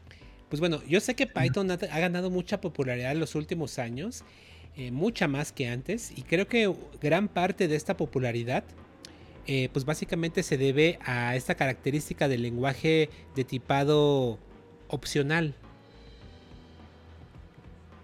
pues 0.49 0.60
bueno, 0.60 0.82
yo 0.88 0.99
sé 0.99 1.16
que 1.16 1.28
Python 1.28 1.72
ha, 1.72 1.76
ganado 1.76 2.30
mucha 2.30 2.62
popularidad 2.62 3.12
en 3.12 3.20
los 3.20 3.36
últimos 3.36 3.80
años, 3.80 4.24
eh, 4.78 4.91
mucha 4.91 5.28
más 5.28 5.51
que 5.51 5.68
antes, 5.68 6.12
y 6.16 6.22
creo 6.22 6.47
que 6.47 6.74
gran 7.01 7.28
parte 7.28 7.68
de 7.68 7.76
esta 7.76 7.97
popularidad, 7.97 8.64
eh, 9.45 9.70
pues 9.74 9.86
básicamente 9.86 10.43
se 10.43 10.58
debe 10.58 10.99
a 11.03 11.36
esta 11.36 11.55
característica 11.55 12.28
del 12.28 12.43
lenguaje 12.43 13.10
de 13.36 13.43
tipado 13.43 14.39
opcional. 14.88 15.55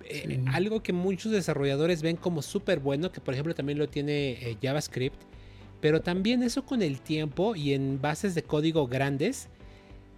Eh, 0.06 0.42
algo 0.48 0.84
que 0.84 0.94
muchos 0.94 1.32
desarrolladores 1.32 2.02
ven 2.02 2.18
como 2.18 2.42
súper 2.42 2.80
bueno, 2.80 3.12
que 3.12 3.22
por 3.22 3.34
ejemplo 3.34 3.56
también 3.56 3.78
lo 3.78 3.88
tiene 3.88 4.58
JavaScript, 4.62 5.16
pero 5.84 6.02
también 6.02 6.44
eso 6.44 6.66
con 6.66 6.82
el 6.82 7.02
tiempo 7.02 7.56
y 7.56 7.74
en 7.74 8.00
bases 8.02 8.36
de 8.36 8.44
código 8.44 8.88
grandes, 8.88 9.50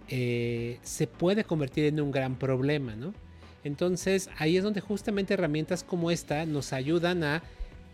eh, 0.08 0.78
se 0.82 1.08
puede 1.08 1.42
convertir 1.42 1.86
en 1.86 2.00
un 2.00 2.12
gran 2.12 2.38
problema, 2.38 2.94
¿no? 2.94 3.12
Entonces 3.64 4.30
ahí 4.38 4.56
es 4.56 4.62
donde 4.62 4.80
justamente 4.80 5.34
herramientas 5.34 5.82
como 5.82 6.12
esta 6.12 6.46
nos 6.46 6.72
ayudan 6.72 7.24
a 7.24 7.42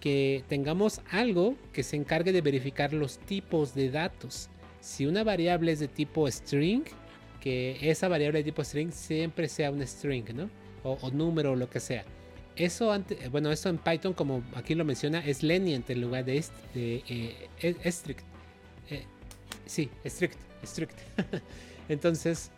que 0.01 0.45
tengamos 0.49 1.01
algo 1.11 1.55
que 1.73 1.83
se 1.83 1.97
encargue 1.97 2.33
de 2.33 2.43
verificar 2.43 2.93
los 2.93 3.19
tipos 3.19 3.75
de 3.75 3.89
datos. 3.91 4.51
Si 4.81 5.07
una 5.07 5.25
variable 5.25 5.73
es 5.73 5.81
de 5.81 5.89
tipo 5.89 6.31
string, 6.31 6.83
que 7.41 7.79
esa 7.81 8.09
variable 8.09 8.41
de 8.41 8.45
tipo 8.45 8.63
string 8.63 8.93
siempre 8.93 9.49
sea 9.49 9.71
un 9.71 9.87
string, 9.87 10.25
¿no? 10.35 10.51
O, 10.85 11.11
número 11.11 11.53
o 11.53 11.57
lo 11.57 11.71
que 11.71 11.81
sea. 11.81 12.05
Eso, 12.57 12.93
bueno, 13.31 13.51
eso 13.51 13.69
en 13.69 13.79
Python, 13.79 14.13
como 14.13 14.43
aquí 14.55 14.75
lo 14.75 14.85
menciona, 14.85 15.25
es 15.25 15.43
lenient 15.43 15.89
en 15.89 16.01
lugar 16.01 16.25
de, 16.25 16.45
eh, 16.75 17.49
e, 17.61 17.93
strict. 17.93 18.25
Eh, 18.91 19.05
sí, 19.65 19.89
strict, 20.05 20.37
strict. 20.65 20.99
Entonces, 21.89 22.51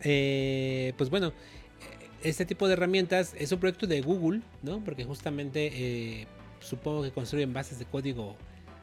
eh, 0.00 0.94
pues 0.96 1.10
bueno, 1.10 1.32
este 2.22 2.44
tipo 2.44 2.66
de 2.66 2.72
herramientas 2.72 3.34
es 3.38 3.52
un 3.52 3.60
proyecto 3.60 3.86
de 3.86 4.00
Google, 4.00 4.40
¿no? 4.62 4.82
Porque 4.82 5.04
justamente 5.04 6.26
supongo 6.60 7.02
que 7.02 7.12
construyen 7.12 7.52
bases 7.52 7.78
de 7.78 7.84
código 7.84 8.36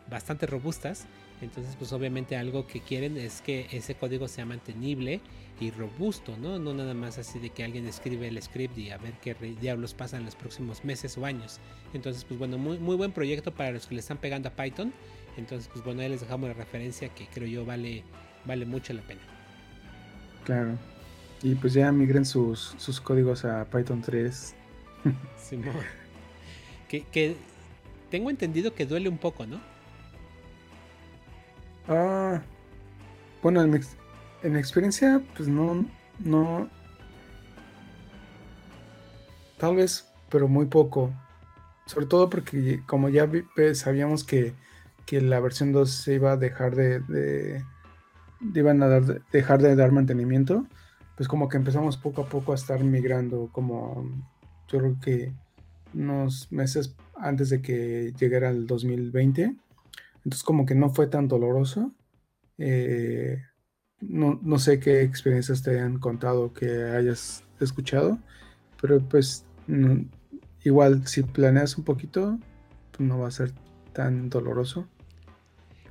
bastante 0.09 0.45
robustas. 0.45 1.07
Entonces, 1.41 1.75
pues 1.75 1.91
obviamente 1.91 2.35
algo 2.35 2.67
que 2.67 2.81
quieren 2.81 3.17
es 3.17 3.41
que 3.41 3.67
ese 3.71 3.95
código 3.95 4.27
sea 4.27 4.45
mantenible 4.45 5.21
y 5.59 5.71
robusto, 5.71 6.37
¿no? 6.37 6.59
No 6.59 6.73
nada 6.73 6.93
más 6.93 7.17
así 7.17 7.39
de 7.39 7.49
que 7.49 7.63
alguien 7.63 7.87
escribe 7.87 8.27
el 8.27 8.41
script 8.41 8.77
y 8.77 8.91
a 8.91 8.97
ver 8.97 9.13
qué 9.21 9.35
diablos 9.59 9.93
pasa 9.93 10.17
en 10.17 10.25
los 10.25 10.35
próximos 10.35 10.85
meses 10.85 11.17
o 11.17 11.25
años. 11.25 11.59
Entonces, 11.93 12.23
pues 12.25 12.39
bueno, 12.39 12.57
muy, 12.57 12.77
muy 12.77 12.95
buen 12.95 13.11
proyecto 13.11 13.51
para 13.51 13.71
los 13.71 13.87
que 13.87 13.95
le 13.95 14.01
están 14.01 14.17
pegando 14.17 14.49
a 14.49 14.51
Python. 14.53 14.93
Entonces, 15.37 15.69
pues 15.71 15.83
bueno, 15.83 16.01
ahí 16.01 16.09
les 16.09 16.21
dejamos 16.21 16.47
la 16.47 16.53
referencia 16.53 17.09
que 17.09 17.25
creo 17.27 17.47
yo 17.47 17.65
vale, 17.65 18.03
vale 18.45 18.65
mucho 18.65 18.93
la 18.93 19.01
pena. 19.01 19.21
Claro. 20.45 20.77
Y 21.41 21.55
pues 21.55 21.73
ya 21.73 21.91
migren 21.91 22.25
sus, 22.25 22.75
sus 22.77 23.01
códigos 23.01 23.45
a 23.45 23.65
Python 23.65 24.01
3. 24.01 24.55
Simón. 25.37 25.73
que, 26.87 27.01
que 27.01 27.35
tengo 28.11 28.29
entendido 28.29 28.75
que 28.75 28.85
duele 28.85 29.09
un 29.09 29.17
poco, 29.17 29.47
¿no? 29.47 29.70
Ah. 31.87 32.41
Bueno, 33.41 33.61
en 33.61 33.71
mi, 33.71 33.79
en 34.43 34.55
experiencia, 34.55 35.21
pues 35.35 35.47
no. 35.47 35.85
No. 36.19 36.69
Tal 39.57 39.75
vez, 39.75 40.07
pero 40.29 40.47
muy 40.47 40.65
poco. 40.65 41.11
Sobre 41.85 42.05
todo 42.05 42.29
porque, 42.29 42.81
como 42.85 43.09
ya 43.09 43.29
pues, 43.55 43.79
sabíamos 43.79 44.23
que, 44.23 44.53
que 45.05 45.21
la 45.21 45.39
versión 45.39 45.71
2 45.71 45.89
se 45.89 46.15
iba 46.15 46.33
a 46.33 46.37
dejar 46.37 46.75
de 46.75 47.63
iban 48.55 48.81
a 48.83 48.99
dejar 49.31 49.61
de 49.61 49.75
dar 49.75 49.91
mantenimiento, 49.91 50.65
pues 51.15 51.27
como 51.27 51.47
que 51.47 51.57
empezamos 51.57 51.97
poco 51.97 52.21
a 52.21 52.25
poco 52.25 52.51
a 52.51 52.55
estar 52.55 52.83
migrando, 52.83 53.49
como 53.51 54.09
yo 54.67 54.79
creo 54.79 54.97
que 55.01 55.33
unos 55.93 56.51
meses 56.51 56.95
antes 57.15 57.49
de 57.49 57.61
que 57.61 58.13
llegara 58.19 58.49
el 58.49 58.65
2020. 58.65 59.55
Entonces 60.23 60.43
como 60.43 60.65
que 60.65 60.75
no 60.75 60.89
fue 60.89 61.07
tan 61.07 61.27
doloroso. 61.27 61.93
Eh, 62.57 63.41
no, 64.01 64.59
sé 64.59 64.79
qué 64.79 65.01
experiencias 65.01 65.61
te 65.61 65.79
han 65.79 65.99
contado 65.99 66.53
que 66.53 66.83
hayas 66.83 67.43
escuchado, 67.59 68.19
pero 68.81 68.99
pues 68.99 69.45
igual 70.63 71.07
si 71.07 71.23
planeas 71.23 71.77
un 71.77 71.83
poquito, 71.83 72.39
pues 72.91 73.07
no 73.07 73.19
va 73.19 73.27
a 73.27 73.31
ser 73.31 73.51
tan 73.93 74.29
doloroso. 74.29 74.87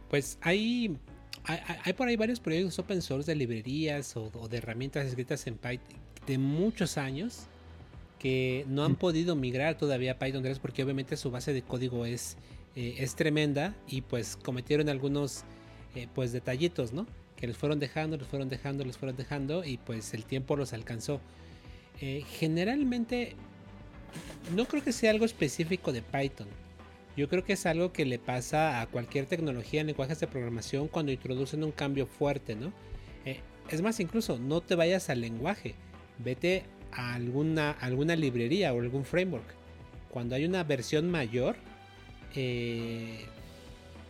Pues 0.08 0.38
hay 0.42 0.96
hay, 1.44 1.92
por 1.94 2.08
ahí 2.08 2.16
varios 2.16 2.38
proyectos 2.38 2.78
open 2.78 3.02
source 3.02 3.30
de 3.30 3.36
librerías 3.36 4.16
o, 4.16 4.30
de 4.48 4.58
herramientas 4.58 5.06
escritas 5.06 5.46
en 5.46 5.56
Python 5.56 5.98
de 6.26 6.38
muchos 6.38 6.98
años 6.98 7.46
que 8.18 8.66
no 8.68 8.84
han 8.84 8.96
podido 8.96 9.34
migrar 9.34 9.78
todavía 9.78 10.12
a 10.12 10.18
Python 10.18 10.42
3 10.42 10.58
porque 10.58 10.82
obviamente 10.84 11.16
su 11.16 11.30
base 11.30 11.52
de 11.54 11.62
código 11.62 12.04
es, 12.04 12.36
eh, 12.76 12.96
es 12.98 13.16
tremenda 13.16 13.74
y 13.88 14.02
pues 14.02 14.36
cometieron 14.36 14.88
algunos 14.88 15.44
eh, 15.94 16.06
pues 16.14 16.32
detallitos, 16.32 16.92
¿no? 16.92 17.06
Que 17.36 17.46
les 17.46 17.56
fueron 17.56 17.80
dejando, 17.80 18.16
les 18.16 18.26
fueron 18.26 18.48
dejando, 18.48 18.84
les 18.84 18.96
fueron 18.96 19.16
dejando 19.16 19.64
y 19.64 19.78
pues 19.78 20.14
el 20.14 20.24
tiempo 20.24 20.56
los 20.56 20.72
alcanzó. 20.72 21.20
Eh, 22.00 22.24
generalmente 22.38 23.34
no 24.54 24.66
creo 24.66 24.82
que 24.82 24.92
sea 24.92 25.10
algo 25.10 25.24
específico 25.24 25.92
de 25.92 26.02
Python. 26.02 26.48
Yo 27.16 27.28
creo 27.28 27.44
que 27.44 27.54
es 27.54 27.66
algo 27.66 27.92
que 27.92 28.04
le 28.04 28.18
pasa 28.18 28.80
a 28.80 28.86
cualquier 28.86 29.26
tecnología 29.26 29.80
en 29.80 29.88
lenguajes 29.88 30.20
de 30.20 30.26
programación 30.26 30.88
cuando 30.88 31.12
introducen 31.12 31.64
un 31.64 31.72
cambio 31.72 32.06
fuerte, 32.06 32.54
¿no? 32.54 32.72
Es 33.70 33.82
más, 33.82 34.00
incluso 34.00 34.38
no 34.38 34.60
te 34.60 34.74
vayas 34.74 35.10
al 35.10 35.20
lenguaje, 35.20 35.76
vete 36.18 36.64
a 36.90 37.14
alguna, 37.14 37.70
alguna 37.70 38.16
librería 38.16 38.72
o 38.74 38.80
algún 38.80 39.04
framework. 39.04 39.46
Cuando 40.10 40.34
hay 40.34 40.44
una 40.44 40.64
versión 40.64 41.08
mayor, 41.08 41.56
eh, 42.34 43.26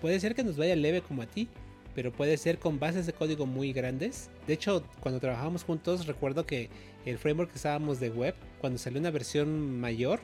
puede 0.00 0.20
ser 0.20 0.34
que 0.34 0.44
nos 0.44 0.56
vaya 0.56 0.76
leve 0.76 1.02
como 1.02 1.22
a 1.22 1.26
ti, 1.26 1.48
pero 1.94 2.12
puede 2.12 2.36
ser 2.36 2.58
con 2.58 2.78
bases 2.78 3.06
de 3.06 3.12
código 3.12 3.46
muy 3.46 3.72
grandes. 3.72 4.30
De 4.46 4.54
hecho, 4.54 4.84
cuando 5.00 5.20
trabajamos 5.20 5.64
juntos, 5.64 6.06
recuerdo 6.06 6.46
que 6.46 6.68
el 7.04 7.18
framework 7.18 7.50
que 7.50 7.56
estábamos 7.56 8.00
de 8.00 8.10
web, 8.10 8.34
cuando 8.60 8.78
salió 8.78 9.00
una 9.00 9.10
versión 9.10 9.80
mayor, 9.80 10.20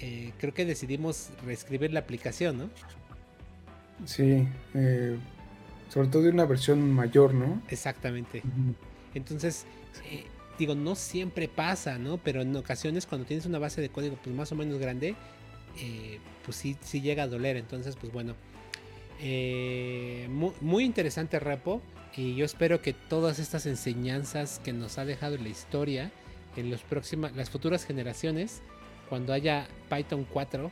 eh, 0.00 0.32
creo 0.38 0.54
que 0.54 0.64
decidimos 0.64 1.30
reescribir 1.44 1.92
la 1.92 2.00
aplicación, 2.00 2.58
¿no? 2.58 2.70
Sí, 4.06 4.46
eh, 4.74 5.16
sobre 5.88 6.08
todo 6.08 6.22
de 6.22 6.30
una 6.30 6.44
versión 6.44 6.92
mayor, 6.92 7.34
¿no? 7.34 7.60
Exactamente. 7.68 8.42
Entonces, 9.14 9.66
eh, 10.10 10.24
digo, 10.58 10.74
no 10.74 10.94
siempre 10.94 11.48
pasa, 11.48 11.98
¿no? 11.98 12.18
Pero 12.18 12.42
en 12.42 12.54
ocasiones 12.54 13.06
cuando 13.06 13.26
tienes 13.26 13.46
una 13.46 13.58
base 13.58 13.80
de 13.80 13.88
código 13.88 14.16
pues 14.22 14.34
más 14.34 14.52
o 14.52 14.54
menos 14.54 14.78
grande, 14.78 15.16
pues 16.44 16.56
sí, 16.56 16.76
sí 16.80 17.00
llega 17.00 17.24
a 17.24 17.28
doler. 17.28 17.56
Entonces, 17.56 17.96
pues 17.96 18.12
bueno, 18.12 18.34
muy, 19.20 20.52
muy, 20.60 20.84
interesante 20.84 21.38
repo 21.38 21.82
y 22.16 22.34
yo 22.34 22.44
espero 22.44 22.82
que 22.82 22.92
todas 22.92 23.38
estas 23.38 23.66
enseñanzas 23.66 24.60
que 24.64 24.72
nos 24.72 24.98
ha 24.98 25.04
dejado 25.04 25.36
la 25.36 25.48
historia 25.48 26.10
en 26.56 26.70
los 26.70 26.82
próximas, 26.82 27.34
las 27.36 27.50
futuras 27.50 27.84
generaciones, 27.84 28.62
cuando 29.08 29.32
haya 29.32 29.66
Python 29.88 30.26
4, 30.30 30.70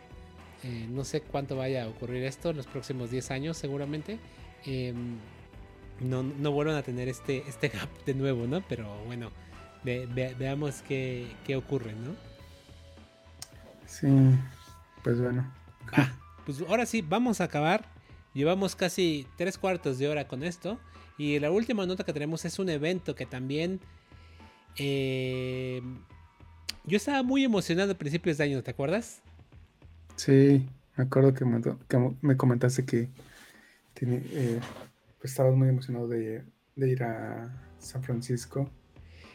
eh, 0.65 0.87
no 0.91 1.05
sé 1.05 1.21
cuánto 1.21 1.57
vaya 1.57 1.85
a 1.85 1.89
ocurrir 1.89 2.25
esto 2.25 2.51
en 2.51 2.57
los 2.57 2.67
próximos 2.67 3.11
10 3.11 3.31
años 3.31 3.57
seguramente, 3.57 4.19
em, 4.65 5.17
no, 6.01 6.23
no 6.23 6.51
vuelvan 6.51 6.77
a 6.77 6.83
tener 6.83 7.09
este, 7.09 7.45
este 7.49 7.69
gap 7.69 7.89
de 8.05 8.15
nuevo, 8.15 8.47
¿no? 8.47 8.63
Pero 8.69 9.05
bueno, 9.07 9.31
veamos 9.85 10.83
qué, 10.83 11.29
qué, 11.47 11.57
ocurre, 11.57 11.93
¿no? 11.93 12.15
Sí, 13.87 14.07
pues 15.07 15.21
bueno. 15.21 15.49
Ah, 15.93 16.13
pues 16.45 16.61
ahora 16.69 16.85
sí, 16.85 17.01
vamos 17.01 17.41
a 17.41 17.45
acabar. 17.45 17.85
Llevamos 18.35 18.75
casi 18.75 19.25
tres 19.37 19.57
cuartos 19.57 20.01
de 20.01 20.09
hora 20.09 20.27
con 20.27 20.43
esto. 20.43 20.81
Y 21.17 21.39
la 21.39 21.53
última 21.53 21.87
nota 21.87 22.03
que 22.03 22.13
tenemos 22.13 22.45
es 22.45 22.59
un 22.59 22.69
evento 22.71 23.15
que 23.15 23.25
también 23.25 23.79
eh, 24.77 25.81
yo 26.85 26.97
estaba 26.97 27.23
muy 27.23 27.45
emocionado 27.45 27.93
a 27.93 27.95
principios 27.95 28.39
de 28.39 28.45
año, 28.45 28.63
¿te 28.65 28.73
acuerdas? 28.73 29.23
Sí, 30.17 30.67
me 30.97 31.05
acuerdo 31.05 31.33
que 31.35 31.45
me, 31.45 32.37
comentaste 32.37 32.85
que 32.85 33.09
eh, 34.01 34.61
pues, 35.21 35.31
estabas 35.31 35.55
muy 35.55 35.69
emocionado 35.69 36.09
de, 36.09 36.43
ir 36.75 37.05
a 37.05 37.49
San 37.79 38.03
Francisco. 38.03 38.69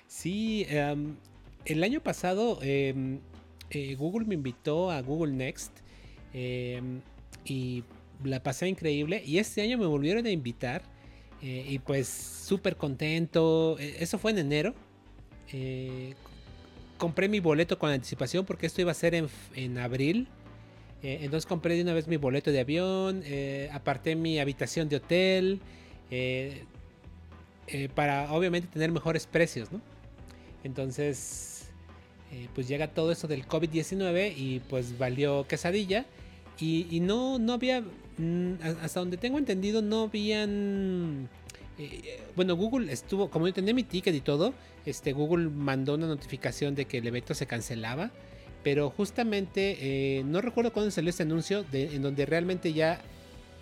Sí, 0.06 0.66
em, 0.68 1.16
el 1.64 1.82
año 1.82 2.02
pasado 2.02 2.60
em, 2.62 3.22
eh, 3.72 3.96
Google 3.96 4.26
me 4.26 4.36
invitó 4.36 4.92
a 4.92 5.02
Google 5.02 5.34
Next 5.34 5.72
em, 6.34 7.02
y 7.46 7.84
la 8.24 8.44
pasé 8.44 8.68
increíble 8.68 9.24
y 9.26 9.40
este 9.40 9.62
año 9.62 9.78
me 9.78 9.86
volvieron 9.86 10.26
a 10.26 10.30
invitar 10.30 10.84
eh, 11.42 11.66
y 11.68 11.80
pues 11.80 12.08
súper 12.08 12.76
contento. 12.76 13.78
E, 13.80 14.04
eso 14.04 14.18
fue 14.20 14.32
en 14.32 14.38
enero. 14.40 14.76
Eh, 15.52 16.14
compré 16.98 17.28
mi 17.30 17.40
boleto 17.40 17.80
con 17.80 17.90
anticipación 17.90 18.46
porque 18.46 18.68
esto 18.68 18.82
iba 18.82 18.92
a 18.92 18.96
ser 18.96 19.16
en, 19.56 19.78
abril. 19.78 20.28
Eh, 21.02 21.20
entonces 21.22 21.48
compré 21.48 21.76
de 21.76 21.82
una 21.82 21.94
vez 21.94 22.08
mi 22.08 22.18
boleto 22.18 22.52
de 22.52 22.60
avión, 22.60 23.24
aparté 23.72 24.16
mi 24.16 24.40
habitación 24.40 24.88
de 24.88 24.98
hotel, 24.98 25.60
para 27.96 28.32
obviamente 28.34 28.68
tener 28.68 28.92
mejores 28.92 29.26
precios, 29.26 29.72
¿no? 29.72 29.82
Entonces, 30.64 31.51
pues 32.54 32.68
llega 32.68 32.88
todo 32.88 33.12
eso 33.12 33.28
del 33.28 33.48
COVID-19 33.48 34.34
y 34.36 34.60
pues 34.70 34.98
valió 34.98 35.46
quesadilla. 35.48 36.06
Y, 36.60 37.00
no, 37.02 37.40
no 37.40 37.54
había, 37.54 37.82
mm, 37.82 38.54
hasta 38.84 39.00
donde 39.00 39.18
tengo 39.18 39.40
entendido, 39.40 39.82
no 39.82 40.04
habían... 40.04 41.28
Eh, 41.80 42.20
bueno, 42.36 42.56
Google 42.56 42.92
estuvo, 42.92 43.32
como 43.32 43.48
yo 43.48 43.54
tenía 43.54 43.74
mi 43.74 43.84
ticket 43.84 44.14
y 44.14 44.22
todo, 44.22 44.54
este, 44.86 45.14
Google 45.14 45.50
mandó 45.50 45.96
una 45.96 46.06
notificación 46.06 46.76
de 46.76 46.86
que 46.86 47.00
el 47.00 47.08
evento 47.08 47.34
se 47.34 47.48
cancelaba. 47.48 48.12
Pero 48.64 48.92
justamente, 48.92 49.78
eh, 50.20 50.24
no 50.24 50.40
recuerdo 50.40 50.72
cuándo 50.72 50.92
salió 50.92 51.10
este 51.10 51.24
anuncio, 51.24 51.66
en 51.74 52.02
donde 52.04 52.28
realmente 52.28 52.74
ya 52.74 53.02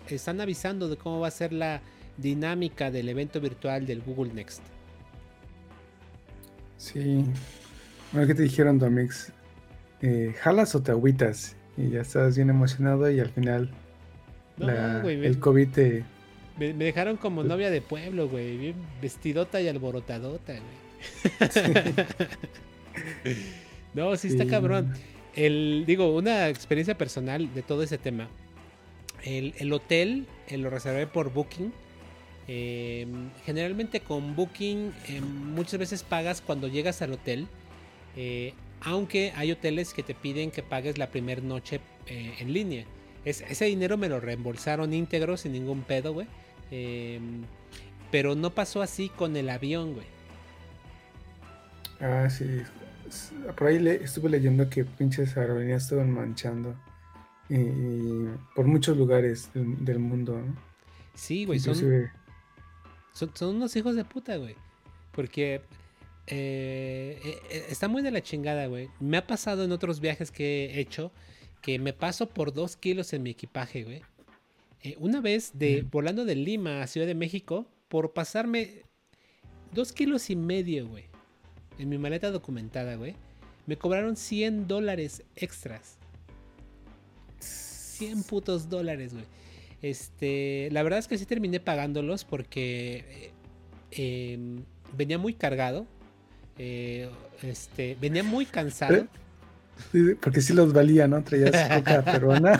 están 0.08 0.42
avisando 0.42 0.88
de 0.88 0.98
cómo 0.98 1.20
va 1.20 1.28
a 1.28 1.30
ser 1.30 1.54
la 1.54 1.80
dinámica 2.18 2.90
del 2.90 3.08
evento 3.08 3.40
virtual 3.40 3.86
del 3.86 4.02
Google 4.02 4.34
Next. 4.34 4.60
Sí. 6.76 7.24
Bueno, 8.12 8.26
¿qué 8.26 8.34
te 8.34 8.42
dijeron, 8.42 8.78
Domix? 8.78 9.32
Eh, 10.02 10.34
¿Jalas 10.40 10.74
o 10.74 10.82
te 10.82 10.90
agüitas? 10.90 11.56
y 11.76 11.90
ya 11.90 12.00
estabas 12.02 12.36
bien 12.36 12.50
emocionado 12.50 13.10
y 13.10 13.20
al 13.20 13.30
final 13.30 13.70
el 14.58 15.38
COVID 15.38 15.68
te... 15.68 16.04
Me, 16.58 16.74
dejaron 16.74 17.16
como 17.16 17.42
novia 17.42 17.70
de 17.70 17.80
pueblo, 17.80 18.28
güey, 18.28 18.56
bien 18.58 18.74
vestidota 19.00 19.60
y 19.62 19.68
alborotadota, 19.68 20.52
güey. 20.52 21.48
no, 23.94 24.14
sí 24.16 24.28
está 24.28 24.46
cabrón. 24.46 24.92
El, 25.34 25.84
digo, 25.86 26.14
una 26.14 26.48
experiencia 26.48 26.98
personal 26.98 27.54
de 27.54 27.62
todo 27.62 27.82
ese 27.82 27.96
tema. 27.96 28.28
El, 29.24 29.72
hotel 29.72 30.26
eh, 30.48 30.58
lo 30.58 30.68
reservé 30.68 31.06
por 31.06 31.32
Booking. 31.32 31.72
Em, 32.46 33.30
generalmente 33.46 34.00
con 34.00 34.34
Booking 34.34 34.92
muchas 35.54 35.78
veces 35.78 36.02
pagas 36.02 36.42
cuando 36.42 36.68
llegas 36.68 37.00
al 37.00 37.12
hotel. 37.14 37.46
Eh, 38.16 38.54
aunque 38.82 39.32
hay 39.36 39.52
hoteles 39.52 39.92
que 39.92 40.02
te 40.02 40.14
piden 40.14 40.50
que 40.50 40.62
pagues 40.62 40.98
la 40.98 41.10
primera 41.10 41.40
noche 41.40 41.80
eh, 42.06 42.34
en 42.38 42.52
línea. 42.52 42.84
ese 43.24 43.64
dinero 43.66 43.96
me 43.96 44.08
lo 44.08 44.20
reembolsaron 44.20 44.92
íntegro 44.94 45.36
sin 45.36 45.52
ningún 45.52 45.82
pedo, 45.82 46.14
güey. 46.14 46.26
Em, 46.70 47.42
pero 48.10 48.34
no 48.34 48.50
pasó 48.50 48.82
así 48.82 49.08
con 49.08 49.36
el 49.36 49.50
avión, 49.50 49.94
güey. 49.94 50.06
Ah, 52.00 52.28
sí. 52.30 52.62
Por 53.56 53.68
ahí 53.68 53.78
le, 53.78 53.96
estuve 53.96 54.30
leyendo 54.30 54.68
que 54.70 54.84
pinches 54.84 55.36
aerolíneas 55.36 55.84
estaban 55.84 56.10
manchando. 56.10 56.74
Y, 57.48 58.28
por 58.54 58.66
muchos 58.66 58.96
lugares 58.96 59.50
del, 59.54 59.98
mundo, 59.98 60.40
¿no? 60.40 60.54
Sí, 61.14 61.44
güey. 61.44 61.58
Son, 61.58 61.74
son, 63.12 63.30
son 63.34 63.56
unos 63.56 63.74
hijos 63.76 63.96
de 63.96 64.04
puta, 64.04 64.36
güey. 64.36 64.54
Porque 65.12 65.60
eh, 66.30 67.18
eh, 67.24 67.38
eh, 67.50 67.66
está 67.68 67.88
muy 67.88 68.02
de 68.02 68.12
la 68.12 68.22
chingada, 68.22 68.66
güey. 68.66 68.88
Me 69.00 69.16
ha 69.16 69.26
pasado 69.26 69.64
en 69.64 69.72
otros 69.72 70.00
viajes 70.00 70.30
que 70.30 70.66
he 70.66 70.80
hecho 70.80 71.12
que 71.60 71.78
me 71.78 71.92
paso 71.92 72.28
por 72.28 72.52
dos 72.54 72.76
kilos 72.76 73.12
en 73.12 73.22
mi 73.22 73.30
equipaje, 73.30 73.82
güey. 73.82 74.02
una 74.98 75.20
vez 75.20 75.50
de 75.54 75.82
volando 75.82 76.24
de 76.24 76.34
Lima 76.36 76.82
a 76.82 76.86
Ciudad 76.86 77.06
de 77.06 77.14
México, 77.14 77.66
por 77.88 78.14
pasarme 78.14 78.84
dos 79.74 79.92
kilos 79.92 80.30
y 80.30 80.36
medio, 80.36 80.88
güey, 80.88 81.04
en 81.78 81.88
mi 81.90 81.98
maleta 81.98 82.30
documentada, 82.30 82.94
güey, 82.94 83.14
me 83.66 83.76
cobraron 83.76 84.16
100 84.16 84.68
dólares 84.68 85.22
extras. 85.36 85.98
100 87.40 88.22
putos 88.22 88.70
dólares, 88.70 89.12
güey. 89.12 89.26
Este, 89.82 90.68
la 90.72 90.82
verdad 90.82 90.98
es 90.98 91.08
que 91.08 91.18
sí 91.18 91.26
terminé 91.26 91.60
pagándolos 91.60 92.24
porque 92.24 93.32
em, 93.90 94.64
venía 94.96 95.18
muy 95.18 95.34
cargado 95.34 95.86
eh, 96.62 97.08
este, 97.42 97.96
venía 97.98 98.22
muy 98.22 98.44
cansado. 98.44 99.06
porque 100.20 100.42
sí 100.42 100.52
los 100.52 100.74
valía, 100.74 101.08
¿no? 101.08 101.24
Traías 101.24 101.78
coca 101.78 102.02
peruana. 102.12 102.58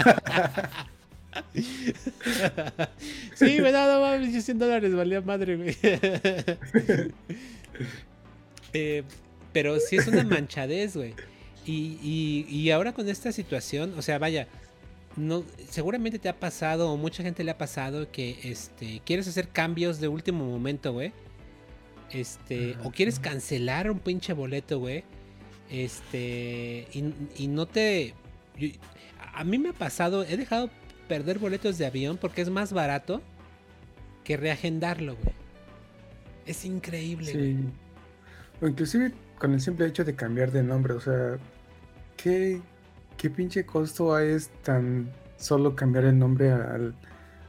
sí, 3.34 3.60
me 3.60 3.70
daba 3.72 4.18
100 4.18 4.58
dólares, 4.58 4.94
valía 4.94 5.20
madre, 5.20 5.56
güey. 5.56 5.76
Eh, 8.72 9.02
pero 9.52 9.80
sí 9.80 9.96
es 9.96 10.06
una 10.06 10.22
manchadez, 10.22 10.96
güey. 10.96 11.12
Y, 11.66 12.46
y, 12.48 12.70
ahora 12.70 12.92
con 12.92 13.08
esta 13.08 13.32
situación, 13.32 13.94
o 13.98 14.02
sea, 14.02 14.20
vaya, 14.20 14.46
no, 15.16 15.42
seguramente 15.68 16.20
te 16.20 16.28
ha 16.28 16.38
pasado, 16.38 16.88
o 16.88 16.96
mucha 16.96 17.24
gente 17.24 17.42
le 17.42 17.50
ha 17.50 17.58
pasado, 17.58 18.12
que 18.12 18.38
este, 18.44 19.02
quieres 19.04 19.26
hacer 19.26 19.48
cambios 19.48 19.98
de 19.98 20.06
último 20.06 20.44
momento, 20.44 20.92
güey 20.92 21.12
este, 22.12 22.76
o 22.84 22.90
quieres 22.90 23.18
cancelar 23.18 23.90
un 23.90 23.98
pinche 23.98 24.32
boleto, 24.32 24.78
güey. 24.78 25.04
Este, 25.70 26.88
y, 26.92 27.46
no 27.48 27.66
te. 27.66 28.14
a 29.34 29.44
mí 29.44 29.58
me 29.58 29.70
ha 29.70 29.72
pasado, 29.72 30.24
he 30.24 30.36
dejado 30.36 30.70
perder 31.08 31.38
boletos 31.38 31.78
de 31.78 31.86
avión 31.86 32.16
porque 32.16 32.42
es 32.42 32.50
más 32.50 32.72
barato 32.72 33.22
que 34.24 34.36
reagendarlo, 34.36 35.16
güey. 35.16 35.34
Es 36.46 36.64
increíble, 36.64 37.32
sí. 37.32 37.56
O 38.60 38.66
inclusive 38.66 39.12
con 39.38 39.54
el 39.54 39.60
simple 39.60 39.86
hecho 39.86 40.04
de 40.04 40.14
cambiar 40.14 40.50
de 40.50 40.62
nombre, 40.62 40.94
o 40.94 41.00
sea, 41.00 41.38
¿qué, 42.16 42.60
qué 43.16 43.30
pinche 43.30 43.64
costo 43.64 44.14
hay 44.14 44.30
es 44.30 44.50
tan 44.62 45.10
solo 45.38 45.74
cambiar 45.74 46.04
el 46.04 46.18
nombre 46.18 46.50
al, 46.50 46.94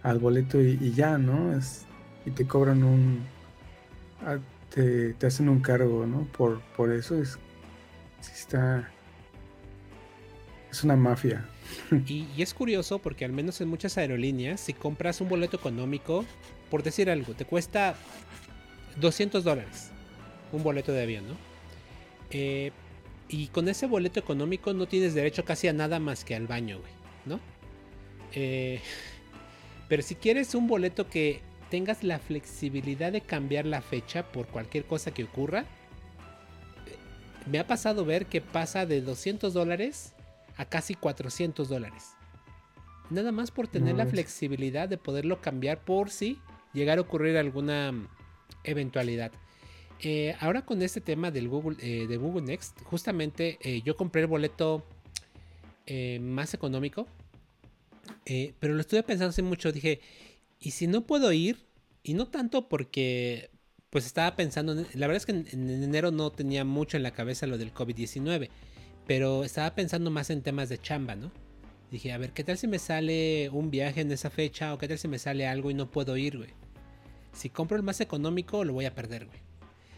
al 0.03 0.19
boleto 0.19 0.61
y, 0.61 0.93
ya, 0.93 1.17
¿no? 1.17 1.53
Es, 1.53 1.85
y 2.25 2.31
te 2.31 2.47
cobran 2.47 2.83
un, 2.83 3.21
te, 4.73 5.15
hacen 5.25 5.49
un 5.49 5.59
cargo, 5.59 6.05
¿no? 6.05 6.25
Por, 6.37 6.61
por 6.75 6.91
eso 6.91 7.21
es, 7.21 7.37
está, 8.21 8.89
es 10.71 10.83
una 10.83 10.95
mafia. 10.95 11.45
Y, 12.07 12.27
es 12.37 12.53
curioso 12.53 12.99
porque 12.99 13.25
al 13.25 13.31
menos 13.31 13.61
en 13.61 13.67
muchas 13.67 13.97
aerolíneas, 13.97 14.59
si 14.59 14.73
compras 14.73 15.21
un 15.21 15.29
boleto 15.29 15.57
económico, 15.57 16.25
por 16.69 16.83
decir 16.83 17.09
algo, 17.09 17.33
te 17.33 17.45
cuesta 17.45 17.95
200 18.99 19.43
dólares 19.43 19.91
un 20.51 20.63
boleto 20.63 20.91
de 20.91 21.03
avión, 21.03 21.27
¿no? 21.27 21.35
Eh, 22.31 22.71
y 23.29 23.47
con 23.47 23.69
ese 23.69 23.87
boleto 23.87 24.19
económico 24.19 24.73
no 24.73 24.85
tienes 24.87 25.13
derecho 25.13 25.45
casi 25.45 25.69
a 25.69 25.73
nada 25.73 25.99
más 25.99 26.25
que 26.25 26.35
al 26.35 26.47
baño, 26.47 26.79
güey, 26.79 26.91
¿no? 27.25 27.39
Eh, 28.33 28.81
pero 29.87 30.01
si 30.01 30.15
quieres 30.15 30.55
un 30.55 30.67
boleto 30.67 31.07
que 31.07 31.41
tengas 31.71 32.03
la 32.03 32.19
flexibilidad 32.19 33.13
de 33.13 33.21
cambiar 33.21 33.65
la 33.65 33.81
fecha 33.81 34.29
por 34.29 34.45
cualquier 34.47 34.83
cosa 34.85 35.11
que 35.11 35.23
ocurra. 35.23 35.63
Me 37.49 37.59
ha 37.59 37.65
pasado 37.65 38.03
ver 38.03 38.25
que 38.25 38.41
pasa 38.41 38.85
de 38.85 39.01
200 39.01 39.53
dólares 39.53 40.13
a 40.57 40.65
casi 40.65 40.95
400 40.95 41.69
dólares. 41.69 42.11
Nada 43.09 43.31
más 43.31 43.51
por 43.51 43.69
tener 43.69 43.95
la 43.95 44.05
flexibilidad 44.05 44.89
de 44.89 44.97
poderlo 44.97 45.41
cambiar 45.41 45.79
por 45.79 46.09
si 46.11 46.37
llegar 46.73 46.97
a 46.97 47.01
ocurrir 47.01 47.37
alguna 47.37 47.93
mm, 47.93 48.07
eventualidad. 48.65 49.31
Eh, 50.01 50.35
ahora 50.41 50.65
con 50.65 50.81
este 50.81 50.99
tema 50.99 51.31
del 51.31 51.47
Google, 51.47 51.77
eh, 51.79 52.05
de 52.05 52.17
Google 52.17 52.41
Next, 52.41 52.81
justamente 52.83 53.57
eh, 53.61 53.81
yo 53.83 53.95
compré 53.95 54.21
el 54.21 54.27
boleto 54.27 54.85
más 56.21 56.53
económico, 56.53 57.05
pero 58.61 58.73
lo 58.73 58.79
estuve 58.79 59.03
pensando 59.03 59.31
hace 59.31 59.41
mucho. 59.41 59.73
Dije, 59.73 59.99
y 60.61 60.71
si 60.71 60.87
no 60.87 61.05
puedo 61.05 61.33
ir, 61.33 61.65
y 62.03 62.13
no 62.13 62.27
tanto 62.27 62.69
porque 62.69 63.49
pues 63.89 64.05
estaba 64.05 64.35
pensando, 64.37 64.73
la 64.73 65.07
verdad 65.07 65.17
es 65.17 65.25
que 65.25 65.33
en, 65.33 65.69
enero 65.69 66.11
no 66.11 66.31
tenía 66.31 66.63
mucho 66.63 66.95
en 66.95 67.03
la 67.03 67.11
cabeza 67.11 67.45
lo 67.47 67.57
del 67.57 67.73
COVID-19, 67.73 68.49
pero 69.05 69.43
estaba 69.43 69.75
pensando 69.75 70.11
más 70.11 70.29
en 70.29 70.41
temas 70.41 70.69
de 70.69 70.79
chamba, 70.79 71.15
¿no? 71.15 71.31
Dije, 71.89 72.13
a 72.13 72.17
ver, 72.17 72.31
¿qué 72.31 72.45
tal 72.45 72.57
si 72.57 72.67
me 72.67 72.79
sale 72.79 73.49
un 73.49 73.69
viaje 73.69 73.99
en 73.99 74.11
esa 74.11 74.29
fecha 74.29 74.73
o 74.73 74.77
qué 74.77 74.87
tal 74.87 74.97
si 74.97 75.09
me 75.09 75.19
sale 75.19 75.45
algo 75.45 75.71
y 75.71 75.73
no 75.73 75.91
puedo 75.91 76.15
ir, 76.15 76.37
güey? 76.37 76.51
Si 77.33 77.49
compro 77.49 77.75
el 77.75 77.83
más 77.83 77.99
económico, 77.99 78.63
lo 78.63 78.71
voy 78.71 78.85
a 78.85 78.95
perder, 78.95 79.25
güey. 79.25 79.39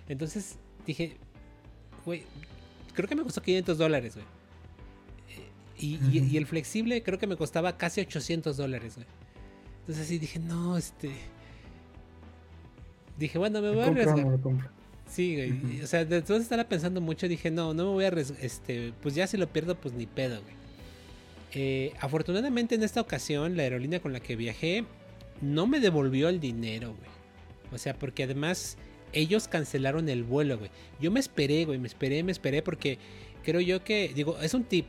Entonces 0.07 0.57
dije, 0.87 1.17
güey, 2.03 2.23
creo 2.93 3.07
que 3.07 3.15
me 3.15 3.23
costó 3.23 3.43
500 3.43 3.77
dólares, 3.77 4.15
güey. 4.15 4.25
Y, 5.77 5.99
y, 6.11 6.37
el 6.37 6.45
flexible 6.47 7.03
creo 7.03 7.19
que 7.19 7.27
me 7.27 7.35
costaba 7.35 7.77
casi 7.77 7.99
800 7.99 8.55
dólares, 8.55 8.95
güey. 8.95 9.05
Entonces 9.83 10.05
así 10.05 10.17
dije, 10.17 10.39
no, 10.39 10.77
este... 10.77 11.11
Dije, 13.17 13.37
bueno, 13.37 13.61
me 13.61 13.69
voy 13.69 13.83
a 13.83 13.87
arriesgar. 13.87 14.25
Sí, 15.07 15.35
güey. 15.35 15.81
O 15.81 15.87
sea, 15.87 16.05
después 16.05 16.39
de 16.39 16.43
estar 16.43 16.67
pensando 16.67 17.01
mucho, 17.01 17.27
dije, 17.27 17.51
no, 17.51 17.73
no 17.73 17.83
me 17.85 17.89
voy 17.91 18.05
a 18.05 18.07
arriesgar. 18.07 18.39
Este, 18.41 18.93
pues 19.01 19.13
ya 19.13 19.27
si 19.27 19.37
lo 19.37 19.47
pierdo, 19.47 19.75
pues 19.75 19.93
ni 19.93 20.05
pedo, 20.05 20.41
güey. 20.41 20.55
Eh, 21.55 21.93
afortunadamente 21.99 22.75
en 22.75 22.83
esta 22.83 23.01
ocasión 23.01 23.55
la 23.55 23.63
aerolínea 23.63 24.01
con 24.01 24.11
la 24.11 24.19
que 24.19 24.35
viajé 24.35 24.85
no 25.41 25.67
me 25.67 25.79
devolvió 25.79 26.29
el 26.29 26.39
dinero, 26.39 26.95
güey. 26.95 27.11
O 27.71 27.77
sea, 27.77 27.93
porque 27.93 28.23
además 28.23 28.77
ellos 29.11 29.47
cancelaron 29.47 30.09
el 30.09 30.23
vuelo, 30.23 30.57
güey. 30.57 30.71
Yo 30.99 31.11
me 31.11 31.19
esperé, 31.19 31.65
güey, 31.65 31.77
me 31.77 31.87
esperé, 31.87 32.23
me 32.23 32.31
esperé 32.31 32.61
porque 32.61 32.97
creo 33.43 33.61
yo 33.61 33.83
que, 33.83 34.11
digo, 34.15 34.39
es 34.41 34.53
un 34.53 34.63
tip. 34.63 34.85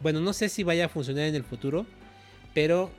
Bueno, 0.00 0.20
no 0.20 0.32
sé 0.32 0.48
si 0.48 0.62
vaya 0.62 0.86
a 0.86 0.88
funcionar 0.88 1.24
en 1.24 1.34
el 1.34 1.44
futuro, 1.44 1.86
pero 2.54 2.90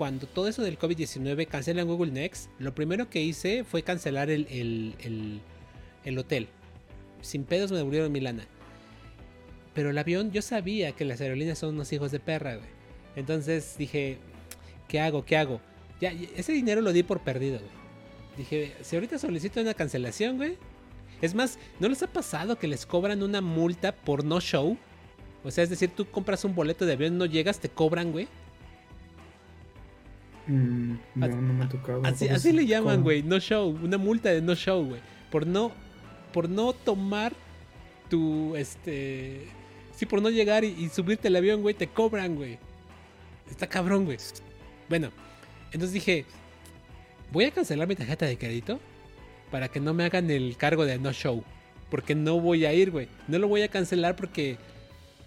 cuando 0.00 0.26
todo 0.26 0.48
eso 0.48 0.62
del 0.62 0.78
COVID-19 0.78 1.46
cancelan 1.46 1.86
Google 1.86 2.10
Next, 2.10 2.48
lo 2.58 2.74
primero 2.74 3.10
que 3.10 3.20
hice 3.20 3.64
fue 3.64 3.82
cancelar 3.82 4.30
el, 4.30 4.46
el, 4.48 5.42
el, 6.04 6.18
hotel. 6.18 6.48
Sin 7.20 7.44
pedos 7.44 7.70
me 7.70 7.76
devolvieron 7.76 8.10
mi 8.10 8.20
lana. 8.20 8.46
Pero 9.74 9.90
el 9.90 9.98
avión, 9.98 10.32
yo 10.32 10.40
sabía 10.40 10.92
que 10.92 11.04
las 11.04 11.20
aerolíneas 11.20 11.58
son 11.58 11.74
unos 11.74 11.92
hijos 11.92 12.12
de 12.12 12.18
perra, 12.18 12.56
güey. 12.56 12.68
Entonces 13.14 13.74
dije, 13.76 14.16
¿qué 14.88 15.00
hago? 15.00 15.26
¿Qué 15.26 15.36
hago? 15.36 15.60
Ya, 16.00 16.14
ese 16.34 16.52
dinero 16.54 16.80
lo 16.80 16.94
di 16.94 17.02
por 17.02 17.20
perdido, 17.20 17.58
güey. 17.58 17.70
Dije, 18.38 18.72
si 18.80 18.96
ahorita 18.96 19.18
solicito 19.18 19.60
una 19.60 19.74
cancelación, 19.74 20.38
güey. 20.38 20.56
Es 21.20 21.34
más, 21.34 21.58
¿no 21.78 21.90
les 21.90 22.02
ha 22.02 22.06
pasado 22.06 22.58
que 22.58 22.68
les 22.68 22.86
cobran 22.86 23.22
una 23.22 23.42
multa 23.42 23.94
por 23.94 24.24
no 24.24 24.40
show? 24.40 24.78
O 25.44 25.50
sea, 25.50 25.62
es 25.62 25.68
decir, 25.68 25.90
tú 25.94 26.06
compras 26.06 26.42
un 26.46 26.54
boleto 26.54 26.86
de 26.86 26.94
avión, 26.94 27.18
no 27.18 27.26
llegas, 27.26 27.60
te 27.60 27.68
cobran, 27.68 28.12
güey. 28.12 28.28
Mm, 30.46 30.94
no, 31.14 31.28
no 31.28 31.52
me 31.52 31.64
ha 31.64 31.68
tocado. 31.68 32.02
Así, 32.04 32.52
le 32.52 32.66
llaman, 32.66 33.02
güey, 33.02 33.22
no 33.22 33.38
show. 33.38 33.68
Una 33.82 33.98
multa 33.98 34.30
de 34.30 34.42
no 34.42 34.54
show, 34.54 34.84
güey. 34.84 35.00
Por 35.30 35.46
no, 35.46 35.72
por 36.32 36.48
no 36.48 36.72
tomar 36.72 37.32
tu, 38.08 38.56
este... 38.56 39.46
Sí, 39.94 40.06
por 40.06 40.22
no 40.22 40.30
llegar 40.30 40.64
y, 40.64 40.68
y 40.68 40.88
subirte 40.88 41.28
al 41.28 41.36
avión, 41.36 41.62
güey, 41.62 41.74
te 41.74 41.86
cobran, 41.86 42.34
güey. 42.34 42.58
Está 43.50 43.66
cabrón, 43.66 44.04
güey. 44.04 44.16
Bueno, 44.88 45.10
entonces 45.72 45.92
dije, 45.92 46.24
voy 47.32 47.44
a 47.44 47.50
cancelar 47.50 47.86
mi 47.86 47.96
tarjeta 47.96 48.26
de 48.26 48.38
crédito 48.38 48.80
para 49.50 49.68
que 49.68 49.80
no 49.80 49.94
me 49.94 50.04
hagan 50.04 50.30
el 50.30 50.56
cargo 50.56 50.84
de 50.84 50.98
no 50.98 51.12
show. 51.12 51.44
Porque 51.90 52.14
no 52.14 52.40
voy 52.40 52.64
a 52.64 52.72
ir, 52.72 52.90
güey. 52.90 53.08
No 53.26 53.38
lo 53.38 53.48
voy 53.48 53.62
a 53.62 53.68
cancelar 53.68 54.14
porque 54.16 54.58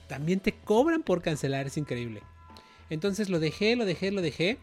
también 0.08 0.40
te 0.40 0.54
cobran 0.54 1.04
por 1.04 1.22
cancelar. 1.22 1.68
Es 1.68 1.78
increíble. 1.78 2.22
Entonces 2.90 3.30
lo 3.30 3.40
dejé, 3.40 3.76
lo 3.76 3.86
dejé, 3.86 4.12
lo 4.12 4.22
dejé. 4.22 4.58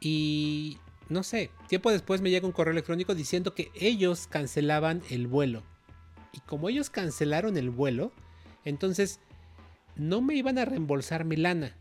Y 0.00 0.78
no 1.08 1.22
sé, 1.22 1.50
tiempo 1.68 1.90
después 1.90 2.20
me 2.20 2.30
llega 2.30 2.46
un 2.46 2.52
correo 2.52 2.72
electrónico 2.72 3.14
diciendo 3.14 3.54
que 3.54 3.70
ellos 3.74 4.26
cancelaban 4.26 5.02
el 5.10 5.26
vuelo. 5.26 5.62
Y 6.32 6.40
como 6.40 6.68
ellos 6.68 6.90
cancelaron 6.90 7.56
el 7.56 7.70
vuelo, 7.70 8.12
entonces 8.64 9.20
no 9.94 10.20
me 10.20 10.34
iban 10.34 10.58
a 10.58 10.64
reembolsar 10.64 11.24
mi 11.24 11.36
lana. 11.36 11.76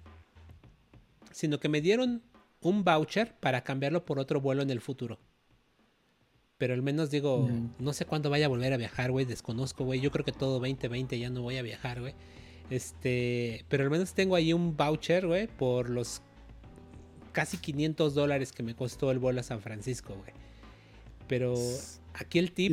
Sino 1.31 1.59
que 1.59 1.69
me 1.69 1.81
dieron 1.81 2.23
un 2.61 2.83
voucher 2.83 3.35
para 3.39 3.63
cambiarlo 3.63 4.05
por 4.05 4.19
otro 4.19 4.39
vuelo 4.39 4.61
en 4.61 4.69
el 4.69 4.79
futuro. 4.79 5.19
Pero 6.57 6.73
al 6.73 6.81
menos 6.81 7.11
digo, 7.11 7.49
no 7.79 7.91
sé 7.91 8.05
cuándo 8.05 8.29
vaya 8.29 8.45
a 8.45 8.49
volver 8.49 8.71
a 8.71 8.77
viajar, 8.77 9.11
güey. 9.11 9.25
Desconozco, 9.25 9.83
güey. 9.83 9.99
Yo 9.99 10.11
creo 10.11 10.23
que 10.23 10.31
todo 10.31 10.59
2020 10.59 11.19
ya 11.19 11.29
no 11.29 11.41
voy 11.41 11.57
a 11.57 11.61
viajar, 11.61 11.99
güey. 11.99 12.13
Este, 12.69 13.65
pero 13.67 13.83
al 13.83 13.89
menos 13.89 14.13
tengo 14.13 14.35
ahí 14.35 14.53
un 14.53 14.77
voucher, 14.77 15.27
güey, 15.27 15.47
por 15.47 15.89
los 15.89 16.21
casi 17.35 17.57
500 17.57 18.15
dólares 18.15 18.53
que 18.53 18.63
me 18.63 18.75
costó 18.75 19.11
el 19.11 19.19
vuelo 19.19 19.41
a 19.41 19.43
San 19.43 19.59
Francisco, 19.59 20.15
güey. 20.15 20.31
Pero 21.27 21.53
aquí 22.13 22.39
el 22.39 22.53
tip. 22.53 22.71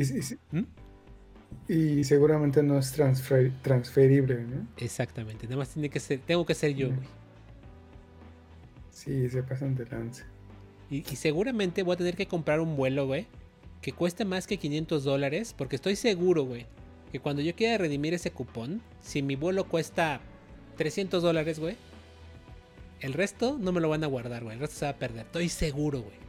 Y, 1.67 1.75
¿Mm? 1.75 2.03
seguramente 2.03 2.63
no 2.63 2.79
es 2.79 2.93
transferible, 2.93 4.43
¿no? 4.43 4.67
Exactamente. 4.77 5.47
Nada 5.47 5.57
más 5.57 5.69
tiene 5.69 5.89
que 5.89 5.99
ser, 5.99 6.19
tengo 6.19 6.45
que 6.45 6.55
ser 6.55 6.73
yo, 6.75 6.87
güey. 6.87 7.07
Sí, 8.89 9.29
se 9.29 9.43
pasan 9.43 9.75
de 9.75 9.85
lance. 9.85 10.23
Y, 10.89 11.03
seguramente 11.03 11.83
voy 11.83 11.95
a 11.95 11.97
tener 11.97 12.15
que 12.15 12.27
comprar 12.27 12.61
un 12.61 12.77
vuelo, 12.77 13.05
güey, 13.05 13.27
que 13.81 13.91
cueste 13.91 14.23
más 14.23 14.47
que 14.47 14.57
500 14.57 15.03
dólares, 15.03 15.53
porque 15.57 15.75
estoy 15.75 15.97
seguro, 15.97 16.45
güey, 16.45 16.67
que 17.11 17.19
cuando 17.19 17.41
yo 17.41 17.53
quiera 17.53 17.77
redimir 17.77 18.13
ese 18.13 18.31
cupón, 18.31 18.81
si 19.01 19.21
mi 19.21 19.35
vuelo 19.35 19.65
cuesta 19.65 20.21
300 20.77 21.21
dólares, 21.21 21.59
güey, 21.59 21.75
el 22.99 23.13
resto 23.13 23.57
no 23.59 23.71
me 23.71 23.81
lo 23.81 23.89
van 23.89 24.03
a 24.03 24.07
guardar, 24.07 24.43
güey, 24.43 24.55
el 24.55 24.61
resto 24.61 24.77
se 24.77 24.85
va 24.85 24.91
a 24.91 24.97
perder, 24.97 25.25
estoy 25.25 25.49
seguro, 25.49 26.01
güey. 26.01 26.23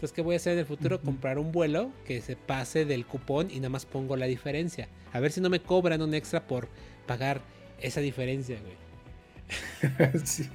Entonces, 0.00 0.14
¿qué 0.14 0.22
voy 0.22 0.32
a 0.32 0.36
hacer 0.36 0.54
en 0.54 0.60
el 0.60 0.64
futuro? 0.64 0.98
Comprar 0.98 1.38
un 1.38 1.52
vuelo 1.52 1.92
que 2.06 2.22
se 2.22 2.34
pase 2.34 2.86
del 2.86 3.04
cupón 3.04 3.50
y 3.50 3.56
nada 3.56 3.68
más 3.68 3.84
pongo 3.84 4.16
la 4.16 4.24
diferencia. 4.24 4.88
A 5.12 5.20
ver 5.20 5.30
si 5.30 5.42
no 5.42 5.50
me 5.50 5.60
cobran 5.60 6.00
un 6.00 6.14
extra 6.14 6.46
por 6.46 6.68
pagar 7.06 7.42
esa 7.82 8.00
diferencia, 8.00 8.58
güey. 8.62 10.10
sí. 10.24 10.48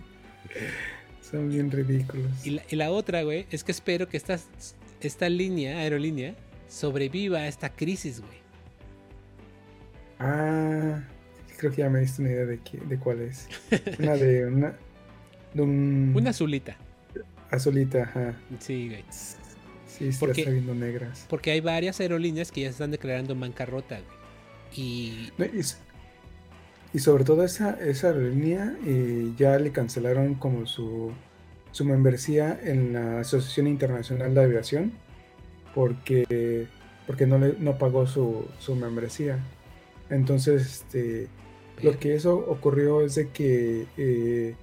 Son 1.21 1.47
bien 1.49 1.69
ridículos. 1.69 2.31
Y 2.43 2.75
la, 2.75 2.89
otra, 2.89 3.21
güey, 3.21 3.45
es 3.51 3.63
que 3.63 3.71
espero 3.71 4.07
que 4.07 4.17
esta, 4.17 4.39
esta 4.99 5.29
línea, 5.29 5.77
aerolínea, 5.77 6.33
sobreviva 6.67 7.39
a 7.39 7.47
esta 7.47 7.69
crisis, 7.69 8.21
güey. 8.21 8.39
Ah, 10.17 11.03
creo 11.57 11.71
que 11.71 11.83
ya 11.83 11.89
me 11.89 11.99
diste 11.99 12.21
una 12.23 12.31
idea 12.31 12.45
de, 12.45 12.59
de 12.87 12.97
cuál 12.97 13.21
es. 13.21 13.47
Una 13.99 14.15
de 14.15 14.45
una. 14.47 14.75
De 15.55 15.63
un... 15.63 16.13
Una 16.15 16.29
azulita. 16.29 16.77
Azulita, 17.49 18.03
ajá. 18.03 18.35
Sí, 18.59 18.89
güey. 18.89 19.03
Sí, 19.87 20.09
está 20.09 20.19
porque, 20.19 20.45
negras. 20.45 21.25
Porque 21.27 21.49
hay 21.49 21.61
varias 21.61 21.99
aerolíneas 21.99 22.51
que 22.51 22.61
ya 22.61 22.67
se 22.67 22.73
están 22.73 22.91
declarando 22.91 23.35
bancarrota, 23.35 23.99
güey. 23.99 24.85
Y... 24.87 25.31
Y 26.93 26.99
sobre 26.99 27.25
todo 27.25 27.43
esa, 27.43 27.71
esa 27.71 28.07
aerolínea 28.07 28.73
eh, 28.85 29.33
ya 29.37 29.59
le 29.59 29.73
cancelaron 29.73 30.35
como 30.35 30.65
su, 30.65 31.11
su 31.71 31.83
membresía 31.83 32.57
en 32.63 32.93
la 32.93 33.19
Asociación 33.19 33.67
Internacional 33.67 34.33
de 34.33 34.41
Aviación 34.41 34.93
porque, 35.75 36.67
porque 37.05 37.27
no, 37.27 37.37
le, 37.37 37.55
no 37.59 37.77
pagó 37.77 38.07
su, 38.07 38.45
su 38.59 38.75
membresía. 38.75 39.39
Entonces, 40.09 40.61
este, 40.61 41.27
lo 41.83 41.99
que 41.99 42.15
eso 42.15 42.33
ocurrió 42.35 43.01
es 43.01 43.15
de 43.15 43.27
que, 43.27 43.87
eh, 43.97 44.55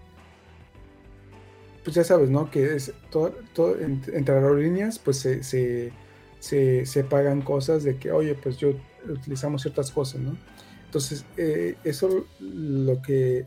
pues 1.85 1.97
ya 1.97 2.05
sabes, 2.05 2.31
¿no? 2.31 2.51
Que 2.51 2.77
es 2.77 2.93
todo, 3.11 3.35
todo 3.55 3.77
entre 3.79 4.35
aerolíneas, 4.35 4.99
pues 4.99 5.19
se, 5.19 5.43
se, 5.43 5.93
se, 6.39 6.87
se, 6.87 7.05
pagan 7.05 7.43
cosas 7.43 7.83
de 7.83 7.97
que, 7.97 8.13
oye, 8.13 8.35
pues 8.35 8.57
yo 8.59 8.75
utilizamos 9.09 9.63
ciertas 9.63 9.91
cosas, 9.91 10.21
¿no? 10.21 10.37
Entonces, 10.93 11.25
eh, 11.39 11.77
eso 11.85 12.27
lo 12.39 13.01
que 13.01 13.47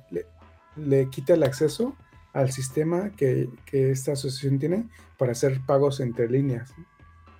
le, 0.75 1.09
quita 1.11 1.35
el 1.35 1.43
acceso 1.43 1.95
al 2.33 2.51
sistema 2.51 3.11
que, 3.15 3.49
esta 3.71 4.13
asociación 4.13 4.57
tiene 4.57 4.87
para 5.17 5.33
hacer 5.33 5.61
pagos 5.65 5.99
entre 5.99 6.27
líneas. 6.27 6.73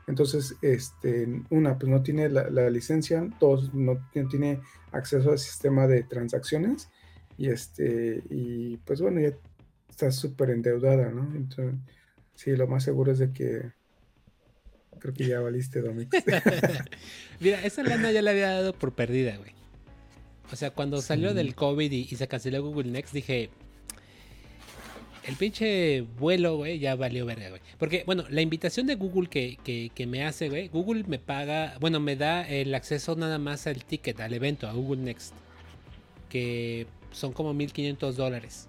Entonces, 0.07 0.55
este, 0.61 1.41
una, 1.49 1.79
pues 1.79 1.91
no 1.91 2.03
tiene 2.03 2.29
la, 2.29 2.69
licencia, 2.69 3.27
dos, 3.39 3.73
no 3.73 3.97
tiene 4.11 4.61
acceso 4.91 5.31
al 5.31 5.39
sistema 5.39 5.87
de 5.87 6.03
transacciones 6.03 6.89
y 7.35 7.49
este, 7.49 8.21
y 8.29 8.77
pues 8.77 9.01
bueno, 9.01 9.19
ya 9.19 9.33
está 9.95 10.11
súper 10.11 10.49
endeudada, 10.49 11.09
¿no? 11.09 11.33
Entonces, 11.35 11.75
sí, 12.35 12.53
lo 12.55 12.67
más 12.67 12.83
seguro 12.83 13.13
es 13.13 13.19
de 13.19 13.31
que 13.31 13.71
creo 14.99 15.13
que 15.13 15.25
ya 15.25 15.39
valiste, 15.39 15.81
Domix. 15.81 16.09
Mira, 17.39 17.63
esa 17.63 17.81
lana 17.81 18.11
ya 18.11 18.21
la 18.21 18.31
había 18.31 18.51
dado 18.51 18.73
por 18.73 18.93
perdida, 18.93 19.37
güey. 19.37 19.51
O 20.51 20.55
sea, 20.57 20.71
cuando 20.71 21.01
salió 21.01 21.33
del 21.33 21.55
COVID 21.55 21.91
y, 21.91 22.05
se 22.07 22.27
canceló 22.27 22.61
Google 22.61 22.91
Next, 22.91 23.13
dije, 23.13 23.49
el 25.23 25.35
pinche 25.37 26.01
vuelo, 26.01 26.57
güey, 26.57 26.77
ya 26.77 26.95
valió 26.95 27.25
verga, 27.25 27.49
güey. 27.49 27.61
Porque, 27.79 28.03
bueno, 28.05 28.25
la 28.29 28.41
invitación 28.41 28.87
de 28.87 28.95
Google 28.95 29.29
que, 29.29 29.57
que, 29.63 30.07
me 30.07 30.25
hace, 30.25 30.49
güey, 30.49 30.67
Google 30.67 31.05
me 31.07 31.19
paga, 31.19 31.77
bueno, 31.79 31.99
me 32.01 32.15
da 32.17 32.47
el 32.47 32.75
acceso 32.75 33.15
nada 33.15 33.39
más 33.39 33.65
al 33.65 33.85
ticket, 33.85 34.19
al 34.19 34.33
evento, 34.33 34.67
a 34.67 34.73
Google 34.73 35.03
Next. 35.03 35.33
Que 36.29 36.85
son 37.11 37.31
como 37.31 37.53
1500 37.53 38.17
dólares. 38.17 38.67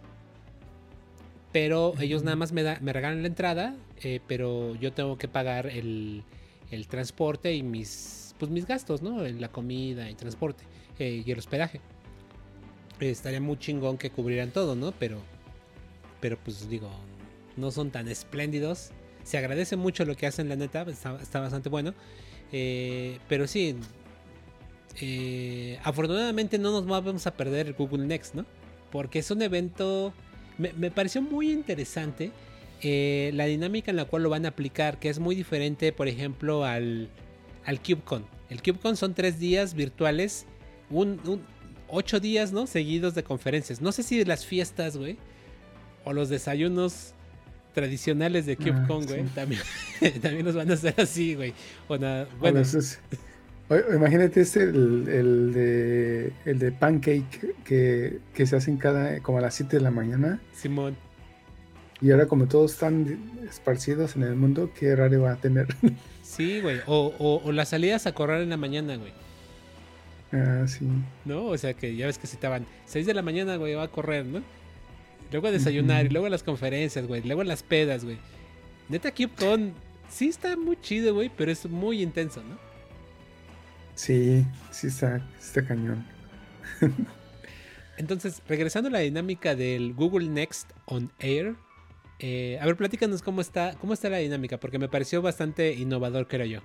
Pero 1.57 1.95
ellos 2.01 2.23
nada 2.23 2.37
más 2.37 2.53
me, 2.53 2.63
da, 2.63 2.79
me 2.83 2.93
regalan 2.93 3.23
la 3.23 3.29
entrada, 3.29 3.75
eh, 4.03 4.21
pero 4.29 4.75
yo 4.75 4.93
tengo 4.93 5.17
que 5.17 5.27
pagar 5.27 5.67
el, 5.67 6.23
el 6.71 6.87
transporte 6.87 7.55
y 7.55 7.63
mis, 7.63 8.35
pues, 8.39 8.51
mis 8.51 8.67
gastos, 8.67 9.01
¿no? 9.01 9.23
La 9.23 9.49
comida 9.49 10.11
y 10.11 10.15
transporte. 10.15 10.65
Eh, 10.99 11.23
y 11.25 11.31
el 11.31 11.39
hospedaje. 11.39 11.81
estaría 13.01 13.41
muy 13.41 13.59
chingón 13.59 13.97
que 13.97 14.11
cubrieran 14.11 14.51
todo, 14.51 14.77
¿no? 14.77 14.93
Pero, 14.93 15.17
pero 16.21 16.37
pues 16.45 16.69
digo, 16.69 16.91
no 17.57 17.71
son 17.71 17.91
tan 17.91 18.07
espléndidos. 18.09 18.91
Se 19.25 19.39
agradece 19.39 19.77
mucho 19.77 20.05
lo 20.05 20.15
que 20.15 20.27
hacen, 20.27 20.51
la 20.51 20.57
neta, 20.57 20.83
está, 20.83 21.41
bastante 21.41 21.71
bueno. 21.71 21.95
Eh, 22.53 23.19
pero 23.31 23.47
sí, 23.47 23.77
eh, 25.01 25.81
afortunadamente 25.85 26.59
no 26.59 26.71
nos 26.71 26.87
vamos 26.87 27.27
a 27.27 27.35
perder 27.35 27.73
Google 27.73 28.05
Next, 28.05 28.35
¿no? 28.35 28.45
Porque 28.91 29.21
es 29.21 29.31
un 29.31 29.41
evento, 29.41 30.13
me, 30.59 30.91
pareció 30.91 31.23
muy 31.23 31.53
interesante 31.53 32.33
la 32.83 33.47
dinámica 33.47 33.91
en 33.91 33.97
la 33.97 34.05
cual 34.05 34.23
lo 34.23 34.31
van 34.31 34.45
a 34.45 34.49
aplicar, 34.49 34.99
que 34.99 35.09
es 35.09 35.19
muy 35.19 35.35
diferente, 35.35 35.93
por 35.93 36.09
ejemplo, 36.09 36.65
al, 36.65 37.09
al 37.65 37.81
CubeCon. 37.81 38.25
El 38.49 38.63
CubeCon 38.63 38.97
son 38.97 39.15
tres 39.15 39.39
días 39.39 39.75
virtuales 39.75 40.47
un, 40.91 41.21
ocho 41.89 42.21
días, 42.21 42.53
¿no? 42.53 42.67
Seguidos 42.67 43.15
de 43.15 43.25
conferencias. 43.25 43.81
No 43.81 43.93
sé 43.93 44.03
si 44.03 44.25
las 44.25 44.47
fiestas, 44.47 44.97
güey, 44.97 45.17
o 46.05 46.13
los 46.13 46.29
desayunos 46.29 47.13
tradicionales 47.75 48.47
de 48.47 48.57
CubeCon, 48.57 49.03
ah, 49.03 49.07
güey, 49.07 49.25
también, 49.35 49.61
también 50.23 50.45
nos 50.45 50.55
van 50.55 50.71
a 50.71 50.75
hacer 50.75 50.95
así, 50.99 51.35
güey. 51.35 51.55
bueno, 51.89 52.27
imagínate 53.95 54.41
este, 54.41 54.63
el, 54.63 55.09
el, 55.09 55.53
de, 55.53 56.33
el 56.45 56.59
de 56.59 56.73
pancake 56.73 57.55
que, 57.65 58.19
que 58.33 58.47
se 58.47 58.57
hacen 58.57 58.77
cada, 58.77 59.21
como 59.21 59.39
a 59.39 59.41
las 59.41 59.55
7 59.55 59.77
de 59.77 59.83
la 59.83 59.91
mañana. 59.91 60.41
Simón. 60.53 60.97
Y 62.01 62.11
ahora 62.11 62.27
como 62.27 62.47
todos 62.47 62.73
están 62.73 63.19
esparcidos 63.49 64.17
en 64.17 64.23
el 64.23 64.37
mundo, 64.37 64.71
qué 64.79 64.95
raro 64.95 65.23
va 65.23 65.33
a 65.33 65.37
tener. 65.37 65.69
Sí, 66.23 66.61
güey. 66.61 66.81
O, 66.87 67.41
o, 67.45 67.53
las 67.53 67.69
salidas 67.69 68.07
a 68.09 68.13
correr 68.13 68.43
en 68.43 68.51
la 68.51 68.57
mañana, 68.57 68.97
güey. 68.97 69.13
Ah, 70.33 70.67
sí. 70.67 70.87
¿No? 71.25 71.47
O 71.47 71.57
sea 71.57 71.73
que 71.73 71.95
ya 71.95 72.07
ves 72.07 72.19
que 72.19 72.27
citaban 72.27 72.67
6 72.87 73.07
de 73.07 73.15
la 73.15 73.23
mañana, 73.23 73.55
güey, 73.57 73.75
va 73.75 73.85
a 73.85 73.89
correr, 73.89 74.27
¿no? 74.27 74.43
Luego 75.31 75.47
a 75.47 75.51
desayunar 75.53 76.07
y 76.07 76.09
luego 76.09 76.27
a 76.27 76.31
las 76.31 76.43
conferencias, 76.43 77.07
güey. 77.07 77.23
Luego 77.23 77.43
a 77.43 77.45
las 77.45 77.63
pedas, 77.63 78.05
güey. 78.05 78.19
Neta 78.89 79.13
CubeCon 79.13 79.73
sí 80.11 80.27
está 80.27 80.57
muy 80.57 80.77
chido, 80.81 81.15
güey, 81.15 81.31
pero 81.35 81.53
es 81.53 81.65
muy 81.67 82.03
intenso, 82.03 82.43
¿no? 82.43 82.66
Sí, 83.97 84.47
sí 84.71 84.87
está, 84.87 85.27
está 85.41 85.67
cañón. 85.67 86.05
Entonces, 87.97 88.43
regresando 88.47 88.89
a 88.89 88.93
la 88.93 88.99
dinámica 89.01 89.57
del 89.57 89.95
Google 89.95 90.29
Next 90.29 90.71
on 90.85 91.11
Air, 91.19 91.57
eh, 92.19 92.59
a 92.61 92.67
ver, 92.67 92.77
platícanos 92.77 93.23
cómo 93.23 93.41
está, 93.41 93.75
cómo 93.81 93.95
está 93.95 94.11
la 94.11 94.19
dinámica, 94.19 94.59
porque 94.59 94.79
me 94.79 94.89
pareció 94.89 95.23
bastante 95.23 95.73
innovador, 95.73 96.29
creo 96.29 96.47
yo. 96.47 96.61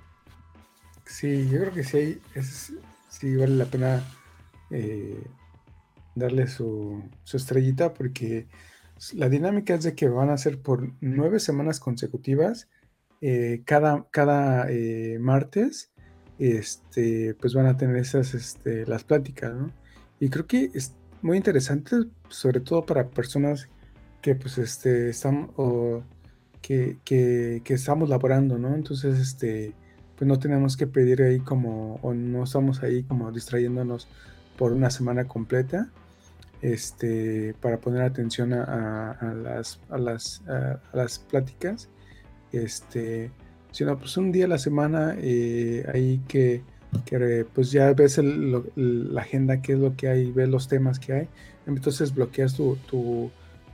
Sí, 1.05 1.49
yo 1.49 1.59
creo 1.59 1.73
que 1.73 1.84
sí, 1.84 2.21
es, 2.36 2.73
sí 3.09 3.36
vale 3.36 3.55
la 3.55 3.65
pena 3.65 4.03
eh, 4.69 5.23
darle 6.15 6.47
su, 6.47 7.01
estrellita, 7.34 7.93
porque 7.93 8.47
la 9.13 9.29
dinámica 9.29 9.73
es 9.73 9.84
de 9.84 9.95
que 9.95 10.09
van 10.09 10.29
a 10.29 10.38
ser 10.38 10.61
por 10.61 10.91
nueve 10.99 11.39
semanas 11.39 11.79
consecutivas, 11.79 12.67
eh, 13.21 13.61
cada, 13.65 14.07
cada 14.11 14.67
martes, 15.19 15.91
este, 16.50 17.36
pues 17.39 17.54
van 17.54 17.68
a 17.68 17.78
tener 17.78 17.98
esas, 17.98 18.34
este, 18.34 18.86
las 18.88 19.04
pláticas, 19.04 19.54
¿no? 19.54 19.72
Y 20.20 20.30
creo 20.30 20.48
que 20.48 20.72
es 20.74 20.94
muy 21.22 21.38
interesante, 21.38 21.96
sobre 22.30 22.60
todo 22.62 22.86
para 22.86 23.10
personas 23.10 23.70
que 24.22 24.36
pues 24.36 24.58
este 24.58 25.10
estamos 25.10 25.52
o 25.58 26.04
que, 26.62 26.98
que, 27.04 27.62
estamos 27.68 28.10
laborando, 28.10 28.58
¿no? 28.58 28.76
Entonces, 28.76 29.20
este, 29.20 29.74
pues 30.16 30.28
no 30.28 30.39
tenemos 30.39 30.78
que 30.78 30.88
pedir 30.88 31.22
ahí 31.24 31.39
como, 31.39 31.96
o 32.02 32.14
no 32.14 32.44
estamos 32.44 32.84
ahí 32.84 33.04
como 33.04 33.32
distrayéndonos 33.32 34.08
por 34.58 34.72
una 34.74 34.92
semana 34.92 35.28
completa, 35.28 35.89
este, 36.62 37.56
para 37.62 37.80
poner 37.80 38.04
atención 38.04 38.54
a, 38.54 39.34
las, 39.44 39.80
a 39.89 39.98
las, 39.98 40.42
a, 40.48 40.80
las 40.94 41.20
pláticas, 41.20 41.89
este, 42.52 43.32
sino 43.72 43.97
pues 43.97 44.17
un 44.17 44.32
día 44.32 44.45
a 44.45 44.49
la 44.49 44.57
semana 44.57 45.15
eh, 45.19 45.86
ahí 45.93 46.22
que, 46.28 46.61
que, 47.05 47.45
pues 47.53 47.72
ya 47.72 47.93
ves 47.93 48.19
la 48.76 49.22
agenda, 49.22 49.61
qué 49.61 49.74
es 49.74 49.80
lo 49.80 49.95
que 49.95 50.09
hay, 50.09 50.32
ves 50.32 50.49
los 50.49 50.67
temas 50.67 50.99
que 50.99 51.13
hay, 51.13 51.28
entonces 51.65 52.13
bloqueas 52.13 52.55
tu, 52.55 52.78
tu 52.89 53.32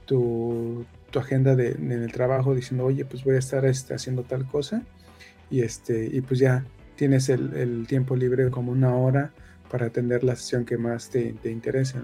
tu, 0.07 0.85
agenda 1.15 1.55
de, 1.55 1.71
en 1.71 1.91
el 1.91 2.11
trabajo 2.11 2.55
diciendo, 2.55 2.85
oye, 2.85 3.05
pues 3.05 3.23
voy 3.23 3.35
a 3.35 3.39
estar 3.39 3.65
este, 3.65 3.93
haciendo 3.93 4.23
tal 4.23 4.45
cosa 4.45 4.83
y, 5.49 5.61
este, 5.61 6.09
y 6.11 6.21
pues 6.21 6.39
ya 6.39 6.65
tienes 6.95 7.29
el, 7.29 7.85
tiempo 7.87 8.15
libre 8.15 8.49
como 8.49 8.71
una 8.71 8.95
hora 8.95 9.31
para 9.69 9.87
atender 9.87 10.23
la 10.23 10.35
sesión 10.35 10.65
que 10.65 10.77
más 10.77 11.09
te, 11.09 11.33
te 11.33 11.51
interesa. 11.51 12.01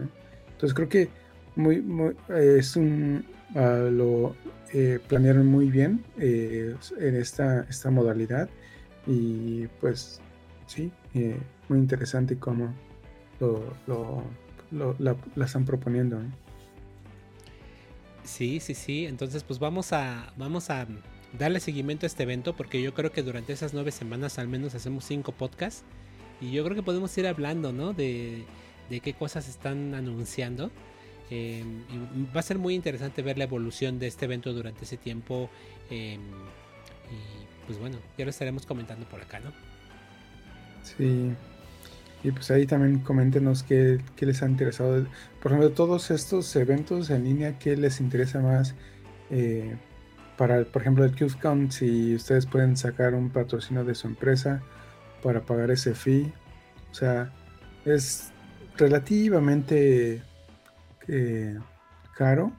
Entonces 0.51 0.73
creo 0.73 0.89
que 0.89 1.09
muy, 1.55 1.83
es 2.29 2.75
un, 2.75 3.25
ah, 3.55 3.87
lo 3.91 4.35
eh, 4.73 4.99
planearon 5.07 5.45
muy 5.45 5.69
bien 5.69 6.03
eh, 6.17 6.75
en 6.99 7.15
esta, 7.15 7.61
esta 7.69 7.91
modalidad 7.91 8.49
y 9.05 9.67
pues 9.79 10.19
sí, 10.65 10.91
eh, 11.13 11.37
muy 11.69 11.79
interesante 11.79 12.37
cómo 12.37 12.73
lo, 13.39 13.73
lo, 14.71 14.95
la, 14.99 15.15
están 15.43 15.65
proponiendo. 15.65 16.19
Sí, 18.23 18.59
sí, 18.59 18.73
sí. 18.73 19.05
Entonces, 19.05 19.43
pues 19.43 19.59
vamos 19.59 19.93
a, 19.93 20.33
vamos 20.37 20.69
a 20.69 20.87
darle 21.37 21.59
seguimiento 21.59 22.05
a 22.05 22.07
este 22.07 22.23
evento 22.23 22.55
porque 22.55 22.81
yo 22.81 22.93
creo 22.93 23.11
que 23.11 23.21
durante 23.21 23.53
esas 23.53 23.73
nueve 23.73 23.91
semanas 23.91 24.39
al 24.39 24.47
menos 24.47 24.75
hacemos 24.75 25.03
cinco 25.05 25.33
podcasts 25.33 25.83
y 26.39 26.51
yo 26.51 26.63
creo 26.63 26.75
que 26.75 26.83
podemos 26.83 27.15
ir 27.17 27.27
hablando, 27.27 27.73
¿no? 27.73 27.93
De, 27.93 28.43
de 28.89 28.99
qué 29.01 29.13
cosas 29.13 29.47
están 29.49 29.93
anunciando. 29.93 30.71
Em, 31.33 31.81
va 32.35 32.41
a 32.41 32.43
ser 32.43 32.59
muy 32.59 32.75
interesante 32.75 33.23
ver 33.23 33.39
la 33.39 33.45
evolución 33.45 33.97
de 33.97 34.05
este 34.05 34.25
evento 34.25 34.53
durante 34.53 34.83
ese 34.83 34.97
tiempo. 34.97 35.49
Em, 35.89 36.21
y 36.21 37.65
pues 37.65 37.79
bueno, 37.79 37.97
ya 38.19 38.25
lo 38.25 38.29
estaremos 38.29 38.67
comentando 38.67 39.07
por 39.07 39.19
acá, 39.19 39.39
¿no? 39.39 39.51
Sí, 40.83 41.31
y 42.23 42.31
pues 42.31 42.51
ahí 42.51 42.67
también 42.67 42.99
coméntenos 42.99 43.63
qué, 43.63 43.99
les 44.19 44.43
ha 44.43 44.47
interesado. 44.47 45.07
Por 45.41 45.51
ejemplo, 45.51 45.71
todos 45.71 46.11
estos 46.11 46.55
eventos 46.55 47.09
en 47.09 47.23
línea, 47.23 47.57
¿qué 47.57 47.75
les 47.77 47.99
interesa 47.99 48.39
más? 48.39 48.75
Eh, 49.31 49.75
para, 50.37 50.65
por 50.65 50.83
ejemplo, 50.83 51.03
el 51.03 51.17
CubeCon, 51.17 51.71
si 51.71 52.13
ustedes 52.13 52.45
pueden 52.45 52.77
sacar 52.77 53.15
un 53.15 53.31
patrocinio 53.31 53.83
de 53.83 53.95
su 53.95 54.05
empresa 54.05 54.61
para 55.23 55.41
pagar 55.41 55.71
ese 55.71 55.95
fee. 55.95 56.31
O 56.91 56.93
sea, 56.93 57.33
es 57.85 58.31
relativamente 58.77 60.21
eh, 61.07 61.57
caro. 62.15 62.51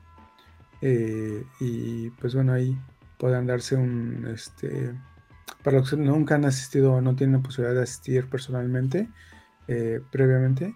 Eh, 0.80 1.44
y 1.60 2.10
pues 2.10 2.34
bueno, 2.34 2.52
ahí 2.52 2.76
puedan 3.18 3.46
darse 3.46 3.76
un, 3.76 4.26
este, 4.32 4.92
para 5.62 5.78
los 5.78 5.90
que 5.90 5.96
nunca 5.96 6.34
han 6.34 6.44
asistido 6.44 6.92
o 6.92 7.00
no 7.00 7.16
tienen 7.16 7.36
la 7.36 7.42
posibilidad 7.42 7.74
de 7.74 7.82
asistir 7.82 8.28
personalmente, 8.28 9.08
eh, 9.68 10.00
previamente 10.10 10.74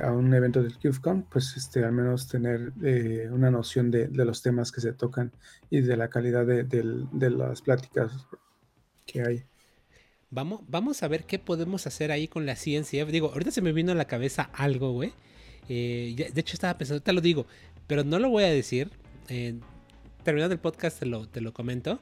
a 0.00 0.12
un 0.12 0.32
evento 0.32 0.62
del 0.62 0.78
CubeCon, 0.78 1.26
pues 1.30 1.58
este, 1.58 1.84
al 1.84 1.92
menos 1.92 2.26
tener 2.26 2.72
una 3.30 3.50
noción 3.50 3.90
de, 3.90 4.08
los 4.08 4.40
temas 4.40 4.72
que 4.72 4.80
se 4.80 4.94
tocan 4.94 5.30
y 5.68 5.82
de 5.82 5.98
la 5.98 6.08
calidad 6.08 6.46
de, 6.46 7.30
las 7.30 7.60
pláticas 7.60 8.26
que 9.04 9.20
hay. 9.20 9.44
Vamos, 10.30 10.62
vamos 10.68 11.02
a 11.02 11.08
ver 11.08 11.24
qué 11.24 11.38
podemos 11.38 11.86
hacer 11.86 12.12
ahí 12.12 12.28
con 12.28 12.46
la 12.46 12.54
CNCF. 12.54 13.10
Digo, 13.10 13.30
ahorita 13.30 13.50
se 13.50 13.60
me 13.60 13.74
vino 13.74 13.92
a 13.92 13.94
la 13.94 14.06
cabeza 14.06 14.48
algo, 14.54 14.92
güey. 14.92 15.12
De 15.68 16.32
hecho, 16.36 16.54
estaba 16.54 16.76
pensando, 16.76 17.02
te 17.02 17.12
lo 17.12 17.20
digo, 17.20 17.46
pero 17.86 18.04
no 18.04 18.18
lo 18.18 18.28
voy 18.30 18.44
a 18.44 18.50
decir. 18.50 18.90
terminando 20.22 20.54
el 20.54 20.60
podcast 20.60 20.98
te 21.00 21.06
lo, 21.06 21.28
te 21.28 21.40
lo 21.40 21.52
comento. 21.52 22.00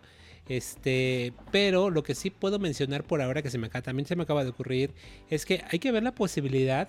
Este, 0.48 1.32
pero 1.52 1.90
lo 1.90 2.02
que 2.02 2.14
sí 2.14 2.30
puedo 2.30 2.58
mencionar 2.58 3.04
por 3.04 3.22
ahora 3.22 3.42
que 3.42 3.50
se 3.50 3.58
me 3.58 3.68
acaba, 3.68 3.82
también 3.82 4.06
se 4.06 4.16
me 4.16 4.24
acaba 4.24 4.42
de 4.42 4.50
ocurrir 4.50 4.90
es 5.30 5.46
que 5.46 5.62
hay 5.70 5.78
que 5.78 5.92
ver 5.92 6.02
la 6.02 6.14
posibilidad 6.14 6.88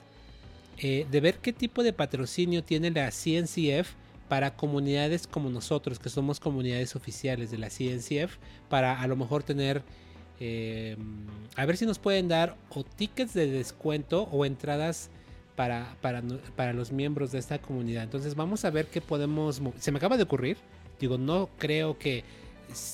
eh, 0.77 1.05
de 1.09 1.21
ver 1.21 1.37
qué 1.37 1.53
tipo 1.53 1.83
de 1.83 1.93
patrocinio 1.93 2.63
tiene 2.63 2.89
la 2.89 3.11
CNCF 3.11 3.93
para 4.27 4.55
comunidades 4.55 5.27
como 5.27 5.49
nosotros, 5.49 5.99
que 5.99 6.09
somos 6.09 6.39
comunidades 6.39 6.95
oficiales 6.95 7.51
de 7.51 7.59
la 7.59 7.69
CNCF, 7.69 8.37
para 8.69 8.99
a 8.99 9.07
lo 9.07 9.15
mejor 9.15 9.43
tener, 9.43 9.83
eh, 10.39 10.97
a 11.55 11.65
ver 11.65 11.77
si 11.77 11.85
nos 11.85 11.99
pueden 11.99 12.27
dar 12.27 12.57
o 12.69 12.83
tickets 12.83 13.33
de 13.33 13.47
descuento 13.47 14.23
o 14.31 14.45
entradas 14.45 15.11
para, 15.55 15.95
para, 16.01 16.21
para 16.55 16.73
los 16.73 16.91
miembros 16.91 17.31
de 17.31 17.39
esta 17.39 17.59
comunidad. 17.59 18.03
Entonces 18.03 18.35
vamos 18.35 18.65
a 18.65 18.69
ver 18.69 18.87
qué 18.87 19.01
podemos... 19.01 19.61
Se 19.77 19.91
me 19.91 19.97
acaba 19.97 20.17
de 20.17 20.23
ocurrir, 20.23 20.57
digo, 20.99 21.17
no 21.17 21.49
creo 21.57 21.97
que 21.97 22.23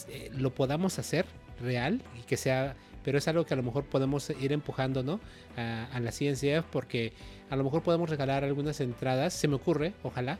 eh, 0.09 0.31
lo 0.33 0.53
podamos 0.53 0.99
hacer 0.99 1.25
real 1.61 2.01
y 2.19 2.23
que 2.23 2.37
sea, 2.37 2.75
pero 3.03 3.17
es 3.17 3.27
algo 3.27 3.45
que 3.45 3.53
a 3.53 3.57
lo 3.57 3.63
mejor 3.63 3.85
podemos 3.85 4.29
ir 4.29 4.51
empujando, 4.51 5.03
¿no? 5.03 5.19
A, 5.57 5.99
la 5.99 6.11
CNCF 6.11 6.65
porque 6.71 7.13
a 7.49 7.55
lo 7.55 7.63
mejor 7.63 7.83
podemos 7.83 8.09
regalar 8.09 8.43
algunas 8.43 8.79
entradas, 8.81 9.33
se 9.33 9.47
me 9.47 9.55
ocurre, 9.55 9.93
ojalá, 10.03 10.39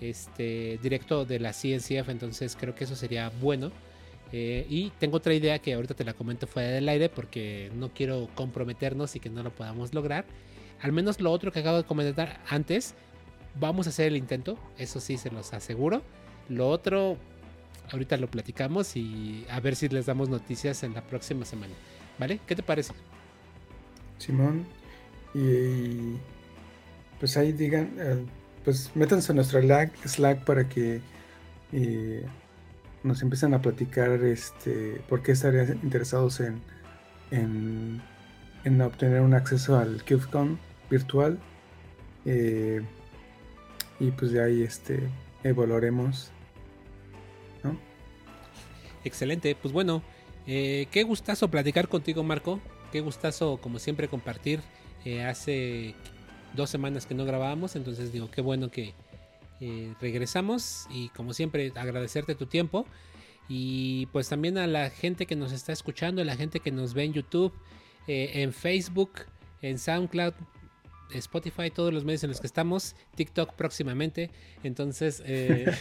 este, 0.00 0.78
directo 0.82 1.24
de 1.24 1.40
la 1.40 1.52
CNCF, 1.52 2.08
entonces 2.08 2.56
creo 2.58 2.74
que 2.74 2.84
eso 2.84 2.96
sería 2.96 3.30
bueno. 3.40 3.72
Eh, 4.32 4.66
y 4.68 4.90
tengo 4.98 5.18
otra 5.18 5.34
idea 5.34 5.60
que 5.60 5.74
ahorita 5.74 5.94
te 5.94 6.04
la 6.04 6.12
comento 6.12 6.48
fuera 6.48 6.68
del 6.68 6.88
aire 6.88 7.08
porque 7.08 7.70
no 7.76 7.90
quiero 7.90 8.28
comprometernos 8.34 9.14
y 9.14 9.20
que 9.20 9.30
no 9.30 9.42
lo 9.42 9.50
podamos 9.50 9.94
lograr. 9.94 10.24
Al 10.80 10.92
menos 10.92 11.20
lo 11.20 11.30
otro 11.32 11.52
que 11.52 11.60
acabo 11.60 11.78
de 11.78 11.84
comentar 11.84 12.40
antes, 12.48 12.94
vamos 13.58 13.86
a 13.86 13.90
hacer 13.90 14.08
el 14.08 14.16
intento, 14.16 14.58
eso 14.78 15.00
sí 15.00 15.16
se 15.16 15.30
los 15.30 15.52
aseguro. 15.52 16.02
Lo 16.48 16.68
otro, 16.68 17.16
ahorita 17.90 18.16
lo 18.16 18.30
platicamos 18.30 18.96
y 18.96 19.46
a 19.50 19.60
ver 19.60 19.76
si 19.76 19.88
les 19.88 20.06
damos 20.06 20.28
noticias 20.28 20.82
en 20.82 20.94
la 20.94 21.02
próxima 21.02 21.44
semana. 21.44 21.74
¿Vale? 22.18 22.40
¿Qué 22.46 22.56
te 22.56 22.62
parece? 22.62 22.92
Simón, 24.18 24.66
y, 25.34 26.16
pues 27.20 27.36
ahí 27.36 27.52
digan, 27.52 27.92
eh, 27.98 28.24
pues 28.64 28.90
métanse 28.94 29.32
en 29.32 29.36
nuestro 29.36 29.60
Slack, 29.60 29.94
Slack 30.06 30.44
para 30.44 30.68
que 30.68 31.00
eh, 31.72 32.24
nos 33.02 33.22
empiecen 33.22 33.52
a 33.54 33.60
platicar 33.60 34.10
este, 34.24 35.02
por 35.08 35.22
qué 35.22 35.32
estarían 35.32 35.78
interesados 35.82 36.40
en, 36.40 36.62
en, 37.30 38.02
en 38.66 38.80
obtener 38.82 39.20
un 39.20 39.32
acceso 39.32 39.78
al 39.78 40.04
CubeCon 40.04 40.58
virtual 40.90 41.38
Eh, 42.28 42.82
y 44.00 44.10
pues 44.10 44.32
de 44.32 44.42
ahí 44.42 44.62
este, 44.62 45.08
evaluaremos. 45.44 46.30
Excelente, 49.04 49.54
pues 49.54 49.72
bueno, 49.72 50.02
eh, 50.48 50.88
qué 50.90 51.04
gustazo 51.04 51.48
platicar 51.48 51.86
contigo, 51.86 52.24
Marco. 52.24 52.60
Qué 52.90 53.00
gustazo, 53.00 53.58
como 53.58 53.78
siempre, 53.78 54.08
compartir. 54.08 54.60
Eh, 55.04 55.22
hace 55.22 55.94
dos 56.54 56.68
semanas 56.70 57.06
que 57.06 57.14
no 57.14 57.24
grabábamos, 57.24 57.76
entonces 57.76 58.12
digo, 58.12 58.28
qué 58.28 58.40
bueno 58.40 58.68
que 58.68 58.94
eh, 59.60 59.94
regresamos 60.00 60.88
y 60.90 61.10
como 61.10 61.32
siempre 61.32 61.72
agradecerte 61.76 62.34
tu 62.34 62.46
tiempo 62.46 62.86
y 63.48 64.06
pues 64.06 64.28
también 64.28 64.58
a 64.58 64.66
la 64.66 64.90
gente 64.90 65.26
que 65.26 65.36
nos 65.36 65.52
está 65.52 65.72
escuchando, 65.72 66.22
a 66.22 66.24
la 66.24 66.34
gente 66.34 66.58
que 66.58 66.72
nos 66.72 66.92
ve 66.92 67.04
en 67.04 67.12
YouTube, 67.12 67.52
en 68.06 68.52
Facebook, 68.52 69.12
en 69.62 69.78
SoundCloud, 69.78 70.34
Spotify, 71.14 71.70
todos 71.70 71.92
los 71.92 72.04
medios 72.04 72.24
en 72.24 72.30
los 72.30 72.40
que 72.40 72.46
estamos, 72.46 72.96
TikTok 73.14 73.54
próximamente. 73.54 74.30
Entonces, 74.62 75.22
eh... 75.24 75.72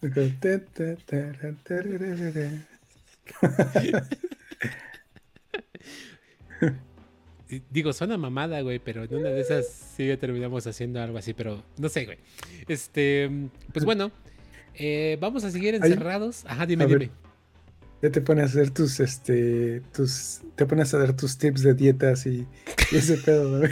Digo, 7.70 7.92
suena 7.92 8.16
mamada, 8.16 8.62
güey, 8.62 8.78
pero 8.78 9.04
en 9.04 9.14
una 9.14 9.28
de 9.28 9.40
esas 9.40 9.68
sí 9.68 10.16
terminamos 10.16 10.66
haciendo 10.66 11.02
algo 11.02 11.18
así, 11.18 11.34
pero 11.34 11.62
no 11.76 11.90
sé, 11.90 12.06
güey. 12.06 12.16
Este, 12.66 13.30
pues 13.72 13.84
bueno, 13.84 14.10
eh, 14.74 15.18
vamos 15.20 15.44
a 15.44 15.50
seguir 15.50 15.74
encerrados. 15.74 16.46
Ajá, 16.46 16.64
dime, 16.64 16.86
dime. 16.86 17.10
Ya 18.02 18.10
te 18.10 18.20
pones 18.20 18.42
a 18.42 18.46
hacer 18.46 18.70
tus, 18.70 18.98
este, 18.98 19.80
tus, 19.94 20.40
te 20.56 20.66
pones 20.66 20.92
a 20.92 20.98
dar 20.98 21.16
tus 21.16 21.38
tips 21.38 21.62
de 21.62 21.74
dietas 21.74 22.26
y, 22.26 22.46
ese 22.90 23.16
pedo, 23.24 23.58
güey. 23.58 23.70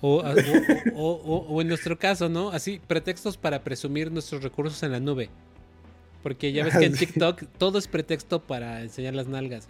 O, 0.00 0.18
o, 1.48 1.62
en 1.62 1.68
nuestro 1.68 1.98
caso, 1.98 2.28
¿no? 2.28 2.50
Así, 2.50 2.80
pretextos 2.86 3.36
para 3.36 3.62
presumir 3.62 4.10
nuestros 4.10 4.42
recursos 4.42 4.82
en 4.82 4.92
la 4.92 5.00
nube. 5.00 5.30
Porque 6.22 6.52
ya 6.52 6.64
ves 6.64 6.76
que 6.76 6.86
en 6.86 6.92
TikTok 6.98 7.44
todo 7.56 7.78
es 7.78 7.86
pretexto 7.86 8.42
para 8.42 8.82
enseñar 8.82 9.14
las 9.14 9.28
nalgas, 9.28 9.68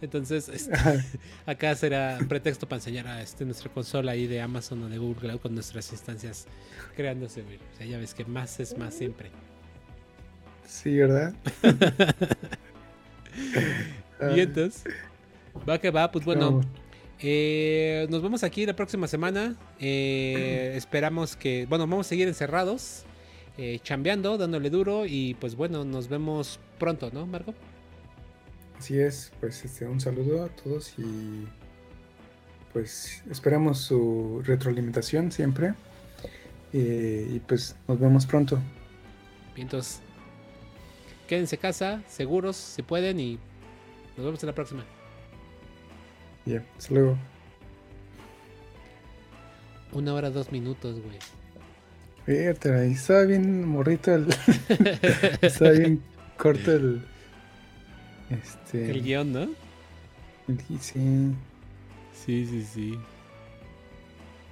Entonces, 0.00 0.48
este, 0.48 0.72
acá 1.46 1.74
será 1.74 2.18
pretexto 2.28 2.68
para 2.68 2.78
enseñar 2.78 3.06
a 3.06 3.22
este, 3.22 3.44
nuestra 3.44 3.72
consola 3.72 4.12
ahí 4.12 4.26
de 4.26 4.40
Amazon 4.40 4.82
o 4.82 4.88
de 4.88 4.98
Google 4.98 5.38
con 5.38 5.54
nuestras 5.54 5.90
instancias 5.92 6.46
creándose, 6.96 7.42
O 7.42 7.76
sea, 7.76 7.86
ya 7.86 7.98
ves 7.98 8.14
que 8.14 8.24
más 8.24 8.60
es 8.60 8.76
más 8.76 8.94
siempre. 8.94 9.30
Sí, 10.66 10.96
¿verdad? 10.96 11.34
y 14.34 14.40
entonces, 14.40 14.84
va 15.68 15.78
que 15.78 15.90
va, 15.90 16.10
pues 16.10 16.24
bueno. 16.24 16.62
Eh, 17.20 18.06
nos 18.10 18.22
vemos 18.22 18.44
aquí 18.44 18.66
la 18.66 18.74
próxima 18.74 19.06
semana. 19.06 19.56
Eh, 19.80 20.72
esperamos 20.76 21.36
que, 21.36 21.66
bueno, 21.66 21.86
vamos 21.86 22.06
a 22.06 22.08
seguir 22.08 22.28
encerrados, 22.28 23.04
eh, 23.56 23.78
chambeando, 23.82 24.36
dándole 24.36 24.68
duro 24.68 25.06
y 25.06 25.34
pues 25.34 25.54
bueno, 25.54 25.84
nos 25.84 26.08
vemos 26.08 26.58
pronto, 26.78 27.10
¿no, 27.12 27.26
Marco? 27.26 27.54
Así 28.78 28.98
es, 28.98 29.32
pues 29.40 29.64
este, 29.64 29.86
un 29.86 30.00
saludo 30.00 30.44
a 30.44 30.48
todos 30.48 30.94
y 30.98 31.46
pues 32.72 33.22
esperamos 33.30 33.78
su 33.78 34.42
retroalimentación 34.44 35.30
siempre 35.30 35.74
y 36.72 37.38
pues 37.40 37.76
nos 37.86 38.00
vemos 38.00 38.26
pronto. 38.26 38.56
Bien, 39.54 39.66
entonces, 39.66 40.00
quédense 41.28 41.56
casa, 41.56 42.02
seguros 42.08 42.56
si 42.56 42.82
pueden 42.82 43.20
y 43.20 43.38
nos 44.16 44.26
vemos 44.26 44.42
en 44.42 44.48
la 44.48 44.54
próxima. 44.54 44.84
Ya, 46.44 46.64
hasta 46.76 46.94
luego. 46.94 47.16
Una 49.92 50.12
hora, 50.12 50.30
dos 50.30 50.50
minutos, 50.50 51.00
güey. 51.00 51.18
Fíjate, 52.26 52.74
ahí 52.74 52.92
estaba 52.92 53.22
bien 53.22 53.66
morrito 53.66 54.14
el. 54.14 54.26
estaba 55.40 55.70
bien 55.70 56.02
corto 56.36 56.72
el. 56.72 57.02
Este. 58.42 58.90
El 58.90 59.02
guion, 59.02 59.32
¿no? 59.32 59.48
El, 60.48 60.78
sí. 60.80 61.34
Sí, 62.24 62.46
sí, 62.46 62.64
sí. 62.64 62.98